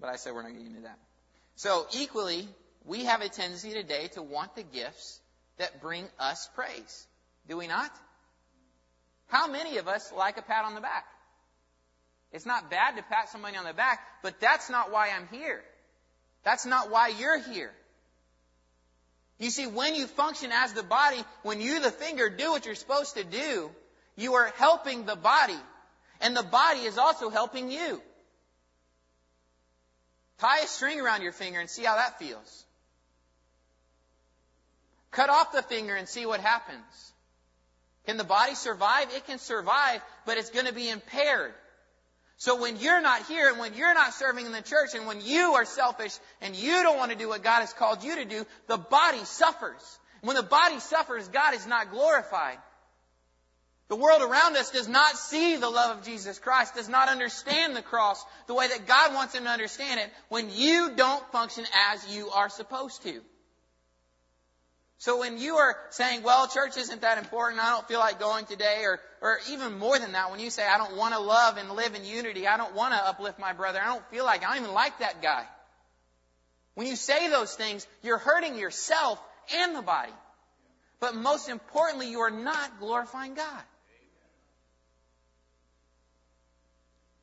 But 0.00 0.08
I 0.10 0.16
said 0.16 0.34
we're 0.34 0.42
not 0.42 0.52
getting 0.52 0.66
into 0.66 0.82
that. 0.82 0.98
So 1.56 1.86
equally, 1.92 2.48
we 2.84 3.04
have 3.04 3.20
a 3.20 3.28
tendency 3.28 3.72
today 3.72 4.08
to 4.14 4.22
want 4.22 4.56
the 4.56 4.62
gifts 4.62 5.20
that 5.58 5.80
bring 5.80 6.06
us 6.18 6.48
praise. 6.54 7.06
Do 7.48 7.56
we 7.56 7.66
not? 7.66 7.90
How 9.28 9.48
many 9.48 9.78
of 9.78 9.88
us 9.88 10.12
like 10.16 10.36
a 10.36 10.42
pat 10.42 10.64
on 10.64 10.74
the 10.74 10.80
back? 10.80 11.04
It's 12.32 12.46
not 12.46 12.70
bad 12.70 12.96
to 12.96 13.02
pat 13.02 13.28
somebody 13.28 13.56
on 13.56 13.64
the 13.64 13.72
back, 13.72 14.00
but 14.22 14.40
that's 14.40 14.68
not 14.68 14.90
why 14.90 15.10
I'm 15.10 15.28
here. 15.28 15.62
That's 16.42 16.66
not 16.66 16.90
why 16.90 17.08
you're 17.08 17.38
here. 17.38 17.72
You 19.38 19.50
see, 19.50 19.66
when 19.66 19.94
you 19.94 20.06
function 20.06 20.50
as 20.52 20.72
the 20.72 20.82
body, 20.82 21.22
when 21.42 21.60
you, 21.60 21.80
the 21.80 21.90
finger, 21.90 22.28
do 22.30 22.50
what 22.50 22.66
you're 22.66 22.74
supposed 22.74 23.16
to 23.16 23.24
do, 23.24 23.70
you 24.16 24.34
are 24.34 24.52
helping 24.56 25.06
the 25.06 25.16
body. 25.16 25.58
And 26.20 26.36
the 26.36 26.42
body 26.42 26.80
is 26.80 26.98
also 26.98 27.30
helping 27.30 27.70
you. 27.70 28.00
Tie 30.38 30.60
a 30.60 30.66
string 30.66 31.00
around 31.00 31.22
your 31.22 31.32
finger 31.32 31.60
and 31.60 31.70
see 31.70 31.84
how 31.84 31.96
that 31.96 32.18
feels. 32.18 32.64
Cut 35.10 35.30
off 35.30 35.52
the 35.52 35.62
finger 35.62 35.94
and 35.94 36.08
see 36.08 36.26
what 36.26 36.40
happens. 36.40 37.12
Can 38.06 38.16
the 38.16 38.24
body 38.24 38.54
survive? 38.54 39.08
It 39.14 39.26
can 39.26 39.38
survive, 39.38 40.02
but 40.26 40.36
it's 40.36 40.50
going 40.50 40.66
to 40.66 40.74
be 40.74 40.88
impaired. 40.90 41.54
So 42.36 42.60
when 42.60 42.78
you're 42.78 43.00
not 43.00 43.26
here 43.26 43.48
and 43.48 43.58
when 43.58 43.74
you're 43.74 43.94
not 43.94 44.12
serving 44.12 44.44
in 44.44 44.52
the 44.52 44.60
church 44.60 44.90
and 44.94 45.06
when 45.06 45.20
you 45.20 45.54
are 45.54 45.64
selfish 45.64 46.12
and 46.40 46.56
you 46.56 46.82
don't 46.82 46.98
want 46.98 47.12
to 47.12 47.16
do 47.16 47.28
what 47.28 47.42
God 47.42 47.60
has 47.60 47.72
called 47.72 48.02
you 48.02 48.16
to 48.16 48.24
do, 48.24 48.44
the 48.66 48.76
body 48.76 49.24
suffers. 49.24 49.98
When 50.20 50.36
the 50.36 50.42
body 50.42 50.80
suffers, 50.80 51.28
God 51.28 51.54
is 51.54 51.66
not 51.66 51.90
glorified. 51.90 52.58
The 53.88 53.96
world 53.96 54.22
around 54.22 54.56
us 54.56 54.70
does 54.70 54.88
not 54.88 55.16
see 55.16 55.56
the 55.56 55.68
love 55.68 55.98
of 55.98 56.04
Jesus 56.04 56.38
Christ, 56.38 56.74
does 56.74 56.88
not 56.88 57.08
understand 57.08 57.76
the 57.76 57.82
cross 57.82 58.24
the 58.46 58.54
way 58.54 58.66
that 58.68 58.86
God 58.86 59.14
wants 59.14 59.34
them 59.34 59.44
to 59.44 59.50
understand 59.50 60.00
it 60.00 60.10
when 60.30 60.50
you 60.50 60.92
don't 60.96 61.30
function 61.32 61.64
as 61.92 62.14
you 62.14 62.30
are 62.30 62.48
supposed 62.48 63.02
to. 63.02 63.20
So 64.98 65.18
when 65.18 65.36
you 65.36 65.56
are 65.56 65.76
saying, 65.90 66.22
well, 66.22 66.48
church 66.48 66.78
isn't 66.78 67.02
that 67.02 67.18
important, 67.18 67.62
I 67.62 67.70
don't 67.70 67.86
feel 67.86 67.98
like 67.98 68.18
going 68.18 68.46
today, 68.46 68.84
or, 68.84 69.00
or 69.20 69.38
even 69.50 69.78
more 69.78 69.98
than 69.98 70.12
that, 70.12 70.30
when 70.30 70.40
you 70.40 70.48
say, 70.48 70.66
I 70.66 70.78
don't 70.78 70.96
want 70.96 71.12
to 71.12 71.20
love 71.20 71.58
and 71.58 71.70
live 71.72 71.94
in 71.94 72.06
unity, 72.06 72.46
I 72.46 72.56
don't 72.56 72.74
want 72.74 72.94
to 72.94 73.06
uplift 73.06 73.38
my 73.38 73.52
brother, 73.52 73.80
I 73.82 73.86
don't 73.86 74.06
feel 74.10 74.24
like, 74.24 74.42
I 74.42 74.54
don't 74.54 74.62
even 74.62 74.74
like 74.74 75.00
that 75.00 75.20
guy. 75.20 75.44
When 76.74 76.86
you 76.86 76.96
say 76.96 77.28
those 77.28 77.54
things, 77.54 77.86
you're 78.02 78.16
hurting 78.16 78.58
yourself 78.58 79.20
and 79.54 79.76
the 79.76 79.82
body. 79.82 80.12
But 81.00 81.14
most 81.14 81.50
importantly, 81.50 82.10
you 82.10 82.20
are 82.20 82.30
not 82.30 82.78
glorifying 82.78 83.34
God. 83.34 83.62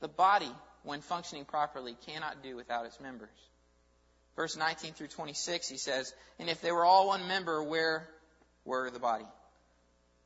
The 0.02 0.08
body, 0.08 0.52
when 0.84 1.02
functioning 1.02 1.46
properly, 1.46 1.96
cannot 2.06 2.44
do 2.44 2.56
without 2.56 2.86
its 2.86 3.00
members. 3.00 3.30
Verse 4.36 4.58
19 4.58 4.94
through 4.94 5.08
26, 5.08 5.70
he 5.70 5.78
says, 5.78 6.14
And 6.40 6.50
if 6.50 6.62
they 6.62 6.72
were 6.72 6.86
all 6.86 7.08
one 7.08 7.28
member, 7.28 7.64
where 7.64 8.08
were 8.66 8.90
the 8.90 9.00
body? 9.00 9.26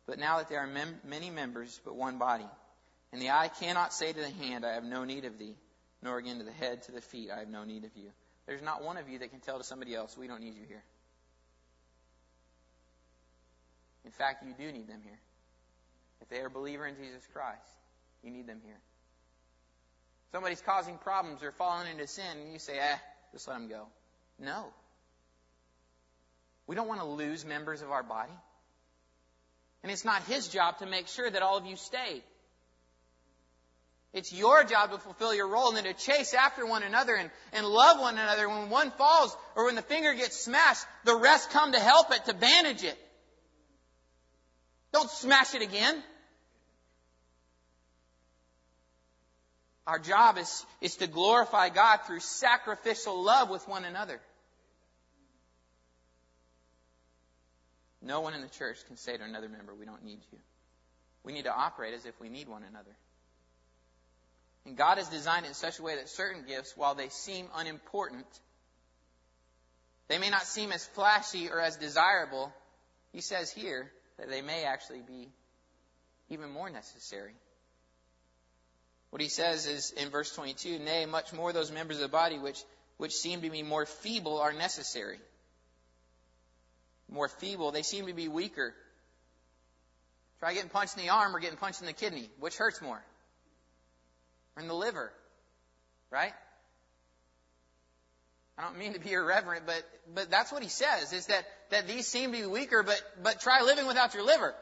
But 0.07 0.19
now 0.19 0.37
that 0.37 0.49
there 0.49 0.59
are 0.59 0.67
mem- 0.67 0.99
many 1.03 1.29
members, 1.29 1.79
but 1.83 1.95
one 1.95 2.17
body. 2.17 2.47
And 3.11 3.21
the 3.21 3.31
eye 3.31 3.49
cannot 3.59 3.93
say 3.93 4.11
to 4.11 4.19
the 4.19 4.29
hand, 4.29 4.65
I 4.65 4.73
have 4.73 4.83
no 4.83 5.03
need 5.03 5.25
of 5.25 5.37
thee, 5.37 5.55
nor 6.01 6.17
again 6.17 6.37
to 6.37 6.43
the 6.43 6.51
head, 6.51 6.83
to 6.83 6.91
the 6.91 7.01
feet, 7.01 7.29
I 7.31 7.39
have 7.39 7.49
no 7.49 7.63
need 7.63 7.83
of 7.83 7.91
you. 7.95 8.11
There's 8.45 8.61
not 8.61 8.83
one 8.83 8.97
of 8.97 9.09
you 9.09 9.19
that 9.19 9.31
can 9.31 9.39
tell 9.39 9.57
to 9.57 9.63
somebody 9.63 9.95
else, 9.95 10.17
we 10.17 10.27
don't 10.27 10.41
need 10.41 10.55
you 10.55 10.65
here. 10.67 10.83
In 14.05 14.11
fact, 14.11 14.45
you 14.45 14.53
do 14.57 14.71
need 14.71 14.87
them 14.87 15.01
here. 15.03 15.19
If 16.21 16.29
they 16.29 16.39
are 16.39 16.47
a 16.47 16.51
believer 16.51 16.85
in 16.85 16.95
Jesus 16.95 17.27
Christ, 17.33 17.59
you 18.23 18.29
need 18.31 18.47
them 18.47 18.61
here. 18.63 18.79
Somebody's 20.35 20.59
causing 20.59 20.97
problems 20.97 21.43
or 21.43 21.53
falling 21.53 21.89
into 21.89 22.05
sin, 22.07 22.25
and 22.41 22.51
you 22.51 22.59
say, 22.59 22.77
eh, 22.77 22.97
just 23.31 23.47
let 23.47 23.53
them 23.53 23.69
go. 23.69 23.87
No. 24.37 24.65
We 26.67 26.75
don't 26.75 26.89
want 26.89 26.99
to 26.99 27.05
lose 27.05 27.45
members 27.45 27.81
of 27.81 27.89
our 27.89 28.03
body. 28.03 28.33
And 29.81 29.89
it's 29.89 30.03
not 30.03 30.23
his 30.23 30.49
job 30.49 30.79
to 30.79 30.87
make 30.87 31.07
sure 31.07 31.29
that 31.29 31.41
all 31.41 31.55
of 31.55 31.65
you 31.65 31.77
stay. 31.77 32.21
It's 34.11 34.33
your 34.33 34.65
job 34.65 34.91
to 34.91 34.97
fulfill 34.97 35.33
your 35.33 35.47
role 35.47 35.69
and 35.69 35.77
then 35.77 35.85
to 35.85 35.93
chase 35.93 36.33
after 36.33 36.65
one 36.65 36.83
another 36.83 37.15
and, 37.15 37.31
and 37.53 37.65
love 37.65 38.01
one 38.01 38.17
another. 38.17 38.49
When 38.49 38.69
one 38.69 38.91
falls 38.91 39.33
or 39.55 39.67
when 39.67 39.75
the 39.75 39.83
finger 39.83 40.13
gets 40.15 40.35
smashed, 40.35 40.85
the 41.05 41.15
rest 41.15 41.51
come 41.51 41.71
to 41.71 41.79
help 41.79 42.11
it, 42.11 42.25
to 42.25 42.33
bandage 42.33 42.83
it. 42.83 42.97
Don't 44.91 45.09
smash 45.09 45.55
it 45.55 45.61
again. 45.61 46.03
Our 49.87 49.99
job 49.99 50.37
is, 50.37 50.65
is 50.81 50.95
to 50.97 51.07
glorify 51.07 51.69
God 51.69 51.99
through 52.07 52.19
sacrificial 52.19 53.23
love 53.23 53.49
with 53.49 53.67
one 53.67 53.85
another. 53.85 54.19
No 58.01 58.21
one 58.21 58.33
in 58.33 58.41
the 58.41 58.49
church 58.49 58.77
can 58.87 58.97
say 58.97 59.17
to 59.17 59.23
another 59.23 59.49
member, 59.49 59.73
we 59.73 59.85
don't 59.85 60.03
need 60.03 60.19
you. 60.31 60.39
We 61.23 61.33
need 61.33 61.45
to 61.45 61.53
operate 61.53 61.93
as 61.93 62.05
if 62.05 62.19
we 62.19 62.29
need 62.29 62.47
one 62.47 62.63
another. 62.63 62.95
And 64.65 64.75
God 64.75 64.97
has 64.97 65.07
designed 65.09 65.45
it 65.45 65.49
in 65.49 65.53
such 65.53 65.79
a 65.79 65.83
way 65.83 65.95
that 65.95 66.09
certain 66.09 66.43
gifts, 66.47 66.73
while 66.75 66.95
they 66.95 67.09
seem 67.09 67.47
unimportant, 67.55 68.25
they 70.07 70.17
may 70.17 70.29
not 70.29 70.43
seem 70.43 70.71
as 70.71 70.85
flashy 70.87 71.49
or 71.49 71.59
as 71.59 71.77
desirable. 71.77 72.51
He 73.11 73.21
says 73.21 73.51
here 73.51 73.91
that 74.17 74.29
they 74.29 74.41
may 74.41 74.65
actually 74.65 75.01
be 75.01 75.29
even 76.29 76.49
more 76.49 76.69
necessary. 76.69 77.33
What 79.15 79.21
he 79.21 79.29
says 79.29 79.65
is 79.65 79.91
in 79.91 80.09
verse 80.09 80.35
22, 80.35 80.77
nay, 80.79 81.05
much 81.05 81.31
more 81.31 81.53
those 81.53 81.71
members 81.71 81.95
of 81.95 82.01
the 82.01 82.09
body 82.09 82.37
which, 82.37 82.61
which 82.97 83.13
seem 83.13 83.43
to 83.43 83.49
be 83.49 83.63
more 83.63 83.85
feeble 83.85 84.39
are 84.41 84.51
necessary. 84.51 85.19
More 87.09 87.29
feeble, 87.29 87.71
they 87.71 87.81
seem 87.81 88.07
to 88.07 88.13
be 88.13 88.27
weaker. 88.27 88.75
Try 90.39 90.53
getting 90.53 90.69
punched 90.69 90.97
in 90.97 91.03
the 91.03 91.11
arm 91.11 91.33
or 91.33 91.39
getting 91.39 91.55
punched 91.55 91.79
in 91.79 91.87
the 91.87 91.93
kidney. 91.93 92.29
Which 92.41 92.57
hurts 92.57 92.81
more? 92.81 93.01
Or 94.57 94.61
in 94.61 94.67
the 94.67 94.75
liver? 94.75 95.13
Right? 96.11 96.33
I 98.57 98.63
don't 98.63 98.77
mean 98.77 98.95
to 98.95 98.99
be 98.99 99.13
irreverent, 99.13 99.65
but, 99.65 99.81
but 100.13 100.29
that's 100.29 100.51
what 100.51 100.61
he 100.61 100.67
says, 100.67 101.13
is 101.13 101.27
that, 101.27 101.45
that 101.69 101.87
these 101.87 102.05
seem 102.05 102.33
to 102.33 102.37
be 102.37 102.45
weaker, 102.45 102.83
but, 102.83 103.01
but 103.23 103.39
try 103.39 103.61
living 103.61 103.87
without 103.87 104.13
your 104.13 104.25
liver. 104.25 104.53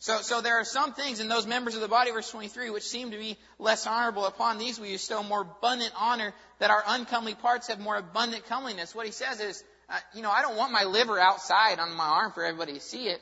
So, 0.00 0.20
so 0.20 0.40
there 0.40 0.60
are 0.60 0.64
some 0.64 0.92
things 0.92 1.18
in 1.18 1.28
those 1.28 1.46
members 1.46 1.74
of 1.74 1.80
the 1.80 1.88
body, 1.88 2.12
verse 2.12 2.30
23, 2.30 2.70
which 2.70 2.84
seem 2.84 3.10
to 3.10 3.18
be 3.18 3.36
less 3.58 3.86
honorable. 3.86 4.26
Upon 4.26 4.58
these 4.58 4.78
we 4.78 4.92
bestow 4.92 5.22
more 5.24 5.42
abundant 5.42 5.92
honor, 5.98 6.32
that 6.60 6.70
our 6.70 6.84
uncomely 6.86 7.34
parts 7.34 7.66
have 7.66 7.80
more 7.80 7.96
abundant 7.96 8.46
comeliness. 8.46 8.94
What 8.94 9.06
he 9.06 9.12
says 9.12 9.40
is, 9.40 9.64
uh, 9.88 9.98
you 10.14 10.22
know, 10.22 10.30
I 10.30 10.42
don't 10.42 10.56
want 10.56 10.72
my 10.72 10.84
liver 10.84 11.18
outside 11.18 11.80
on 11.80 11.94
my 11.94 12.04
arm 12.04 12.32
for 12.32 12.44
everybody 12.44 12.74
to 12.74 12.80
see 12.80 13.08
it. 13.08 13.20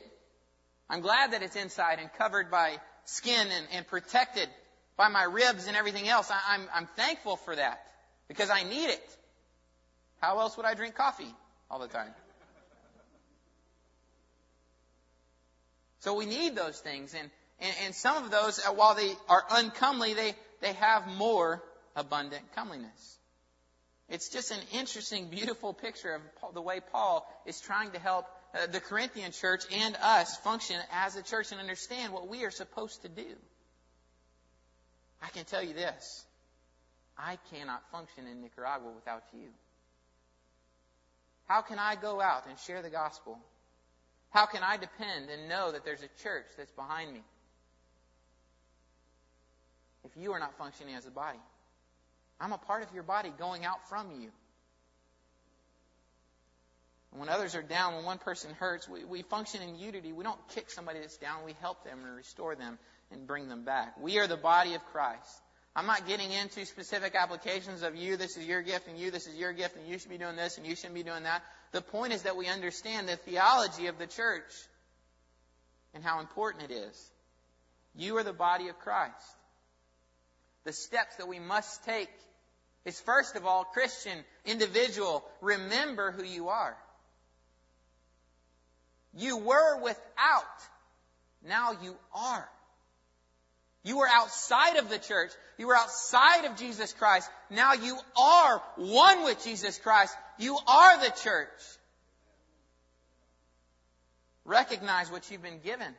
I'm 0.89 1.01
glad 1.01 1.33
that 1.33 1.41
it's 1.41 1.55
inside 1.55 1.99
and 1.99 2.13
covered 2.13 2.51
by 2.51 2.77
skin 3.05 3.47
and, 3.47 3.67
and 3.71 3.87
protected 3.87 4.47
by 4.97 5.07
my 5.07 5.23
ribs 5.23 5.67
and 5.67 5.75
everything 5.75 6.07
else. 6.07 6.29
I, 6.29 6.39
I'm, 6.49 6.67
I'm 6.73 6.87
thankful 6.95 7.37
for 7.37 7.55
that 7.55 7.81
because 8.27 8.49
I 8.51 8.63
need 8.63 8.89
it. 8.89 9.17
How 10.21 10.39
else 10.39 10.57
would 10.57 10.65
I 10.65 10.75
drink 10.75 10.95
coffee 10.95 11.33
all 11.71 11.79
the 11.79 11.87
time? 11.87 12.11
So 16.07 16.13
we 16.13 16.25
need 16.25 16.55
those 16.55 16.79
things. 16.79 17.13
And, 17.13 17.29
and, 17.59 17.75
and 17.83 17.93
some 17.93 18.23
of 18.23 18.31
those, 18.31 18.65
uh, 18.65 18.71
while 18.71 18.95
they 18.95 19.11
are 19.27 19.43
uncomely, 19.51 20.13
they, 20.13 20.35
they 20.61 20.71
have 20.71 21.05
more 21.05 21.61
abundant 21.97 22.43
comeliness. 22.55 23.17
It's 24.07 24.29
just 24.29 24.51
an 24.51 24.59
interesting, 24.71 25.27
beautiful 25.27 25.73
picture 25.73 26.21
of 26.41 26.53
the 26.53 26.61
way 26.61 26.79
Paul 26.93 27.29
is 27.45 27.59
trying 27.59 27.91
to 27.91 27.99
help 27.99 28.25
uh, 28.55 28.67
the 28.67 28.79
Corinthian 28.79 29.33
church 29.33 29.65
and 29.69 29.97
us 30.01 30.37
function 30.37 30.77
as 30.93 31.17
a 31.17 31.23
church 31.23 31.51
and 31.51 31.59
understand 31.59 32.13
what 32.13 32.29
we 32.29 32.45
are 32.45 32.51
supposed 32.51 33.01
to 33.01 33.09
do. 33.09 33.27
I 35.21 35.27
can 35.27 35.43
tell 35.43 35.61
you 35.61 35.73
this. 35.73 36.23
I 37.17 37.37
cannot 37.51 37.83
function 37.91 38.27
in 38.27 38.41
Nicaragua 38.41 38.93
without 38.95 39.23
you. 39.33 39.49
How 41.49 41.63
can 41.63 41.79
I 41.79 41.97
go 41.97 42.21
out 42.21 42.45
and 42.47 42.57
share 42.59 42.81
the 42.81 42.89
gospel? 42.89 43.39
How 44.29 44.45
can 44.45 44.61
I 44.63 44.77
depend 44.77 45.29
and 45.29 45.49
know 45.49 45.71
that 45.71 45.85
there's 45.85 46.03
a 46.03 46.23
church 46.23 46.45
that's 46.57 46.71
behind 46.71 47.13
me? 47.13 47.21
If 50.03 50.11
you 50.15 50.31
are 50.33 50.39
not 50.39 50.57
functioning 50.57 50.95
as 50.95 51.05
a 51.05 51.11
body, 51.11 51.39
I'm 52.39 52.53
a 52.53 52.57
part 52.57 52.83
of 52.83 52.93
your 52.93 53.03
body 53.03 53.31
going 53.37 53.65
out 53.65 53.87
from 53.89 54.21
you. 54.21 54.29
And 57.11 57.19
when 57.19 57.29
others 57.29 57.55
are 57.55 57.61
down, 57.63 57.95
when 57.95 58.05
one 58.05 58.17
person 58.17 58.51
hurts, 58.59 58.87
we, 58.87 59.03
we 59.03 59.21
function 59.23 59.61
in 59.61 59.77
unity. 59.77 60.11
We 60.13 60.23
don't 60.23 60.39
kick 60.49 60.69
somebody 60.69 60.99
that's 60.99 61.17
down. 61.17 61.45
We 61.45 61.55
help 61.61 61.83
them 61.83 61.99
and 62.05 62.15
restore 62.15 62.55
them 62.55 62.77
and 63.11 63.25
bring 63.25 63.47
them 63.47 63.63
back. 63.63 63.99
We 63.99 64.19
are 64.19 64.27
the 64.27 64.37
body 64.37 64.75
of 64.75 64.85
Christ. 64.85 65.41
I'm 65.75 65.85
not 65.85 66.07
getting 66.07 66.31
into 66.31 66.65
specific 66.65 67.15
applications 67.15 67.83
of 67.83 67.95
you, 67.95 68.17
this 68.17 68.35
is 68.35 68.47
your 68.47 68.63
gift, 68.63 68.87
and 68.87 68.97
you, 68.97 69.11
this 69.11 69.27
is 69.27 69.35
your 69.35 69.53
gift, 69.53 69.75
and 69.75 69.87
you 69.87 69.99
should 69.99 70.09
be 70.09 70.17
doing 70.17 70.35
this, 70.35 70.57
and 70.57 70.65
you 70.65 70.75
shouldn't 70.75 70.95
be 70.95 71.03
doing 71.03 71.23
that. 71.23 71.43
The 71.71 71.81
point 71.81 72.13
is 72.13 72.23
that 72.23 72.37
we 72.37 72.47
understand 72.47 73.07
the 73.07 73.15
theology 73.15 73.87
of 73.87 73.97
the 73.97 74.07
church 74.07 74.51
and 75.93 76.03
how 76.03 76.19
important 76.19 76.71
it 76.71 76.73
is. 76.73 77.11
You 77.95 78.17
are 78.17 78.23
the 78.23 78.33
body 78.33 78.69
of 78.69 78.79
Christ. 78.79 79.13
The 80.63 80.73
steps 80.73 81.15
that 81.17 81.27
we 81.27 81.39
must 81.39 81.83
take 81.85 82.09
is 82.85 82.99
first 83.01 83.35
of 83.35 83.45
all, 83.45 83.63
Christian, 83.63 84.17
individual, 84.45 85.25
remember 85.41 86.11
who 86.11 86.23
you 86.23 86.49
are. 86.49 86.77
You 89.13 89.37
were 89.37 89.81
without. 89.81 90.43
Now 91.43 91.71
you 91.81 91.95
are. 92.13 92.47
You 93.83 93.97
were 93.97 94.07
outside 94.07 94.77
of 94.77 94.89
the 94.89 94.99
church. 94.99 95.31
You 95.57 95.67
were 95.67 95.75
outside 95.75 96.45
of 96.45 96.55
Jesus 96.55 96.93
Christ. 96.93 97.29
Now 97.49 97.73
you 97.73 97.97
are 98.19 98.61
one 98.75 99.23
with 99.23 99.43
Jesus 99.43 99.77
Christ. 99.79 100.15
You 100.37 100.57
are 100.67 100.99
the 100.99 101.13
church. 101.23 101.49
Recognize 104.45 105.11
what 105.11 105.29
you've 105.29 105.41
been 105.41 105.59
given. 105.59 105.93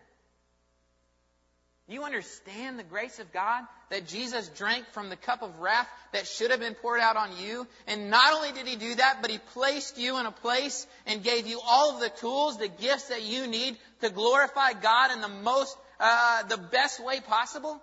You 1.90 2.04
understand 2.04 2.78
the 2.78 2.84
grace 2.84 3.18
of 3.18 3.32
God 3.32 3.64
that 3.88 4.06
Jesus 4.06 4.48
drank 4.48 4.84
from 4.92 5.08
the 5.08 5.16
cup 5.16 5.42
of 5.42 5.58
wrath 5.58 5.88
that 6.12 6.26
should 6.26 6.50
have 6.50 6.60
been 6.60 6.74
poured 6.74 7.00
out 7.00 7.16
on 7.16 7.30
you. 7.38 7.66
And 7.86 8.10
not 8.10 8.34
only 8.34 8.52
did 8.52 8.66
he 8.66 8.76
do 8.76 8.94
that, 8.96 9.18
but 9.22 9.30
he 9.30 9.38
placed 9.54 9.96
you 9.96 10.18
in 10.18 10.26
a 10.26 10.30
place 10.30 10.86
and 11.06 11.24
gave 11.24 11.46
you 11.46 11.60
all 11.66 11.94
of 11.94 12.00
the 12.00 12.10
tools, 12.10 12.58
the 12.58 12.68
gifts 12.68 13.08
that 13.08 13.22
you 13.22 13.46
need 13.46 13.78
to 14.02 14.10
glorify 14.10 14.74
God 14.74 15.12
in 15.12 15.22
the 15.22 15.28
most, 15.28 15.78
uh, 15.98 16.42
the 16.42 16.58
best 16.58 17.02
way 17.02 17.20
possible. 17.20 17.80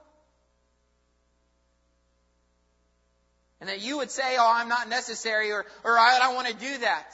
And 3.65 3.71
that 3.71 3.81
you 3.81 3.97
would 3.97 4.11
say, 4.11 4.35
oh, 4.37 4.53
I'm 4.53 4.69
not 4.69 4.89
necessary 4.89 5.51
or, 5.51 5.65
or 5.83 5.97
I 5.97 6.19
don't 6.19 6.35
want 6.35 6.47
to 6.49 6.53
do 6.53 6.77
that. 6.81 7.07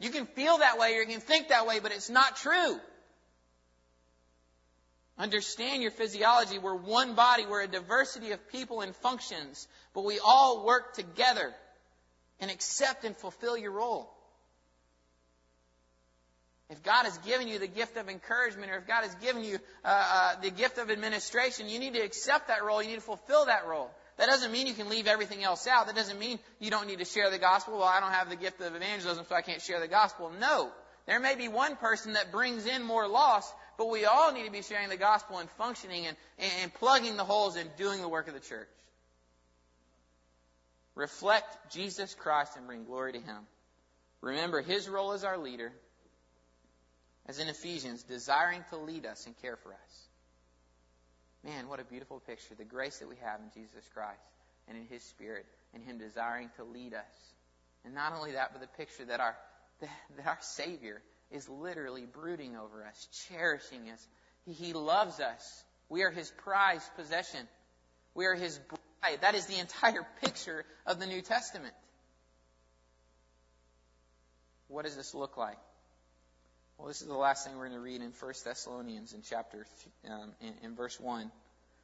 You 0.00 0.10
can 0.10 0.26
feel 0.26 0.58
that 0.58 0.80
way 0.80 0.96
or 0.96 1.02
you 1.02 1.06
can 1.06 1.20
think 1.20 1.50
that 1.50 1.64
way, 1.64 1.78
but 1.78 1.92
it's 1.92 2.10
not 2.10 2.34
true. 2.34 2.80
Understand 5.16 5.80
your 5.80 5.92
physiology. 5.92 6.58
We're 6.58 6.74
one 6.74 7.14
body. 7.14 7.46
We're 7.46 7.62
a 7.62 7.68
diversity 7.68 8.32
of 8.32 8.50
people 8.50 8.80
and 8.80 8.96
functions, 8.96 9.68
but 9.94 10.04
we 10.04 10.18
all 10.18 10.66
work 10.66 10.94
together 10.94 11.54
and 12.40 12.50
accept 12.50 13.04
and 13.04 13.16
fulfill 13.16 13.56
your 13.56 13.70
role. 13.70 14.12
If 16.68 16.82
God 16.82 17.04
has 17.04 17.16
given 17.18 17.46
you 17.46 17.60
the 17.60 17.68
gift 17.68 17.96
of 17.96 18.08
encouragement 18.08 18.72
or 18.72 18.78
if 18.78 18.88
God 18.88 19.04
has 19.04 19.14
given 19.16 19.44
you 19.44 19.60
uh, 19.84 19.88
uh, 19.88 20.40
the 20.40 20.50
gift 20.50 20.78
of 20.78 20.90
administration, 20.90 21.68
you 21.68 21.78
need 21.78 21.94
to 21.94 22.00
accept 22.00 22.48
that 22.48 22.64
role. 22.64 22.82
You 22.82 22.88
need 22.88 22.94
to 22.96 23.00
fulfill 23.02 23.46
that 23.46 23.68
role. 23.68 23.92
That 24.20 24.28
doesn't 24.28 24.52
mean 24.52 24.66
you 24.66 24.74
can 24.74 24.90
leave 24.90 25.06
everything 25.06 25.42
else 25.42 25.66
out. 25.66 25.86
That 25.86 25.96
doesn't 25.96 26.18
mean 26.18 26.38
you 26.58 26.70
don't 26.70 26.86
need 26.86 26.98
to 26.98 27.06
share 27.06 27.30
the 27.30 27.38
gospel. 27.38 27.78
Well, 27.78 27.88
I 27.88 28.00
don't 28.00 28.12
have 28.12 28.28
the 28.28 28.36
gift 28.36 28.60
of 28.60 28.74
evangelism, 28.74 29.24
so 29.26 29.34
I 29.34 29.40
can't 29.40 29.62
share 29.62 29.80
the 29.80 29.88
gospel. 29.88 30.30
No. 30.38 30.70
There 31.06 31.18
may 31.18 31.36
be 31.36 31.48
one 31.48 31.74
person 31.76 32.12
that 32.12 32.30
brings 32.30 32.66
in 32.66 32.82
more 32.82 33.08
loss, 33.08 33.50
but 33.78 33.88
we 33.88 34.04
all 34.04 34.30
need 34.30 34.44
to 34.44 34.52
be 34.52 34.60
sharing 34.60 34.90
the 34.90 34.98
gospel 34.98 35.38
and 35.38 35.48
functioning 35.52 36.04
and, 36.06 36.16
and 36.60 36.74
plugging 36.74 37.16
the 37.16 37.24
holes 37.24 37.56
and 37.56 37.70
doing 37.78 38.02
the 38.02 38.10
work 38.10 38.28
of 38.28 38.34
the 38.34 38.40
church. 38.40 38.68
Reflect 40.94 41.72
Jesus 41.72 42.14
Christ 42.14 42.58
and 42.58 42.66
bring 42.66 42.84
glory 42.84 43.14
to 43.14 43.20
Him. 43.20 43.38
Remember 44.20 44.60
His 44.60 44.86
role 44.86 45.12
as 45.12 45.24
our 45.24 45.38
leader, 45.38 45.72
as 47.24 47.38
in 47.38 47.48
Ephesians, 47.48 48.02
desiring 48.02 48.62
to 48.68 48.76
lead 48.76 49.06
us 49.06 49.24
and 49.24 49.34
care 49.40 49.56
for 49.56 49.72
us. 49.72 50.09
Man, 51.44 51.68
what 51.68 51.80
a 51.80 51.84
beautiful 51.84 52.20
picture. 52.20 52.54
The 52.54 52.64
grace 52.64 52.98
that 52.98 53.08
we 53.08 53.16
have 53.22 53.40
in 53.40 53.50
Jesus 53.54 53.88
Christ 53.94 54.20
and 54.68 54.76
in 54.76 54.86
His 54.86 55.02
Spirit 55.02 55.46
and 55.74 55.82
Him 55.82 55.98
desiring 55.98 56.50
to 56.56 56.64
lead 56.64 56.94
us. 56.94 57.34
And 57.84 57.94
not 57.94 58.12
only 58.14 58.32
that, 58.32 58.52
but 58.52 58.60
the 58.60 58.76
picture 58.76 59.04
that 59.06 59.20
our, 59.20 59.36
that 59.80 60.26
our 60.26 60.38
Savior 60.40 61.00
is 61.30 61.48
literally 61.48 62.04
brooding 62.04 62.56
over 62.56 62.84
us, 62.84 63.08
cherishing 63.28 63.88
us. 63.90 64.06
He 64.46 64.72
loves 64.72 65.20
us. 65.20 65.64
We 65.88 66.02
are 66.02 66.10
His 66.10 66.30
prized 66.30 66.94
possession. 66.96 67.46
We 68.14 68.26
are 68.26 68.34
His 68.34 68.58
bride. 68.58 69.18
That 69.22 69.34
is 69.34 69.46
the 69.46 69.58
entire 69.58 70.06
picture 70.22 70.64
of 70.86 71.00
the 71.00 71.06
New 71.06 71.22
Testament. 71.22 71.74
What 74.68 74.84
does 74.84 74.96
this 74.96 75.14
look 75.14 75.36
like? 75.36 75.58
Well, 76.80 76.88
this 76.88 77.02
is 77.02 77.08
the 77.08 77.14
last 77.14 77.46
thing 77.46 77.58
we're 77.58 77.68
going 77.68 77.78
to 77.78 77.84
read 77.84 78.00
in 78.00 78.10
1 78.18 78.32
Thessalonians 78.42 79.12
in 79.12 79.20
chapter, 79.20 79.66
um, 80.08 80.32
in, 80.40 80.54
in 80.62 80.74
verse 80.74 80.98
1. 80.98 81.30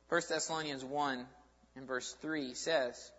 1 0.09 0.23
Thessalonians 0.27 0.83
1 0.83 1.27
in 1.77 1.85
verse 1.85 2.17
3 2.23 2.55
says, 2.55 3.11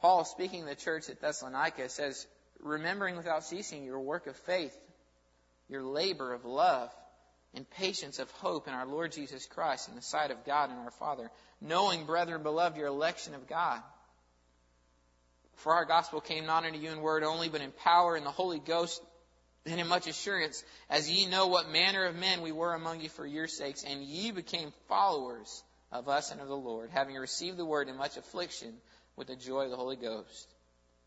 Paul, 0.00 0.24
speaking 0.24 0.62
to 0.62 0.70
the 0.70 0.74
church 0.74 1.10
at 1.10 1.20
Thessalonica, 1.20 1.90
says, 1.90 2.26
remembering 2.60 3.18
without 3.18 3.44
ceasing 3.44 3.84
your 3.84 4.00
work 4.00 4.26
of 4.26 4.34
faith, 4.34 4.74
your 5.68 5.82
labor 5.82 6.32
of 6.32 6.46
love, 6.46 6.90
and 7.52 7.68
patience 7.68 8.18
of 8.18 8.30
hope 8.30 8.66
in 8.66 8.72
our 8.72 8.86
Lord 8.86 9.12
Jesus 9.12 9.44
Christ 9.44 9.90
in 9.90 9.94
the 9.94 10.00
sight 10.00 10.30
of 10.30 10.46
God 10.46 10.70
and 10.70 10.78
our 10.78 10.90
Father, 10.90 11.30
knowing, 11.60 12.06
brethren 12.06 12.42
beloved, 12.42 12.78
your 12.78 12.86
election 12.86 13.34
of 13.34 13.46
God. 13.46 13.82
For 15.56 15.74
our 15.74 15.84
gospel 15.84 16.22
came 16.22 16.46
not 16.46 16.64
unto 16.64 16.78
you 16.78 16.92
in 16.92 17.02
word 17.02 17.24
only, 17.24 17.50
but 17.50 17.60
in 17.60 17.72
power 17.72 18.16
in 18.16 18.24
the 18.24 18.30
Holy 18.30 18.58
Ghost 18.58 19.02
and 19.66 19.80
in 19.80 19.88
much 19.88 20.06
assurance, 20.06 20.62
as 20.88 21.10
ye 21.10 21.26
know 21.26 21.48
what 21.48 21.70
manner 21.70 22.04
of 22.04 22.16
men 22.16 22.42
we 22.42 22.52
were 22.52 22.74
among 22.74 23.00
you 23.00 23.08
for 23.08 23.26
your 23.26 23.48
sakes, 23.48 23.84
and 23.84 24.02
ye 24.02 24.30
became 24.30 24.72
followers 24.88 25.62
of 25.92 26.08
us 26.08 26.30
and 26.30 26.40
of 26.40 26.48
the 26.48 26.56
Lord, 26.56 26.90
having 26.90 27.16
received 27.16 27.56
the 27.56 27.64
word 27.64 27.88
in 27.88 27.96
much 27.96 28.16
affliction 28.16 28.72
with 29.16 29.28
the 29.28 29.36
joy 29.36 29.64
of 29.64 29.70
the 29.70 29.76
Holy 29.76 29.96
Ghost, 29.96 30.54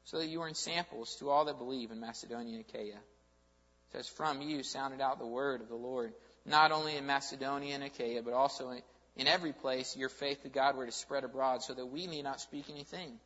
so 0.05 0.17
that 0.19 0.27
you 0.27 0.39
were 0.39 0.47
ensamples 0.47 1.15
to 1.17 1.29
all 1.29 1.45
that 1.45 1.57
believe 1.57 1.91
in 1.91 1.99
Macedonia 1.99 2.57
and 2.57 2.65
Achaia. 2.67 2.95
It 2.95 3.91
says, 3.91 4.07
From 4.07 4.41
you 4.41 4.63
sounded 4.63 5.01
out 5.01 5.19
the 5.19 5.27
word 5.27 5.61
of 5.61 5.69
the 5.69 5.75
Lord, 5.75 6.13
not 6.45 6.71
only 6.71 6.95
in 6.95 7.05
Macedonia 7.05 7.75
and 7.75 7.83
Achaia, 7.83 8.21
but 8.23 8.33
also 8.33 8.73
in 9.15 9.27
every 9.27 9.53
place 9.53 9.95
your 9.95 10.09
faith 10.09 10.43
to 10.43 10.49
God 10.49 10.75
were 10.75 10.85
to 10.85 10.91
spread 10.91 11.23
abroad, 11.23 11.63
so 11.63 11.73
that 11.73 11.85
we 11.85 12.07
need 12.07 12.23
not 12.23 12.41
speak 12.41 12.65
anything. 12.69 13.19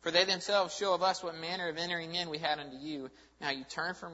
For 0.00 0.10
they 0.10 0.24
themselves 0.24 0.76
show 0.76 0.94
of 0.94 1.02
us 1.02 1.22
what 1.22 1.38
manner 1.40 1.68
of 1.68 1.78
entering 1.78 2.14
in 2.14 2.28
we 2.28 2.38
had 2.38 2.58
unto 2.58 2.76
you, 2.76 3.10
and 3.40 3.48
how 3.48 3.50
you 3.50 3.64
turn 3.64 3.94
from 3.94 4.12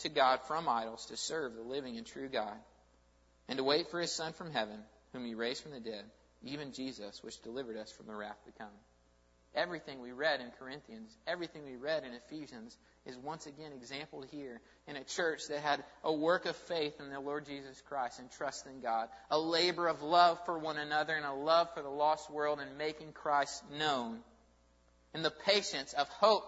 to 0.00 0.08
God 0.08 0.40
from 0.46 0.68
idols 0.68 1.06
to 1.06 1.16
serve 1.16 1.54
the 1.54 1.62
living 1.62 1.96
and 1.96 2.06
true 2.06 2.28
God, 2.28 2.56
and 3.48 3.58
to 3.58 3.64
wait 3.64 3.90
for 3.90 4.00
his 4.00 4.12
Son 4.12 4.32
from 4.32 4.50
heaven, 4.50 4.78
whom 5.12 5.24
he 5.24 5.34
raised 5.34 5.62
from 5.62 5.72
the 5.72 5.80
dead, 5.80 6.04
even 6.42 6.72
Jesus, 6.72 7.22
which 7.22 7.42
delivered 7.42 7.76
us 7.76 7.90
from 7.92 8.06
the 8.06 8.14
wrath 8.14 8.38
to 8.46 8.52
come. 8.52 8.72
Everything 9.54 10.00
we 10.00 10.12
read 10.12 10.40
in 10.40 10.52
Corinthians, 10.60 11.16
everything 11.26 11.64
we 11.64 11.74
read 11.74 12.04
in 12.04 12.12
Ephesians 12.12 12.76
is 13.04 13.16
once 13.18 13.46
again 13.46 13.72
exampled 13.72 14.26
here 14.30 14.60
in 14.86 14.94
a 14.94 15.02
church 15.02 15.40
that 15.48 15.60
had 15.60 15.82
a 16.04 16.12
work 16.12 16.46
of 16.46 16.54
faith 16.54 16.94
in 17.00 17.10
the 17.10 17.18
Lord 17.18 17.46
Jesus 17.46 17.82
Christ 17.88 18.20
and 18.20 18.30
trust 18.30 18.66
in 18.66 18.80
God, 18.80 19.08
a 19.28 19.38
labor 19.38 19.88
of 19.88 20.02
love 20.02 20.38
for 20.44 20.56
one 20.56 20.78
another 20.78 21.14
and 21.14 21.26
a 21.26 21.32
love 21.32 21.68
for 21.74 21.82
the 21.82 21.88
lost 21.88 22.30
world 22.30 22.60
and 22.60 22.78
making 22.78 23.12
Christ 23.12 23.64
known, 23.76 24.20
and 25.14 25.24
the 25.24 25.32
patience 25.32 25.94
of 25.94 26.08
hope, 26.08 26.44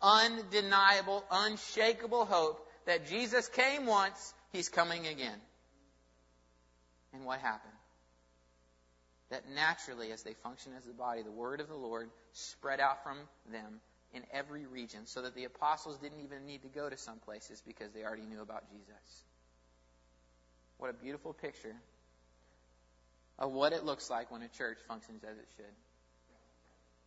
undeniable, 0.00 1.24
unshakable 1.30 2.24
hope 2.24 2.66
that 2.88 3.06
Jesus 3.06 3.46
came 3.48 3.84
once, 3.84 4.32
he's 4.50 4.70
coming 4.70 5.06
again. 5.06 5.38
And 7.12 7.22
what 7.22 7.38
happened? 7.38 7.74
That 9.30 9.42
naturally, 9.54 10.10
as 10.10 10.22
they 10.22 10.32
function 10.32 10.72
as 10.76 10.86
the 10.86 10.94
body, 10.94 11.22
the 11.22 11.30
word 11.30 11.60
of 11.60 11.68
the 11.68 11.76
Lord 11.76 12.08
spread 12.32 12.80
out 12.80 13.02
from 13.02 13.18
them 13.52 13.80
in 14.14 14.22
every 14.32 14.64
region, 14.64 15.00
so 15.04 15.20
that 15.20 15.34
the 15.34 15.44
apostles 15.44 15.98
didn't 15.98 16.20
even 16.20 16.46
need 16.46 16.62
to 16.62 16.68
go 16.68 16.88
to 16.88 16.96
some 16.96 17.18
places 17.18 17.62
because 17.66 17.92
they 17.92 18.04
already 18.04 18.24
knew 18.24 18.40
about 18.40 18.64
Jesus. 18.70 19.24
What 20.78 20.88
a 20.88 20.94
beautiful 20.94 21.34
picture 21.34 21.76
of 23.38 23.52
what 23.52 23.74
it 23.74 23.84
looks 23.84 24.08
like 24.08 24.30
when 24.30 24.40
a 24.40 24.48
church 24.48 24.78
functions 24.88 25.22
as 25.24 25.36
it 25.36 25.46
should. 25.58 25.66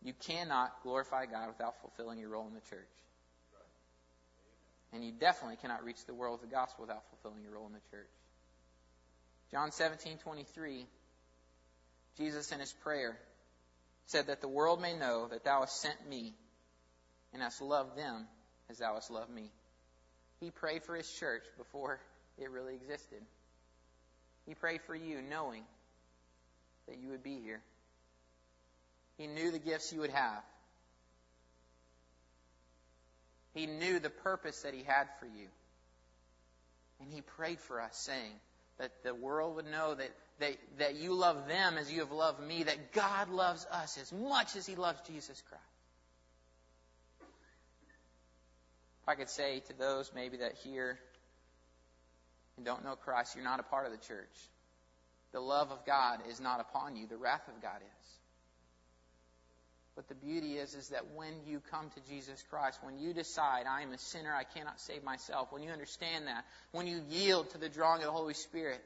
You 0.00 0.12
cannot 0.12 0.80
glorify 0.84 1.26
God 1.26 1.48
without 1.48 1.80
fulfilling 1.80 2.20
your 2.20 2.28
role 2.28 2.46
in 2.46 2.54
the 2.54 2.60
church. 2.70 2.86
And 4.92 5.04
you 5.04 5.12
definitely 5.12 5.56
cannot 5.56 5.84
reach 5.84 6.04
the 6.06 6.14
world 6.14 6.40
with 6.40 6.50
the 6.50 6.54
gospel 6.54 6.84
without 6.84 7.04
fulfilling 7.08 7.42
your 7.42 7.54
role 7.54 7.66
in 7.66 7.72
the 7.72 7.80
church. 7.90 8.10
John 9.50 9.70
17:23 9.70 10.86
Jesus 12.16 12.52
in 12.52 12.60
his 12.60 12.72
prayer 12.72 13.18
said 14.06 14.26
that 14.26 14.40
the 14.40 14.48
world 14.48 14.80
may 14.80 14.94
know 14.94 15.28
that 15.28 15.44
thou 15.44 15.60
hast 15.60 15.80
sent 15.80 16.08
me 16.08 16.34
and 17.32 17.42
hast 17.42 17.62
loved 17.62 17.96
them 17.96 18.26
as 18.68 18.78
thou 18.78 18.94
hast 18.94 19.10
loved 19.10 19.30
me. 19.30 19.50
He 20.40 20.50
prayed 20.50 20.82
for 20.82 20.94
his 20.94 21.10
church 21.10 21.44
before 21.56 22.00
it 22.38 22.50
really 22.50 22.74
existed. 22.74 23.22
He 24.46 24.54
prayed 24.54 24.82
for 24.82 24.94
you 24.94 25.22
knowing 25.22 25.62
that 26.88 26.98
you 26.98 27.10
would 27.10 27.22
be 27.22 27.40
here. 27.40 27.62
He 29.16 29.26
knew 29.26 29.50
the 29.50 29.58
gifts 29.58 29.92
you 29.92 30.00
would 30.00 30.10
have. 30.10 30.42
He 33.54 33.66
knew 33.66 33.98
the 33.98 34.10
purpose 34.10 34.62
that 34.62 34.74
He 34.74 34.82
had 34.82 35.08
for 35.20 35.26
you. 35.26 35.48
And 37.00 37.12
He 37.12 37.20
prayed 37.20 37.60
for 37.60 37.80
us, 37.80 37.96
saying 37.96 38.32
that 38.78 38.90
the 39.04 39.14
world 39.14 39.56
would 39.56 39.70
know 39.70 39.94
that, 39.94 40.10
that, 40.40 40.56
that 40.78 40.96
you 40.96 41.14
love 41.14 41.46
them 41.48 41.76
as 41.78 41.92
you 41.92 42.00
have 42.00 42.12
loved 42.12 42.40
me, 42.40 42.62
that 42.64 42.92
God 42.92 43.28
loves 43.28 43.66
us 43.70 43.98
as 44.00 44.12
much 44.12 44.56
as 44.56 44.66
He 44.66 44.76
loves 44.76 45.00
Jesus 45.06 45.42
Christ. 45.48 45.62
I 49.06 49.14
could 49.16 49.28
say 49.28 49.60
to 49.66 49.72
those 49.72 50.12
maybe 50.14 50.38
that 50.38 50.54
hear 50.62 50.98
and 52.56 52.66
don't 52.66 52.84
know 52.84 52.96
Christ, 52.96 53.34
you're 53.34 53.44
not 53.44 53.60
a 53.60 53.64
part 53.64 53.86
of 53.86 53.92
the 53.92 54.06
church. 54.06 54.48
The 55.32 55.40
love 55.40 55.70
of 55.70 55.84
God 55.86 56.20
is 56.28 56.40
not 56.40 56.60
upon 56.60 56.96
you, 56.96 57.06
the 57.06 57.16
wrath 57.16 57.48
of 57.48 57.60
God 57.62 57.80
is. 57.80 58.08
But 59.94 60.08
the 60.08 60.14
beauty 60.14 60.56
is, 60.56 60.74
is 60.74 60.88
that 60.88 61.12
when 61.14 61.34
you 61.46 61.60
come 61.70 61.90
to 61.90 62.10
Jesus 62.10 62.42
Christ, 62.48 62.78
when 62.82 62.98
you 62.98 63.12
decide, 63.12 63.66
I 63.68 63.82
am 63.82 63.92
a 63.92 63.98
sinner, 63.98 64.34
I 64.34 64.44
cannot 64.44 64.80
save 64.80 65.04
myself, 65.04 65.52
when 65.52 65.62
you 65.62 65.70
understand 65.70 66.26
that, 66.28 66.44
when 66.70 66.86
you 66.86 67.02
yield 67.10 67.50
to 67.50 67.58
the 67.58 67.68
drawing 67.68 68.00
of 68.00 68.06
the 68.06 68.12
Holy 68.12 68.34
Spirit, 68.34 68.82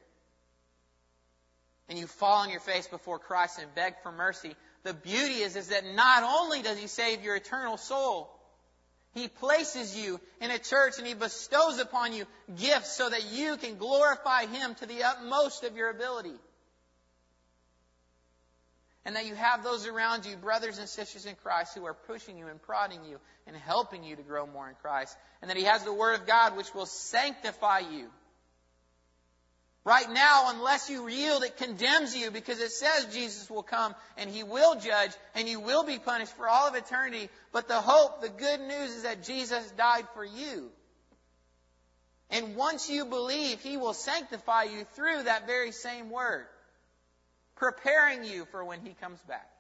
and 1.89 1.97
you 1.97 2.09
fall 2.09 2.43
on 2.43 2.51
your 2.51 2.61
face 2.61 2.89
before 2.89 3.21
Christ 3.21 3.61
and 3.61 3.73
beg 3.77 3.95
for 4.03 4.11
mercy, 4.11 4.57
the 4.83 4.95
beauty 4.95 5.43
is, 5.43 5.55
is 5.55 5.69
that 5.69 5.85
not 5.95 6.25
only 6.25 6.63
does 6.63 6.79
He 6.79 6.89
save 6.89 7.23
your 7.23 7.37
eternal 7.37 7.77
soul, 7.77 8.29
He 9.15 9.29
places 9.29 9.97
you 9.97 10.21
in 10.41 10.51
a 10.51 10.59
church 10.59 10.99
and 10.99 11.07
He 11.07 11.15
bestows 11.15 11.79
upon 11.79 12.15
you 12.15 12.25
gifts 12.57 12.97
so 12.97 13.09
that 13.09 13.33
you 13.33 13.57
can 13.57 13.77
glorify 13.77 14.47
Him 14.47 14.75
to 14.77 14.87
the 14.87 15.05
utmost 15.05 15.63
of 15.63 15.77
your 15.77 15.91
ability 15.91 16.35
and 19.07 19.15
that 19.15 19.25
you 19.25 19.37
have 19.37 19.63
those 19.63 19.87
around 19.87 20.27
you, 20.27 20.37
brothers 20.37 20.79
and 20.79 20.89
sisters 20.89 21.27
in 21.27 21.37
Christ, 21.37 21.77
who 21.77 21.87
are 21.87 21.95
pushing 21.95 22.37
you 22.37 22.49
and 22.49 22.61
prodding 22.61 23.05
you 23.09 23.21
and 23.47 23.55
helping 23.55 24.03
you 24.03 24.17
to 24.17 24.23
grow 24.23 24.49
more 24.49 24.69
in 24.69 24.75
Christ, 24.83 25.17
and 25.41 25.49
that 25.49 25.57
He 25.57 25.63
has 25.63 25.85
the 25.85 25.93
Word 25.93 26.21
of 26.21 26.27
God 26.27 26.57
which 26.57 26.75
will 26.75 26.87
sanctify 26.87 27.79
you. 27.79 28.09
Right 29.85 30.11
now, 30.11 30.51
unless 30.53 30.91
you 30.91 31.09
yield, 31.09 31.45
it 31.45 31.57
condemns 31.57 32.17
you 32.17 32.33
because 32.33 32.59
it 32.59 32.73
says 32.73 33.15
Jesus 33.15 33.49
will 33.49 33.63
come 33.63 33.95
and 34.17 34.29
He 34.29 34.43
will 34.43 34.75
judge 34.81 35.13
and 35.37 35.49
you 35.49 35.61
will 35.61 35.85
be 35.85 36.01
punished 36.01 36.37
for 36.37 36.49
all 36.49 36.67
of 36.67 36.75
eternity. 36.75 37.29
But 37.53 37.69
the 37.69 37.81
hope, 37.81 38.21
the 38.21 38.29
good 38.29 38.61
news 38.61 38.91
is 38.91 39.03
that 39.05 39.23
Jesus 39.23 39.71
died 39.79 40.07
for 40.15 40.25
you. 40.25 40.69
And 42.31 42.57
once 42.57 42.91
you 42.91 43.05
believe, 43.05 43.61
He 43.61 43.77
will 43.77 43.95
sanctify 43.95 44.65
you 44.65 44.85
through 44.97 45.23
that 45.23 45.47
very 45.47 45.71
same 45.71 46.11
Word 46.11 46.47
preparing 47.57 48.25
you 48.25 48.47
for 48.51 48.65
when 48.65 48.81
he 48.81 48.95
comes 48.95 49.21
back. 49.23 49.51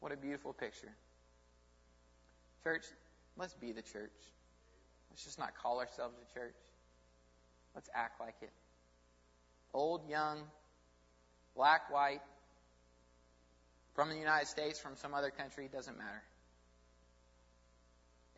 What 0.00 0.12
a 0.12 0.16
beautiful 0.16 0.52
picture. 0.52 0.92
Church, 2.64 2.84
let's 3.36 3.54
be 3.54 3.72
the 3.72 3.82
church. 3.82 4.10
Let's 5.10 5.24
just 5.24 5.38
not 5.38 5.56
call 5.62 5.80
ourselves 5.80 6.14
a 6.16 6.38
church. 6.38 6.56
Let's 7.74 7.88
act 7.94 8.20
like 8.20 8.36
it. 8.40 8.52
Old, 9.74 10.08
young, 10.08 10.42
black, 11.54 11.92
white, 11.92 12.20
from 13.94 14.08
the 14.08 14.16
United 14.16 14.48
States, 14.48 14.80
from 14.80 14.96
some 14.96 15.14
other 15.14 15.30
country, 15.30 15.66
it 15.66 15.72
doesn't 15.72 15.96
matter. 15.96 16.22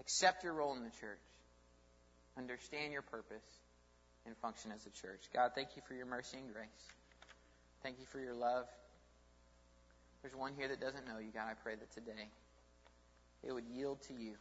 Accept 0.01 0.43
your 0.43 0.53
role 0.53 0.75
in 0.75 0.83
the 0.83 0.91
church. 1.01 1.21
Understand 2.37 2.93
your 2.93 3.03
purpose 3.03 3.45
and 4.27 4.37
function 4.39 4.73
as 4.73 4.85
a 4.87 4.91
church. 4.91 5.23
God, 5.33 5.53
thank 5.55 5.69
you 5.77 5.83
for 5.87 5.95
your 5.95 6.07
mercy 6.07 6.39
and 6.39 6.53
grace. 6.53 6.69
Thank 7.85 8.01
you 8.01 8.07
for 8.07 8.19
your 8.19 8.33
love. 8.33 8.65
There's 10.23 10.35
one 10.35 10.55
here 10.57 10.69
that 10.69 10.81
doesn't 10.81 11.07
know 11.07 11.19
you, 11.19 11.29
God. 11.35 11.51
I 11.51 11.53
pray 11.53 11.75
that 11.75 11.93
today 11.93 12.31
it 13.43 13.53
would 13.53 13.67
yield 13.67 14.01
to 14.09 14.15
you. 14.15 14.37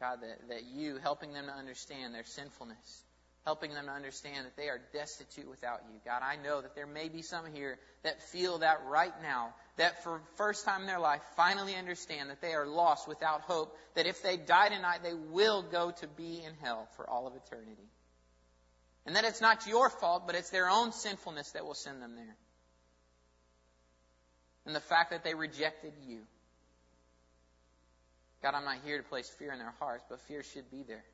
God, 0.00 0.18
that, 0.22 0.48
that 0.48 0.64
you, 0.64 0.96
helping 0.96 1.32
them 1.32 1.46
to 1.46 1.52
understand 1.52 2.12
their 2.12 2.24
sinfulness, 2.24 3.04
helping 3.44 3.72
them 3.72 3.86
to 3.86 3.92
understand 3.92 4.46
that 4.46 4.56
they 4.56 4.68
are 4.68 4.80
destitute 4.92 5.48
without 5.48 5.82
you. 5.92 6.00
God, 6.04 6.22
I 6.24 6.34
know 6.42 6.60
that 6.60 6.74
there 6.74 6.88
may 6.88 7.08
be 7.08 7.22
some 7.22 7.44
here 7.54 7.78
that 8.02 8.20
feel 8.20 8.58
that 8.58 8.80
right 8.88 9.14
now, 9.22 9.54
that 9.76 10.02
for 10.02 10.18
the 10.18 10.36
first 10.36 10.64
time 10.64 10.80
in 10.80 10.86
their 10.88 10.98
life 10.98 11.22
finally 11.36 11.76
understand 11.76 12.30
that 12.30 12.40
they 12.40 12.54
are 12.54 12.66
lost 12.66 13.06
without 13.06 13.42
hope, 13.42 13.76
that 13.94 14.06
if 14.06 14.24
they 14.24 14.36
die 14.36 14.70
tonight, 14.70 15.04
they 15.04 15.14
will 15.14 15.62
go 15.62 15.92
to 16.00 16.08
be 16.08 16.42
in 16.44 16.54
hell 16.60 16.88
for 16.96 17.08
all 17.08 17.28
of 17.28 17.34
eternity. 17.36 17.88
And 19.08 19.16
that 19.16 19.24
it's 19.24 19.40
not 19.40 19.66
your 19.66 19.88
fault, 19.88 20.26
but 20.26 20.34
it's 20.34 20.50
their 20.50 20.68
own 20.68 20.92
sinfulness 20.92 21.52
that 21.52 21.64
will 21.64 21.72
send 21.72 22.02
them 22.02 22.14
there. 22.14 22.36
And 24.66 24.76
the 24.76 24.80
fact 24.80 25.12
that 25.12 25.24
they 25.24 25.32
rejected 25.32 25.94
you. 26.06 26.18
God, 28.42 28.52
I'm 28.54 28.66
not 28.66 28.80
here 28.84 28.98
to 28.98 29.02
place 29.02 29.26
fear 29.38 29.50
in 29.50 29.60
their 29.60 29.72
hearts, 29.78 30.04
but 30.10 30.20
fear 30.28 30.42
should 30.42 30.70
be 30.70 30.82
there. 30.82 31.06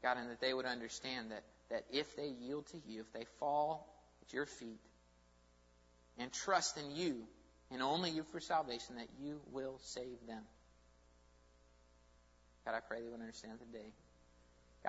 God, 0.00 0.18
and 0.18 0.30
that 0.30 0.40
they 0.40 0.54
would 0.54 0.64
understand 0.64 1.32
that, 1.32 1.42
that 1.70 1.82
if 1.90 2.14
they 2.14 2.28
yield 2.40 2.68
to 2.68 2.76
you, 2.86 3.00
if 3.00 3.12
they 3.12 3.24
fall 3.40 3.84
at 4.22 4.32
your 4.32 4.46
feet 4.46 4.78
and 6.18 6.32
trust 6.32 6.78
in 6.78 6.94
you 6.94 7.16
and 7.72 7.82
only 7.82 8.10
you 8.10 8.22
for 8.30 8.38
salvation, 8.38 8.94
that 8.98 9.08
you 9.20 9.40
will 9.50 9.80
save 9.82 10.24
them. 10.28 10.44
God, 12.64 12.76
I 12.76 12.78
pray 12.78 13.00
they 13.00 13.08
would 13.08 13.18
understand 13.18 13.58
today. 13.58 13.88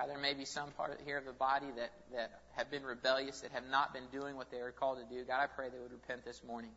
God, 0.00 0.08
there 0.08 0.18
may 0.18 0.32
be 0.32 0.46
some 0.46 0.70
part 0.78 0.98
here 1.04 1.18
of 1.18 1.26
the 1.26 1.32
body 1.32 1.66
that, 1.76 1.90
that 2.14 2.30
have 2.52 2.70
been 2.70 2.84
rebellious, 2.84 3.40
that 3.40 3.52
have 3.52 3.68
not 3.70 3.92
been 3.92 4.06
doing 4.10 4.34
what 4.34 4.50
they 4.50 4.56
are 4.56 4.70
called 4.70 4.98
to 4.98 5.14
do. 5.14 5.22
God, 5.24 5.40
I 5.42 5.46
pray 5.46 5.68
they 5.68 5.78
would 5.78 5.92
repent 5.92 6.24
this 6.24 6.42
morning. 6.42 6.70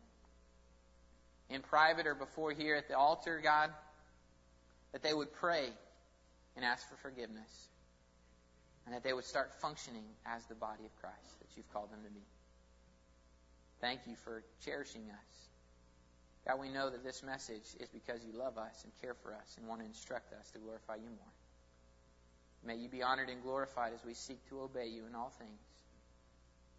In 1.48 1.62
private 1.62 2.06
or 2.06 2.14
before 2.14 2.52
here 2.52 2.76
at 2.76 2.86
the 2.86 2.98
altar, 2.98 3.40
God, 3.42 3.70
that 4.92 5.02
they 5.02 5.14
would 5.14 5.32
pray 5.32 5.68
and 6.54 6.64
ask 6.66 6.86
for 6.86 6.96
forgiveness. 6.96 7.68
And 8.84 8.94
that 8.94 9.02
they 9.02 9.14
would 9.14 9.24
start 9.24 9.54
functioning 9.62 10.04
as 10.26 10.44
the 10.44 10.54
body 10.54 10.84
of 10.84 10.94
Christ 11.00 11.38
that 11.38 11.48
you've 11.56 11.72
called 11.72 11.90
them 11.90 12.00
to 12.04 12.10
be. 12.10 12.26
Thank 13.80 14.00
you 14.06 14.16
for 14.24 14.44
cherishing 14.66 15.04
us. 15.08 15.48
God, 16.46 16.60
we 16.60 16.68
know 16.68 16.90
that 16.90 17.02
this 17.02 17.22
message 17.22 17.64
is 17.80 17.88
because 17.88 18.20
you 18.22 18.38
love 18.38 18.58
us 18.58 18.84
and 18.84 18.92
care 19.00 19.14
for 19.14 19.32
us 19.32 19.56
and 19.56 19.66
want 19.66 19.80
to 19.80 19.86
instruct 19.86 20.34
us 20.34 20.50
to 20.50 20.58
glorify 20.58 20.96
you 20.96 21.08
more. 21.08 21.33
May 22.66 22.76
you 22.76 22.88
be 22.88 23.02
honored 23.02 23.28
and 23.28 23.42
glorified 23.42 23.92
as 23.92 24.04
we 24.04 24.14
seek 24.14 24.46
to 24.48 24.60
obey 24.60 24.86
you 24.86 25.06
in 25.06 25.14
all 25.14 25.32
things. 25.38 25.60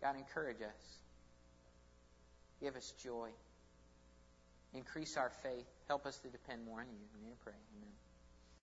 God, 0.02 0.16
encourage 0.16 0.62
us. 0.62 1.00
Give 2.60 2.76
us 2.76 2.94
joy. 3.04 3.30
Increase 4.74 5.16
our 5.18 5.30
faith. 5.44 5.68
Help 5.88 6.06
us 6.06 6.18
to 6.20 6.30
depend 6.30 6.66
more 6.66 6.80
on 6.80 6.88
you. 6.88 7.06
May 7.22 7.30
I 7.30 7.36
pray. 7.44 7.54
Amen. 7.78 8.05